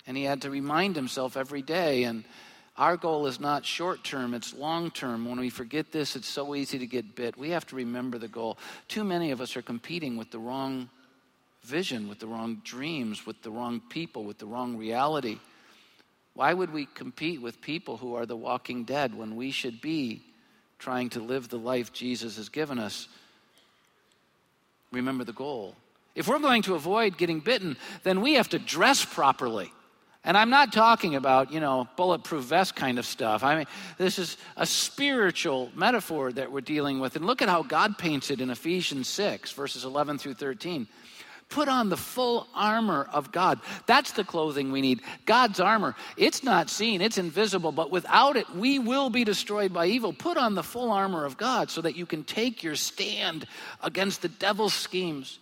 And 0.06 0.16
he 0.16 0.24
had 0.24 0.42
to 0.42 0.50
remind 0.50 0.96
himself 0.96 1.36
every 1.36 1.62
day. 1.62 2.04
And 2.04 2.24
our 2.78 2.96
goal 2.96 3.26
is 3.26 3.40
not 3.40 3.64
short 3.64 4.04
term, 4.04 4.34
it's 4.34 4.52
long 4.52 4.90
term. 4.90 5.28
When 5.28 5.40
we 5.40 5.48
forget 5.48 5.92
this, 5.92 6.14
it's 6.14 6.28
so 6.28 6.54
easy 6.54 6.78
to 6.78 6.86
get 6.86 7.14
bit. 7.14 7.38
We 7.38 7.50
have 7.50 7.66
to 7.68 7.76
remember 7.76 8.18
the 8.18 8.28
goal. 8.28 8.58
Too 8.88 9.02
many 9.02 9.30
of 9.30 9.40
us 9.40 9.56
are 9.56 9.62
competing 9.62 10.16
with 10.16 10.30
the 10.30 10.38
wrong 10.38 10.90
vision, 11.62 12.08
with 12.08 12.18
the 12.18 12.26
wrong 12.26 12.60
dreams, 12.64 13.26
with 13.26 13.42
the 13.42 13.50
wrong 13.50 13.80
people, 13.88 14.24
with 14.24 14.38
the 14.38 14.46
wrong 14.46 14.76
reality. 14.76 15.38
Why 16.34 16.52
would 16.52 16.70
we 16.70 16.86
compete 16.94 17.40
with 17.40 17.62
people 17.62 17.96
who 17.96 18.14
are 18.14 18.26
the 18.26 18.36
walking 18.36 18.84
dead 18.84 19.16
when 19.16 19.36
we 19.36 19.50
should 19.50 19.80
be 19.80 20.22
trying 20.78 21.08
to 21.10 21.20
live 21.20 21.48
the 21.48 21.58
life 21.58 21.94
Jesus 21.94 22.36
has 22.36 22.50
given 22.50 22.78
us? 22.78 23.08
Remember 24.92 25.24
the 25.24 25.32
goal. 25.32 25.74
If 26.14 26.28
we're 26.28 26.38
going 26.38 26.62
to 26.62 26.74
avoid 26.74 27.16
getting 27.16 27.40
bitten, 27.40 27.76
then 28.02 28.20
we 28.20 28.34
have 28.34 28.50
to 28.50 28.58
dress 28.58 29.04
properly. 29.04 29.72
And 30.26 30.36
I'm 30.36 30.50
not 30.50 30.72
talking 30.72 31.14
about, 31.14 31.52
you 31.52 31.60
know, 31.60 31.86
bulletproof 31.96 32.44
vest 32.44 32.74
kind 32.74 32.98
of 32.98 33.06
stuff. 33.06 33.44
I 33.44 33.56
mean, 33.58 33.66
this 33.96 34.18
is 34.18 34.36
a 34.56 34.66
spiritual 34.66 35.70
metaphor 35.76 36.32
that 36.32 36.50
we're 36.50 36.62
dealing 36.62 36.98
with. 36.98 37.14
And 37.14 37.24
look 37.24 37.42
at 37.42 37.48
how 37.48 37.62
God 37.62 37.96
paints 37.96 38.32
it 38.32 38.40
in 38.40 38.50
Ephesians 38.50 39.08
6, 39.08 39.52
verses 39.52 39.84
11 39.84 40.18
through 40.18 40.34
13. 40.34 40.88
Put 41.48 41.68
on 41.68 41.90
the 41.90 41.96
full 41.96 42.48
armor 42.56 43.08
of 43.12 43.30
God. 43.30 43.60
That's 43.86 44.10
the 44.10 44.24
clothing 44.24 44.72
we 44.72 44.80
need. 44.80 45.00
God's 45.26 45.60
armor. 45.60 45.94
It's 46.16 46.42
not 46.42 46.70
seen, 46.70 47.00
it's 47.00 47.18
invisible, 47.18 47.70
but 47.70 47.92
without 47.92 48.36
it, 48.36 48.50
we 48.50 48.80
will 48.80 49.10
be 49.10 49.22
destroyed 49.22 49.72
by 49.72 49.86
evil. 49.86 50.12
Put 50.12 50.36
on 50.36 50.56
the 50.56 50.64
full 50.64 50.90
armor 50.90 51.24
of 51.24 51.36
God 51.36 51.70
so 51.70 51.80
that 51.82 51.94
you 51.94 52.04
can 52.04 52.24
take 52.24 52.64
your 52.64 52.74
stand 52.74 53.46
against 53.80 54.22
the 54.22 54.28
devil's 54.28 54.74
schemes. 54.74 55.38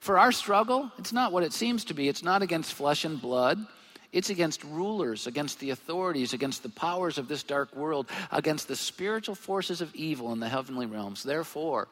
For 0.00 0.18
our 0.18 0.32
struggle, 0.32 0.90
it's 0.96 1.12
not 1.12 1.30
what 1.30 1.42
it 1.42 1.52
seems 1.52 1.84
to 1.86 1.94
be. 1.94 2.08
It's 2.08 2.22
not 2.22 2.40
against 2.40 2.72
flesh 2.72 3.04
and 3.04 3.20
blood. 3.20 3.66
It's 4.14 4.30
against 4.30 4.62
rulers, 4.62 5.26
against 5.26 5.58
the 5.58 5.70
authorities, 5.70 6.34
against 6.34 6.62
the 6.62 6.68
powers 6.68 7.18
of 7.18 7.26
this 7.26 7.42
dark 7.42 7.74
world, 7.74 8.08
against 8.30 8.68
the 8.68 8.76
spiritual 8.76 9.34
forces 9.34 9.80
of 9.80 9.92
evil 9.92 10.32
in 10.32 10.38
the 10.38 10.48
heavenly 10.48 10.86
realms. 10.86 11.24
Therefore, 11.24 11.88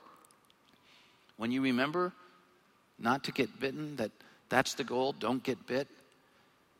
when 1.36 1.50
you 1.50 1.62
remember 1.62 2.12
not 2.96 3.24
to 3.24 3.32
get 3.32 3.58
bitten, 3.58 3.96
that 3.96 4.12
that's 4.48 4.74
the 4.74 4.84
goal, 4.84 5.12
don't 5.18 5.42
get 5.42 5.66
bit, 5.66 5.88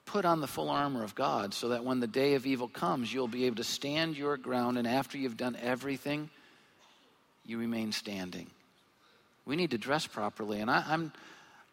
put 0.07 0.25
on 0.25 0.41
the 0.41 0.47
full 0.47 0.71
armor 0.71 1.03
of 1.03 1.17
God 1.17 1.53
so 1.55 1.71
that 1.71 1.85
when 1.85 1.99
the 1.99 2.07
day 2.07 2.35
of 2.35 2.47
evil 2.47 2.69
comes, 2.69 3.13
you'll 3.13 3.27
be 3.27 3.47
able 3.47 3.57
to 3.57 3.65
stand 3.65 4.17
your 4.17 4.37
ground, 4.37 4.79
and 4.79 4.87
after 4.87 5.19
you've 5.19 5.37
done 5.37 5.57
everything, 5.61 6.31
you 7.45 7.59
remain 7.59 7.91
standing. 7.91 8.47
We 9.45 9.57
need 9.57 9.73
to 9.73 9.79
dress 9.79 10.07
properly, 10.07 10.61
and 10.61 10.71
I, 10.71 10.85
I'm, 10.87 11.13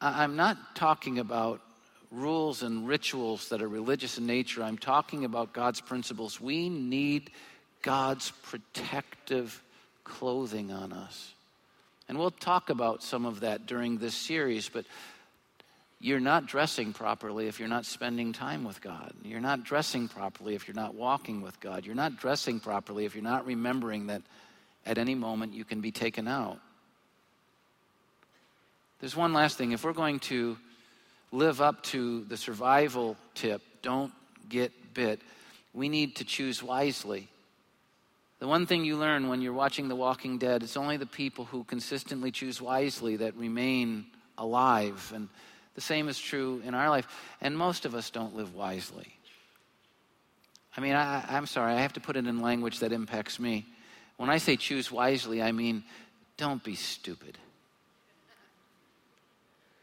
I'm 0.01 0.35
not 0.35 0.57
talking 0.75 1.19
about 1.19 1.61
rules 2.11 2.63
and 2.63 2.87
rituals 2.87 3.49
that 3.49 3.61
are 3.61 3.67
religious 3.67 4.17
in 4.17 4.25
nature. 4.25 4.63
I'm 4.63 4.77
talking 4.77 5.25
about 5.25 5.53
God's 5.53 5.81
principles. 5.81 6.41
We 6.41 6.69
need 6.69 7.31
God's 7.81 8.31
protective 8.43 9.61
clothing 10.03 10.71
on 10.71 10.91
us. 10.91 11.33
And 12.07 12.17
we'll 12.17 12.31
talk 12.31 12.71
about 12.71 13.03
some 13.03 13.25
of 13.25 13.41
that 13.41 13.67
during 13.67 13.99
this 13.99 14.15
series, 14.15 14.67
but 14.67 14.85
you're 15.99 16.19
not 16.19 16.47
dressing 16.47 16.93
properly 16.93 17.47
if 17.47 17.59
you're 17.59 17.67
not 17.67 17.85
spending 17.85 18.33
time 18.33 18.63
with 18.63 18.81
God. 18.81 19.13
You're 19.23 19.41
not 19.41 19.63
dressing 19.63 20.07
properly 20.07 20.55
if 20.55 20.67
you're 20.67 20.75
not 20.75 20.95
walking 20.95 21.41
with 21.41 21.59
God. 21.59 21.85
You're 21.85 21.93
not 21.93 22.17
dressing 22.17 22.59
properly 22.59 23.05
if 23.05 23.13
you're 23.13 23.23
not 23.23 23.45
remembering 23.45 24.07
that 24.07 24.23
at 24.85 24.97
any 24.97 25.13
moment 25.13 25.53
you 25.53 25.65
can 25.65 25.81
be 25.81 25.91
taken 25.91 26.27
out. 26.27 26.57
There's 28.99 29.15
one 29.15 29.33
last 29.33 29.57
thing. 29.57 29.71
If 29.71 29.83
we're 29.83 29.93
going 29.93 30.19
to 30.19 30.57
live 31.31 31.61
up 31.61 31.83
to 31.83 32.23
the 32.25 32.37
survival 32.37 33.17
tip, 33.35 33.61
don't 33.81 34.13
get 34.47 34.71
bit, 34.93 35.21
we 35.73 35.89
need 35.89 36.15
to 36.17 36.23
choose 36.23 36.63
wisely. 36.63 37.27
The 38.39 38.47
one 38.47 38.65
thing 38.65 38.85
you 38.85 38.97
learn 38.97 39.27
when 39.27 39.41
you're 39.41 39.53
watching 39.53 39.89
The 39.89 39.95
Walking 39.95 40.37
Dead, 40.37 40.63
it's 40.63 40.77
only 40.77 40.97
the 40.97 41.05
people 41.05 41.45
who 41.45 41.63
consistently 41.65 42.31
choose 42.31 42.61
wisely 42.61 43.17
that 43.17 43.35
remain 43.35 44.05
alive. 44.37 45.11
And 45.13 45.27
the 45.75 45.81
same 45.81 46.07
is 46.07 46.17
true 46.17 46.61
in 46.65 46.73
our 46.73 46.89
life. 46.89 47.07
And 47.41 47.57
most 47.57 47.85
of 47.85 47.93
us 47.95 48.09
don't 48.09 48.35
live 48.35 48.55
wisely. 48.55 49.13
I 50.75 50.81
mean, 50.81 50.95
I, 50.95 51.37
am 51.37 51.45
sorry, 51.45 51.73
I 51.73 51.81
have 51.81 51.93
to 51.93 51.99
put 51.99 52.15
it 52.15 52.25
in 52.25 52.41
language 52.41 52.79
that 52.79 52.93
impacts 52.93 53.39
me. 53.39 53.65
When 54.15 54.29
I 54.29 54.37
say 54.37 54.55
choose 54.55 54.91
wisely, 54.91 55.41
I 55.41 55.51
mean 55.51 55.83
don't 56.37 56.63
be 56.63 56.75
stupid. 56.75 57.37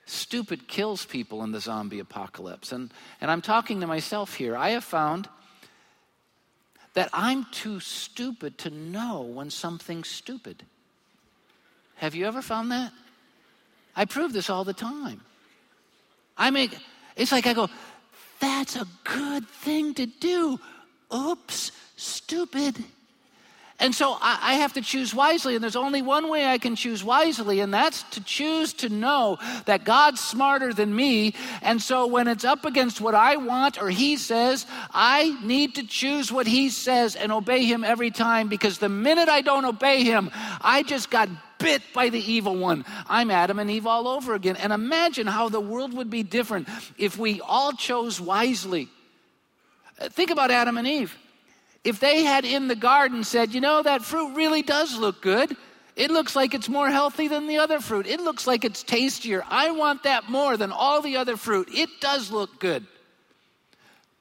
Stupid 0.06 0.68
kills 0.68 1.04
people 1.04 1.42
in 1.42 1.52
the 1.52 1.60
zombie 1.60 1.98
apocalypse. 1.98 2.72
And, 2.72 2.92
and 3.20 3.30
I'm 3.30 3.42
talking 3.42 3.80
to 3.80 3.86
myself 3.86 4.34
here. 4.34 4.56
I 4.56 4.70
have 4.70 4.84
found 4.84 5.28
that 6.94 7.10
I'm 7.12 7.46
too 7.50 7.80
stupid 7.80 8.56
to 8.58 8.70
know 8.70 9.22
when 9.22 9.50
something's 9.50 10.08
stupid. 10.08 10.62
Have 11.96 12.14
you 12.14 12.24
ever 12.26 12.40
found 12.40 12.70
that? 12.72 12.92
I 13.94 14.04
prove 14.04 14.32
this 14.32 14.48
all 14.48 14.64
the 14.64 14.72
time. 14.72 15.20
I 16.38 16.50
make 16.50 16.76
it's 17.16 17.32
like 17.32 17.46
I 17.46 17.54
go, 17.54 17.68
that's 18.40 18.76
a 18.76 18.86
good 19.04 19.48
thing 19.48 19.94
to 19.94 20.06
do. 20.06 20.60
Oops, 21.14 21.72
stupid. 21.96 22.76
And 23.78 23.94
so 23.94 24.16
I, 24.22 24.54
have 24.54 24.72
to 24.74 24.80
choose 24.80 25.14
wisely, 25.14 25.54
and 25.54 25.62
there's 25.62 25.76
only 25.76 26.00
one 26.00 26.30
way 26.30 26.46
I 26.46 26.56
can 26.56 26.76
choose 26.76 27.04
wisely, 27.04 27.60
and 27.60 27.74
that's 27.74 28.04
to 28.04 28.24
choose 28.24 28.72
to 28.74 28.88
know 28.88 29.36
that 29.66 29.84
God's 29.84 30.20
smarter 30.20 30.72
than 30.72 30.96
me. 30.96 31.34
And 31.60 31.80
so 31.82 32.06
when 32.06 32.26
it's 32.26 32.44
up 32.44 32.64
against 32.64 33.02
what 33.02 33.14
I 33.14 33.36
want 33.36 33.80
or 33.80 33.90
He 33.90 34.16
says, 34.16 34.64
I 34.92 35.38
need 35.44 35.74
to 35.74 35.86
choose 35.86 36.32
what 36.32 36.46
He 36.46 36.70
says 36.70 37.16
and 37.16 37.30
obey 37.30 37.66
Him 37.66 37.84
every 37.84 38.10
time 38.10 38.48
because 38.48 38.78
the 38.78 38.88
minute 38.88 39.28
I 39.28 39.42
don't 39.42 39.66
obey 39.66 40.04
Him, 40.04 40.30
I 40.62 40.82
just 40.82 41.10
got 41.10 41.28
bit 41.58 41.82
by 41.92 42.08
the 42.08 42.20
evil 42.20 42.56
one. 42.56 42.82
I'm 43.08 43.30
Adam 43.30 43.58
and 43.58 43.70
Eve 43.70 43.86
all 43.86 44.08
over 44.08 44.34
again. 44.34 44.56
And 44.56 44.72
imagine 44.72 45.26
how 45.26 45.50
the 45.50 45.60
world 45.60 45.92
would 45.94 46.08
be 46.08 46.22
different 46.22 46.68
if 46.96 47.18
we 47.18 47.42
all 47.42 47.72
chose 47.72 48.20
wisely. 48.20 48.88
Think 49.98 50.30
about 50.30 50.50
Adam 50.50 50.78
and 50.78 50.86
Eve 50.86 51.16
if 51.86 52.00
they 52.00 52.24
had 52.24 52.44
in 52.44 52.66
the 52.66 52.74
garden 52.74 53.22
said, 53.22 53.54
you 53.54 53.60
know, 53.60 53.80
that 53.80 54.02
fruit 54.02 54.34
really 54.34 54.60
does 54.60 54.98
look 54.98 55.22
good. 55.22 55.56
It 55.94 56.10
looks 56.10 56.34
like 56.34 56.52
it's 56.52 56.68
more 56.68 56.90
healthy 56.90 57.28
than 57.28 57.46
the 57.46 57.58
other 57.58 57.78
fruit. 57.78 58.08
It 58.08 58.20
looks 58.20 58.44
like 58.44 58.64
it's 58.64 58.82
tastier. 58.82 59.44
I 59.48 59.70
want 59.70 60.02
that 60.02 60.28
more 60.28 60.56
than 60.56 60.72
all 60.72 61.00
the 61.00 61.16
other 61.16 61.36
fruit. 61.36 61.68
It 61.72 61.88
does 62.00 62.32
look 62.32 62.58
good. 62.58 62.84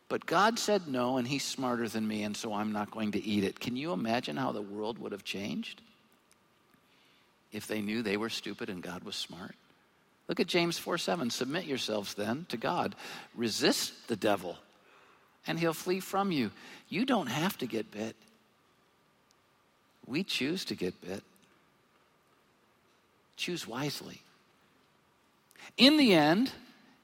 But 0.09 0.27
God 0.27 0.59
said 0.59 0.87
no, 0.87 1.17
and 1.17 1.27
He's 1.27 1.43
smarter 1.43 1.89
than 1.89 2.07
me, 2.07 2.21
and 2.21 2.37
so 2.37 2.53
I'm 2.53 2.71
not 2.71 2.91
going 2.91 3.13
to 3.13 3.23
eat 3.23 3.43
it. 3.43 3.59
Can 3.59 3.75
you 3.75 3.93
imagine 3.93 4.37
how 4.37 4.51
the 4.51 4.61
world 4.61 4.99
would 4.99 5.11
have 5.11 5.23
changed 5.23 5.81
if 7.51 7.65
they 7.65 7.81
knew 7.81 8.03
they 8.03 8.15
were 8.15 8.29
stupid 8.29 8.69
and 8.69 8.83
God 8.83 9.03
was 9.03 9.15
smart? 9.15 9.55
Look 10.27 10.39
at 10.39 10.47
James 10.47 10.77
4 10.77 10.99
7. 10.99 11.31
Submit 11.31 11.65
yourselves 11.65 12.13
then 12.13 12.45
to 12.49 12.57
God, 12.57 12.95
resist 13.33 14.07
the 14.07 14.15
devil, 14.15 14.59
and 15.47 15.59
he'll 15.59 15.73
flee 15.73 15.99
from 15.99 16.31
you. 16.31 16.51
You 16.89 17.05
don't 17.05 17.27
have 17.27 17.57
to 17.59 17.65
get 17.65 17.91
bit. 17.91 18.15
We 20.05 20.23
choose 20.23 20.65
to 20.65 20.75
get 20.75 20.99
bit. 21.01 21.23
Choose 23.37 23.67
wisely. 23.67 24.21
In 25.77 25.97
the 25.97 26.13
end, 26.13 26.51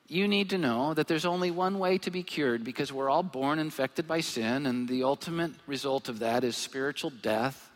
you 0.07 0.27
need 0.27 0.49
to 0.51 0.57
know 0.57 0.93
that 0.93 1.07
there's 1.07 1.25
only 1.25 1.51
one 1.51 1.79
way 1.79 1.97
to 1.99 2.11
be 2.11 2.21
cured 2.21 2.63
because 2.63 2.91
we're 2.91 3.09
all 3.09 3.23
born 3.23 3.59
infected 3.59 4.07
by 4.07 4.21
sin, 4.21 4.65
and 4.65 4.87
the 4.87 5.03
ultimate 5.03 5.51
result 5.67 6.09
of 6.09 6.19
that 6.19 6.43
is 6.43 6.55
spiritual 6.55 7.09
death. 7.09 7.69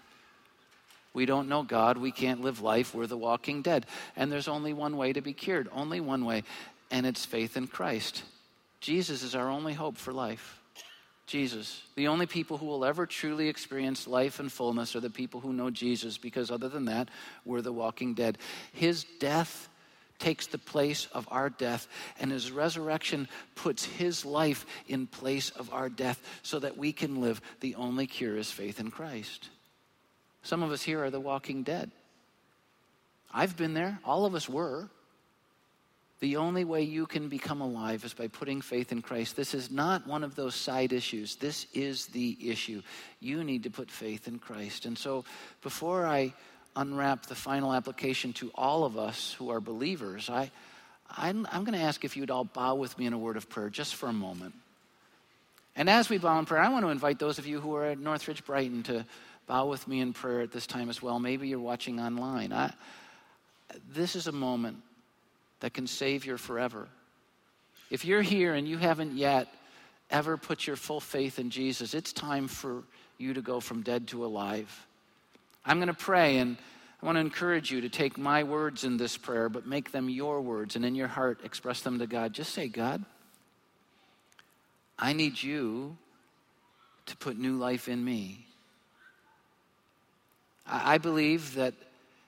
We 1.14 1.26
don't 1.26 1.48
know 1.48 1.64
God. 1.64 1.98
We 1.98 2.12
can't 2.12 2.42
live 2.42 2.60
life. 2.62 2.94
We're 2.94 3.08
the 3.08 3.18
walking 3.18 3.62
dead. 3.62 3.86
And 4.18 4.30
there's 4.30 4.50
only 4.50 4.74
one 4.74 4.98
way 4.98 5.14
to 5.14 5.22
be 5.22 5.32
cured, 5.32 5.70
only 5.72 6.02
one 6.02 6.26
way, 6.26 6.44
and 6.92 7.06
it's 7.06 7.26
faith 7.26 7.56
in 7.56 7.68
Christ. 7.68 8.24
Jesus 8.86 9.24
is 9.24 9.34
our 9.34 9.50
only 9.50 9.74
hope 9.74 9.98
for 9.98 10.14
life. 10.14 10.62
Jesus. 11.26 11.82
The 11.96 12.08
only 12.08 12.28
people 12.28 12.60
who 12.60 12.68
will 12.68 12.86
ever 12.86 13.08
truly 13.08 13.50
experience 13.50 14.08
life 14.08 14.40
and 14.40 14.52
fullness 14.52 14.96
are 14.96 15.00
the 15.00 15.10
people 15.10 15.40
who 15.40 15.54
know 15.54 15.72
Jesus, 15.72 16.20
because 16.20 16.52
other 16.52 16.70
than 16.70 16.86
that, 16.86 17.10
we're 17.46 17.64
the 17.64 17.74
walking 17.74 18.14
dead. 18.14 18.38
His 18.74 19.04
death 19.20 19.70
takes 20.20 20.46
the 20.46 20.60
place 20.60 21.08
of 21.14 21.28
our 21.32 21.50
death, 21.50 21.88
and 22.20 22.30
his 22.30 22.52
resurrection 22.52 23.28
puts 23.56 23.84
his 23.84 24.24
life 24.24 24.68
in 24.88 25.08
place 25.08 25.50
of 25.50 25.74
our 25.74 25.90
death 25.90 26.22
so 26.44 26.60
that 26.60 26.78
we 26.78 26.94
can 26.94 27.22
live. 27.22 27.42
The 27.62 27.74
only 27.74 28.06
cure 28.06 28.38
is 28.38 28.52
faith 28.52 28.80
in 28.80 28.92
Christ. 28.92 29.50
Some 30.44 30.62
of 30.62 30.72
us 30.72 30.84
here 30.84 31.04
are 31.04 31.10
the 31.10 31.20
walking 31.20 31.64
dead. 31.64 31.90
I've 33.34 33.58
been 33.58 33.74
there, 33.74 33.98
all 34.06 34.28
of 34.28 34.36
us 34.36 34.48
were. 34.48 34.92
The 36.22 36.38
only 36.38 36.64
way 36.64 36.82
you 36.84 37.06
can 37.06 37.28
become 37.28 37.60
alive 37.60 38.06
is 38.06 38.14
by 38.14 38.28
putting 38.28 38.62
faith 38.62 38.92
in 38.92 39.02
Christ. 39.02 39.36
This 39.36 39.54
is 39.54 39.70
not 39.70 40.08
one 40.08 40.24
of 40.24 40.36
those 40.36 40.56
side 40.56 40.94
issues. 40.94 41.36
This 41.36 41.68
is 41.74 42.08
the 42.08 42.38
issue. 42.42 42.82
You 43.20 43.44
need 43.44 43.64
to 43.64 43.70
put 43.70 43.92
faith 43.92 44.28
in 44.28 44.40
Christ. 44.40 44.86
And 44.86 44.98
so, 44.98 45.26
before 45.62 46.06
I 46.06 46.34
unwrap 46.76 47.26
the 47.26 47.36
final 47.36 47.74
application 47.74 48.32
to 48.34 48.52
all 48.56 48.86
of 48.86 48.98
us 48.98 49.34
who 49.34 49.50
are 49.50 49.60
believers, 49.60 50.30
I, 50.30 50.52
I'm, 51.10 51.46
I'm 51.52 51.66
going 51.66 51.78
to 51.78 51.86
ask 51.86 52.06
if 52.06 52.16
you'd 52.16 52.32
all 52.32 52.46
bow 52.46 52.76
with 52.76 52.98
me 52.98 53.06
in 53.06 53.14
a 53.14 53.18
word 53.18 53.36
of 53.36 53.50
prayer 53.50 53.70
just 53.70 53.96
for 53.96 54.08
a 54.08 54.14
moment. 54.14 54.56
And 55.76 55.90
as 55.90 56.10
we 56.10 56.18
bow 56.18 56.40
in 56.40 56.46
prayer, 56.46 56.62
I 56.62 56.70
want 56.70 56.86
to 56.86 56.90
invite 56.90 57.20
those 57.20 57.40
of 57.40 57.46
you 57.46 57.60
who 57.60 57.76
are 57.76 57.86
at 57.86 58.00
Northridge 58.00 58.46
Brighton 58.46 58.84
to 58.84 59.06
bow 59.48 59.68
with 59.68 59.86
me 59.86 60.00
in 60.00 60.14
prayer 60.14 60.42
at 60.42 60.52
this 60.54 60.66
time 60.66 60.90
as 60.90 61.02
well. 61.02 61.20
Maybe 61.20 61.50
you're 61.50 61.60
watching 61.60 62.00
online. 62.00 62.54
I, 62.54 62.74
this 63.90 64.16
is 64.16 64.28
a 64.28 64.32
moment 64.32 64.78
that 65.66 65.74
can 65.74 65.88
save 65.88 66.28
you 66.28 66.38
forever. 66.38 66.88
If 67.90 68.06
you're 68.06 68.22
here 68.22 68.54
and 68.54 68.68
you 68.68 68.78
haven't 68.78 69.18
yet 69.18 69.48
ever 70.12 70.38
put 70.38 70.68
your 70.68 70.76
full 70.76 71.00
faith 71.00 71.40
in 71.40 71.50
Jesus, 71.50 71.96
it's 71.96 72.14
time 72.14 72.48
for 72.48 72.84
you 73.18 73.34
to 73.34 73.42
go 73.42 73.60
from 73.60 73.82
dead 73.82 74.10
to 74.10 74.26
alive. 74.26 74.86
I'm 75.66 75.78
going 75.78 75.88
to 75.88 75.96
pray, 75.96 76.38
and 76.38 76.58
I 77.02 77.06
want 77.08 77.16
to 77.16 77.20
encourage 77.20 77.72
you 77.72 77.82
to 77.82 77.90
take 77.90 78.16
my 78.16 78.44
words 78.44 78.84
in 78.84 78.98
this 78.98 79.18
prayer, 79.18 79.50
but 79.50 79.66
make 79.66 79.92
them 79.92 80.08
your 80.08 80.40
words, 80.40 80.76
and 80.76 80.86
in 80.86 80.94
your 80.94 81.08
heart 81.08 81.40
express 81.44 81.82
them 81.82 81.98
to 81.98 82.06
God. 82.06 82.32
Just 82.32 82.54
say, 82.54 82.68
God, 82.68 83.04
I 85.00 85.14
need 85.14 85.42
you 85.42 85.98
to 87.08 87.18
put 87.18 87.40
new 87.40 87.58
life 87.58 87.90
in 87.90 88.06
me. 88.06 88.46
I 90.68 91.00
believe 91.00 91.56
that 91.56 91.74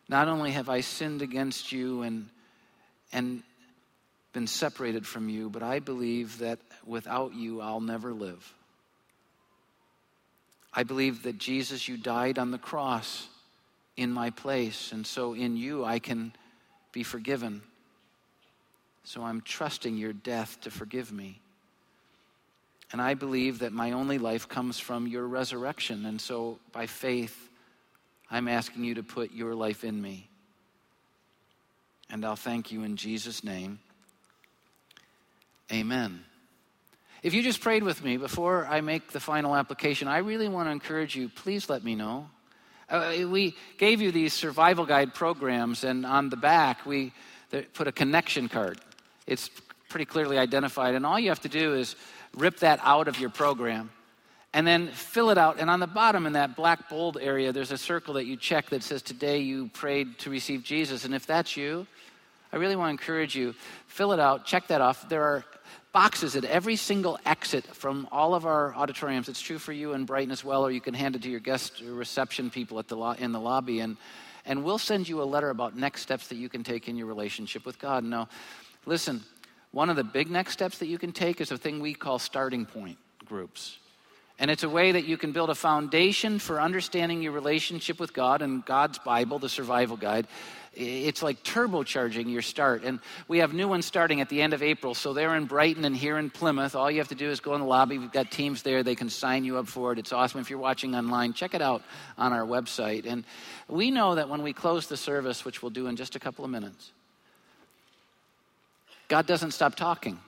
not 0.09 0.27
only 0.27 0.53
have 0.53 0.69
I 0.69 0.81
sinned 0.81 1.21
against 1.21 1.71
you 1.71 2.01
and, 2.01 2.29
and 3.12 3.43
been 4.34 4.47
separated 4.47 5.05
from 5.08 5.30
you, 5.30 5.49
but 5.49 5.64
I 5.64 5.80
believe 5.80 6.39
that 6.39 6.60
without 6.86 7.34
you, 7.34 7.62
I'll 7.62 7.82
never 7.82 8.14
live. 8.14 8.53
I 10.74 10.84
believe 10.84 11.24
that 11.24 11.38
Jesus, 11.38 11.88
you 11.88 11.97
died 11.97 12.38
on 12.38 12.51
the 12.51 12.58
cross 12.58 13.28
in 13.95 14.12
my 14.12 14.30
place, 14.30 14.91
and 14.91 15.08
so 15.08 15.34
in 15.34 15.58
you 15.58 15.84
I 15.84 15.99
can 15.99 16.34
be 16.91 17.01
forgiven. 17.03 17.64
So 19.03 19.24
I'm 19.24 19.41
trusting 19.41 19.97
your 19.97 20.14
death 20.14 20.62
to 20.62 20.70
forgive 20.70 21.12
me. 21.12 21.39
And 22.91 23.01
I 23.01 23.16
believe 23.16 23.60
that 23.60 23.74
my 23.74 23.93
only 23.93 24.18
life 24.18 24.47
comes 24.47 24.80
from 24.80 25.08
your 25.08 25.28
resurrection, 25.28 26.05
and 26.05 26.22
so 26.22 26.60
by 26.72 26.86
faith, 26.86 27.49
I'm 28.30 28.47
asking 28.47 28.84
you 28.84 28.95
to 28.95 29.03
put 29.03 29.32
your 29.32 29.55
life 29.55 29.84
in 29.84 29.99
me. 29.99 30.30
And 32.10 32.24
I'll 32.26 32.36
thank 32.36 32.72
you 32.72 32.84
in 32.84 32.95
Jesus' 32.95 33.43
name. 33.43 33.80
Amen. 35.72 36.24
If 37.24 37.34
you 37.34 37.43
just 37.43 37.62
prayed 37.62 37.84
with 37.84 38.03
me 38.03 38.18
before 38.18 38.66
I 38.66 38.82
make 38.82 39.12
the 39.12 39.20
final 39.20 39.55
application, 39.55 40.08
I 40.08 40.20
really 40.20 40.47
want 40.47 40.68
to 40.68 40.72
encourage 40.72 41.16
you, 41.16 41.30
please 41.30 41.70
let 41.70 41.84
me 41.84 41.95
know. 41.95 42.30
Uh, 42.89 43.26
we 43.28 43.55
gave 43.78 44.01
you 44.01 44.12
these 44.12 44.34
survival 44.34 44.86
guide 44.86 45.14
programs, 45.14 45.84
and 45.84 46.05
on 46.05 46.30
the 46.30 46.38
back, 46.38 46.86
we 46.86 47.12
put 47.74 47.88
a 47.88 47.91
connection 47.91 48.47
card. 48.47 48.80
It's 49.26 49.49
pretty 49.89 50.05
clearly 50.05 50.38
identified, 50.38 50.95
and 50.95 51.05
all 51.05 51.20
you 51.20 51.30
have 51.30 51.41
to 51.41 51.49
do 51.49 51.74
is 51.74 51.95
rip 52.34 52.60
that 52.60 52.80
out 52.84 53.08
of 53.08 53.20
your 53.20 53.30
program 53.30 53.89
and 54.53 54.66
then 54.66 54.88
fill 54.88 55.30
it 55.30 55.38
out. 55.38 55.60
And 55.60 55.70
on 55.70 55.80
the 55.80 55.88
bottom, 55.88 56.26
in 56.26 56.34
that 56.34 56.55
black 56.55 56.89
bold 56.89 57.18
area, 57.20 57.51
there's 57.51 57.72
a 57.72 57.78
circle 57.78 58.16
that 58.16 58.26
you 58.26 58.38
check 58.38 58.70
that 58.70 58.84
says, 58.84 59.01
Today 59.01 59.39
you 59.39 59.68
prayed 59.74 60.20
to 60.20 60.30
receive 60.30 60.64
Jesus. 60.64 61.05
And 61.05 61.14
if 61.14 61.26
that's 61.26 61.58
you, 61.58 61.86
I 62.51 62.57
really 62.57 62.75
want 62.75 62.87
to 62.87 62.91
encourage 62.91 63.35
you, 63.35 63.53
fill 63.87 64.13
it 64.13 64.19
out, 64.19 64.45
check 64.45 64.67
that 64.67 64.81
off. 64.81 65.09
There 65.09 65.23
are 65.23 65.45
boxes 65.91 66.35
at 66.35 66.43
every 66.45 66.75
single 66.75 67.19
exit 67.25 67.65
from 67.65 68.07
all 68.11 68.35
of 68.35 68.45
our 68.45 68.73
auditoriums. 68.75 69.29
It's 69.29 69.41
true 69.41 69.57
for 69.57 69.73
you 69.73 69.93
in 69.93 70.05
Brighton 70.05 70.31
as 70.31 70.43
well, 70.43 70.65
or 70.65 70.71
you 70.71 70.81
can 70.81 70.93
hand 70.93 71.15
it 71.15 71.23
to 71.23 71.29
your 71.29 71.39
guest 71.39 71.81
reception 71.81 72.49
people 72.49 72.79
at 72.79 72.87
the 72.87 72.95
lo- 72.95 73.15
in 73.17 73.31
the 73.31 73.39
lobby, 73.39 73.79
and, 73.79 73.97
and 74.45 74.63
we'll 74.63 74.77
send 74.77 75.09
you 75.09 75.21
a 75.21 75.25
letter 75.25 75.49
about 75.49 75.75
next 75.75 76.01
steps 76.01 76.27
that 76.27 76.35
you 76.35 76.49
can 76.49 76.63
take 76.63 76.87
in 76.87 76.95
your 76.95 77.07
relationship 77.07 77.65
with 77.65 77.79
God. 77.79 78.03
Now, 78.03 78.29
listen, 78.85 79.23
one 79.71 79.89
of 79.89 79.95
the 79.95 80.03
big 80.03 80.29
next 80.29 80.53
steps 80.53 80.77
that 80.77 80.87
you 80.87 80.97
can 80.97 81.11
take 81.11 81.41
is 81.41 81.51
a 81.51 81.57
thing 81.57 81.79
we 81.79 81.93
call 81.93 82.19
starting 82.19 82.65
point 82.65 82.97
groups. 83.25 83.77
And 84.39 84.51
it's 84.51 84.63
a 84.63 84.69
way 84.69 84.91
that 84.91 85.05
you 85.05 85.17
can 85.17 85.31
build 85.31 85.49
a 85.49 85.55
foundation 85.55 86.38
for 86.38 86.61
understanding 86.61 87.23
your 87.23 87.31
relationship 87.31 87.99
with 87.99 88.13
God 88.13 88.43
and 88.43 88.63
God's 88.63 88.99
Bible, 88.99 89.39
the 89.39 89.49
survival 89.49 89.97
guide. 89.97 90.27
It's 90.75 91.23
like 91.23 91.41
turbocharging 91.41 92.31
your 92.31 92.43
start. 92.43 92.83
And 92.83 92.99
we 93.27 93.39
have 93.39 93.51
new 93.51 93.67
ones 93.67 93.88
starting 93.88 94.21
at 94.21 94.29
the 94.29 94.43
end 94.43 94.53
of 94.53 94.61
April. 94.61 94.93
So 94.93 95.13
they're 95.13 95.35
in 95.35 95.45
Brighton 95.45 95.85
and 95.85 95.97
here 95.97 96.19
in 96.19 96.29
Plymouth. 96.29 96.75
All 96.75 96.91
you 96.91 96.99
have 96.99 97.07
to 97.07 97.15
do 97.15 97.31
is 97.31 97.39
go 97.39 97.55
in 97.55 97.61
the 97.61 97.65
lobby. 97.65 97.97
We've 97.97 98.11
got 98.11 98.29
teams 98.29 98.61
there. 98.61 98.83
They 98.83 98.93
can 98.93 99.09
sign 99.09 99.43
you 99.43 99.57
up 99.57 99.67
for 99.67 99.91
it. 99.91 99.97
It's 99.97 100.13
awesome. 100.13 100.39
If 100.39 100.51
you're 100.51 100.59
watching 100.59 100.93
online, 100.93 101.33
check 101.33 101.55
it 101.55 101.61
out 101.63 101.81
on 102.15 102.31
our 102.31 102.45
website. 102.45 103.07
And 103.07 103.23
we 103.67 103.89
know 103.89 104.13
that 104.13 104.29
when 104.29 104.43
we 104.43 104.53
close 104.53 104.85
the 104.85 104.97
service, 104.97 105.43
which 105.45 105.63
we'll 105.63 105.71
do 105.71 105.88
in 105.88 105.95
just 105.95 106.15
a 106.15 106.19
couple 106.19 106.45
of 106.45 106.51
minutes, 106.51 106.91
God 109.07 109.25
doesn't 109.25 109.51
stop 109.51 109.73
talking. 109.73 110.19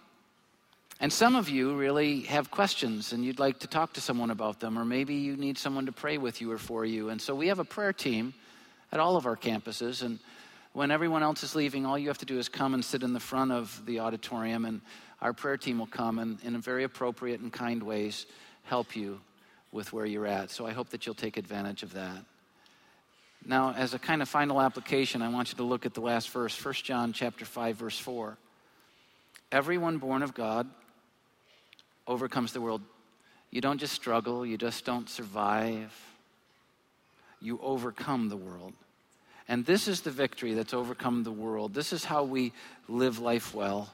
And 1.02 1.14
some 1.14 1.36
of 1.36 1.48
you 1.48 1.76
really 1.76 2.22
have 2.22 2.52
questions 2.52 3.14
and 3.14 3.24
you'd 3.24 3.40
like 3.40 3.60
to 3.60 3.68
talk 3.68 3.94
to 3.94 4.02
someone 4.02 4.32
about 4.32 4.60
them, 4.60 4.78
or 4.78 4.84
maybe 4.84 5.16
you 5.16 5.38
need 5.38 5.58
someone 5.58 5.86
to 5.86 5.94
pray 5.94 6.18
with 6.18 6.42
you 6.42 6.52
or 6.52 6.58
for 6.58 6.84
you. 6.84 7.10
And 7.10 7.22
so 7.22 7.34
we 7.34 7.48
have 7.48 7.60
a 7.60 7.64
prayer 7.64 7.94
team 7.94 8.34
at 8.92 9.00
all 9.00 9.16
of 9.16 9.26
our 9.26 9.38
campuses. 9.38 10.04
And 10.04 10.20
when 10.74 10.92
everyone 10.92 11.24
else 11.24 11.42
is 11.44 11.56
leaving, 11.56 11.86
all 11.86 11.98
you 11.98 12.10
have 12.10 12.18
to 12.18 12.26
do 12.26 12.38
is 12.38 12.50
come 12.50 12.74
and 12.74 12.84
sit 12.84 13.02
in 13.02 13.14
the 13.14 13.20
front 13.20 13.52
of 13.52 13.82
the 13.86 14.02
auditorium, 14.02 14.66
and 14.66 14.82
our 15.22 15.32
prayer 15.32 15.58
team 15.58 15.80
will 15.80 15.88
come 15.88 16.20
and, 16.20 16.38
in 16.44 16.60
very 16.60 16.84
appropriate 16.84 17.40
and 17.40 17.52
kind 17.52 17.82
ways, 17.82 18.26
help 18.64 18.96
you 18.96 19.22
with 19.72 19.94
where 19.94 20.06
you're 20.06 20.28
at. 20.28 20.52
So 20.52 20.68
I 20.68 20.72
hope 20.72 20.90
that 20.90 21.06
you'll 21.06 21.16
take 21.16 21.38
advantage 21.38 21.82
of 21.82 21.94
that. 21.94 22.26
Now, 23.46 23.74
as 23.74 23.94
a 23.94 24.00
kind 24.00 24.22
of 24.22 24.28
final 24.28 24.60
application, 24.60 25.22
I 25.22 25.30
want 25.30 25.52
you 25.52 25.58
to 25.58 25.64
look 25.64 25.86
at 25.86 25.94
the 25.94 26.02
last 26.02 26.30
verse, 26.30 26.64
1 26.64 26.74
John 26.74 27.14
chapter 27.14 27.46
5, 27.46 27.78
verse 27.78 27.98
4. 27.98 28.38
Everyone 29.52 29.98
born 29.98 30.24
of 30.24 30.34
God 30.34 30.68
overcomes 32.10 32.52
the 32.52 32.60
world. 32.60 32.82
You 33.52 33.62
don't 33.62 33.78
just 33.78 33.94
struggle, 33.94 34.46
you 34.46 34.58
just 34.58 34.84
don't 34.84 35.08
survive. 35.08 35.94
You 37.40 37.60
overcome 37.64 38.28
the 38.28 38.36
world. 38.36 38.74
And 39.48 39.66
this 39.66 39.88
is 39.88 40.02
the 40.02 40.12
victory 40.12 40.54
that's 40.54 40.74
overcome 40.74 41.24
the 41.24 41.32
world. 41.32 41.74
This 41.74 41.94
is 41.94 42.04
how 42.04 42.24
we 42.24 42.52
live 42.88 43.20
life 43.20 43.56
well. 43.56 43.94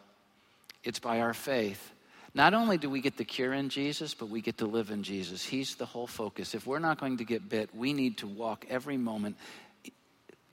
It's 0.84 1.00
by 1.00 1.22
our 1.22 1.34
faith. 1.34 1.92
Not 2.34 2.54
only 2.54 2.78
do 2.78 2.90
we 2.90 3.00
get 3.00 3.16
the 3.16 3.24
cure 3.24 3.54
in 3.54 3.70
Jesus, 3.70 4.14
but 4.14 4.30
we 4.30 4.42
get 4.42 4.58
to 4.58 4.66
live 4.66 4.92
in 4.92 5.04
Jesus. 5.04 5.44
He's 5.44 5.76
the 5.76 5.86
whole 5.86 6.08
focus. 6.08 6.54
If 6.54 6.68
we're 6.68 6.80
not 6.80 7.00
going 7.00 7.18
to 7.18 7.24
get 7.24 7.48
bit, 7.48 7.74
we 7.74 7.94
need 7.94 8.18
to 8.18 8.28
walk 8.28 8.66
every 8.70 8.98
moment 8.98 9.38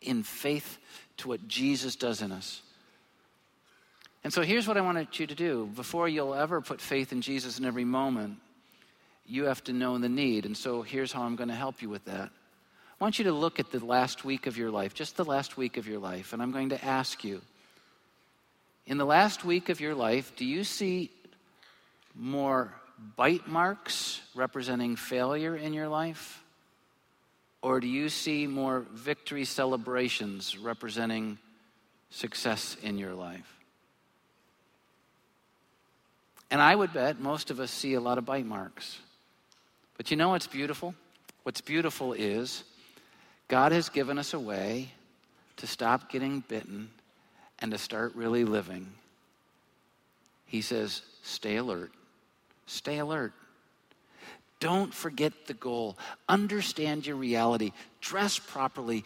in 0.01 0.23
faith 0.23 0.79
to 1.19 1.29
what 1.29 1.49
Jesus 1.49 1.97
does 1.97 2.23
in 2.23 2.31
us. 2.31 2.63
And 4.25 4.33
so 4.33 4.43
here's 4.43 4.69
what 4.69 4.77
I 4.77 4.83
wanted 4.83 5.19
you 5.19 5.27
to 5.27 5.35
do. 5.35 5.67
Before 5.75 6.09
you'll 6.09 6.35
ever 6.35 6.61
put 6.61 6.81
faith 6.81 7.13
in 7.13 7.23
Jesus 7.23 7.59
in 7.59 7.65
every 7.65 7.85
moment, 7.85 8.39
you 9.27 9.45
have 9.45 9.63
to 9.65 9.73
know 9.73 9.99
the 9.99 10.09
need. 10.09 10.47
And 10.47 10.57
so 10.57 10.83
here's 10.83 11.13
how 11.13 11.23
I'm 11.23 11.37
going 11.37 11.49
to 11.49 11.55
help 11.55 11.83
you 11.83 11.89
with 11.89 12.05
that. 12.05 12.31
I 12.31 13.05
want 13.05 13.19
you 13.19 13.25
to 13.25 13.33
look 13.33 13.59
at 13.59 13.73
the 13.73 13.85
last 13.85 14.25
week 14.25 14.47
of 14.47 14.57
your 14.57 14.71
life, 14.71 14.95
just 14.95 15.17
the 15.17 15.25
last 15.25 15.57
week 15.57 15.77
of 15.77 15.89
your 15.89 15.99
life, 15.99 16.33
and 16.33 16.41
I'm 16.41 16.53
going 16.53 16.69
to 16.69 16.85
ask 16.85 17.25
you 17.25 17.41
in 18.87 18.99
the 18.99 19.05
last 19.05 19.45
week 19.45 19.69
of 19.69 19.81
your 19.81 19.95
life, 19.95 20.33
do 20.37 20.45
you 20.45 20.65
see 20.65 21.11
more 22.15 22.73
bite 23.17 23.47
marks 23.47 24.21
representing 24.35 24.97
failure 24.97 25.57
in 25.57 25.73
your 25.73 25.89
life? 25.89 26.43
Or 27.63 27.79
do 27.79 27.87
you 27.87 28.09
see 28.09 28.49
more 28.49 28.81
victory 28.93 29.45
celebrations 29.45 30.59
representing 30.59 31.39
success 32.11 32.77
in 32.83 32.99
your 32.99 33.15
life? 33.15 33.62
And 36.53 36.61
I 36.61 36.77
would 36.77 36.93
bet 36.93 37.19
most 37.19 37.51
of 37.51 37.61
us 37.61 37.71
see 37.71 37.95
a 37.95 38.01
lot 38.01 38.19
of 38.19 38.27
bite 38.27 38.45
marks. 38.45 38.99
But 39.97 40.11
you 40.11 40.19
know 40.19 40.29
what's 40.29 40.47
beautiful? 40.47 40.95
What's 41.45 41.63
beautiful 41.63 42.13
is 42.13 42.63
God 43.49 43.73
has 43.73 43.89
given 43.89 44.19
us 44.19 44.35
a 44.35 44.39
way 44.39 44.91
to 45.57 45.67
stop 45.67 46.11
getting 46.11 46.41
bitten 46.41 46.91
and 47.61 47.73
to 47.73 47.79
start 47.79 48.15
really 48.15 48.45
living. 48.45 48.87
He 50.45 50.61
says, 50.61 51.01
stay 51.23 51.57
alert. 51.57 51.91
Stay 52.67 52.99
alert. 52.99 53.33
Don't 54.61 54.93
forget 54.93 55.33
the 55.47 55.55
goal. 55.55 55.97
Understand 56.29 57.07
your 57.07 57.17
reality. 57.17 57.73
Dress 58.03 58.39
properly. 58.39 59.05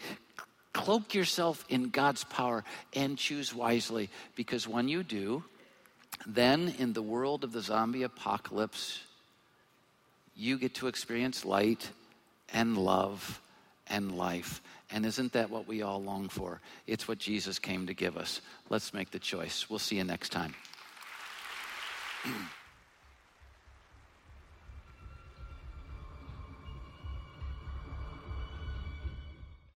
Cloak 0.73 1.13
yourself 1.13 1.63
in 1.69 1.91
God's 1.91 2.25
power 2.25 2.65
and 2.93 3.17
choose 3.17 3.55
wisely 3.55 4.09
because 4.35 4.67
when 4.67 4.89
you 4.89 5.01
do, 5.01 5.45
then, 6.25 6.73
in 6.79 6.93
the 6.93 7.01
world 7.01 7.43
of 7.43 7.51
the 7.51 7.61
zombie 7.61 8.03
apocalypse, 8.03 8.99
you 10.35 10.57
get 10.57 10.75
to 10.75 10.87
experience 10.87 11.45
light 11.45 11.89
and 12.53 12.77
love 12.77 13.41
and 13.87 14.17
life. 14.17 14.61
And 14.91 15.05
isn't 15.05 15.33
that 15.33 15.49
what 15.49 15.67
we 15.67 15.81
all 15.81 16.01
long 16.01 16.29
for? 16.29 16.61
It's 16.85 17.07
what 17.07 17.19
Jesus 17.19 17.59
came 17.59 17.87
to 17.87 17.93
give 17.93 18.17
us. 18.17 18.41
Let's 18.69 18.93
make 18.93 19.11
the 19.11 19.19
choice. 19.19 19.69
We'll 19.69 19.79
see 19.79 19.97
you 19.97 20.03
next 20.03 20.29
time. 20.29 20.55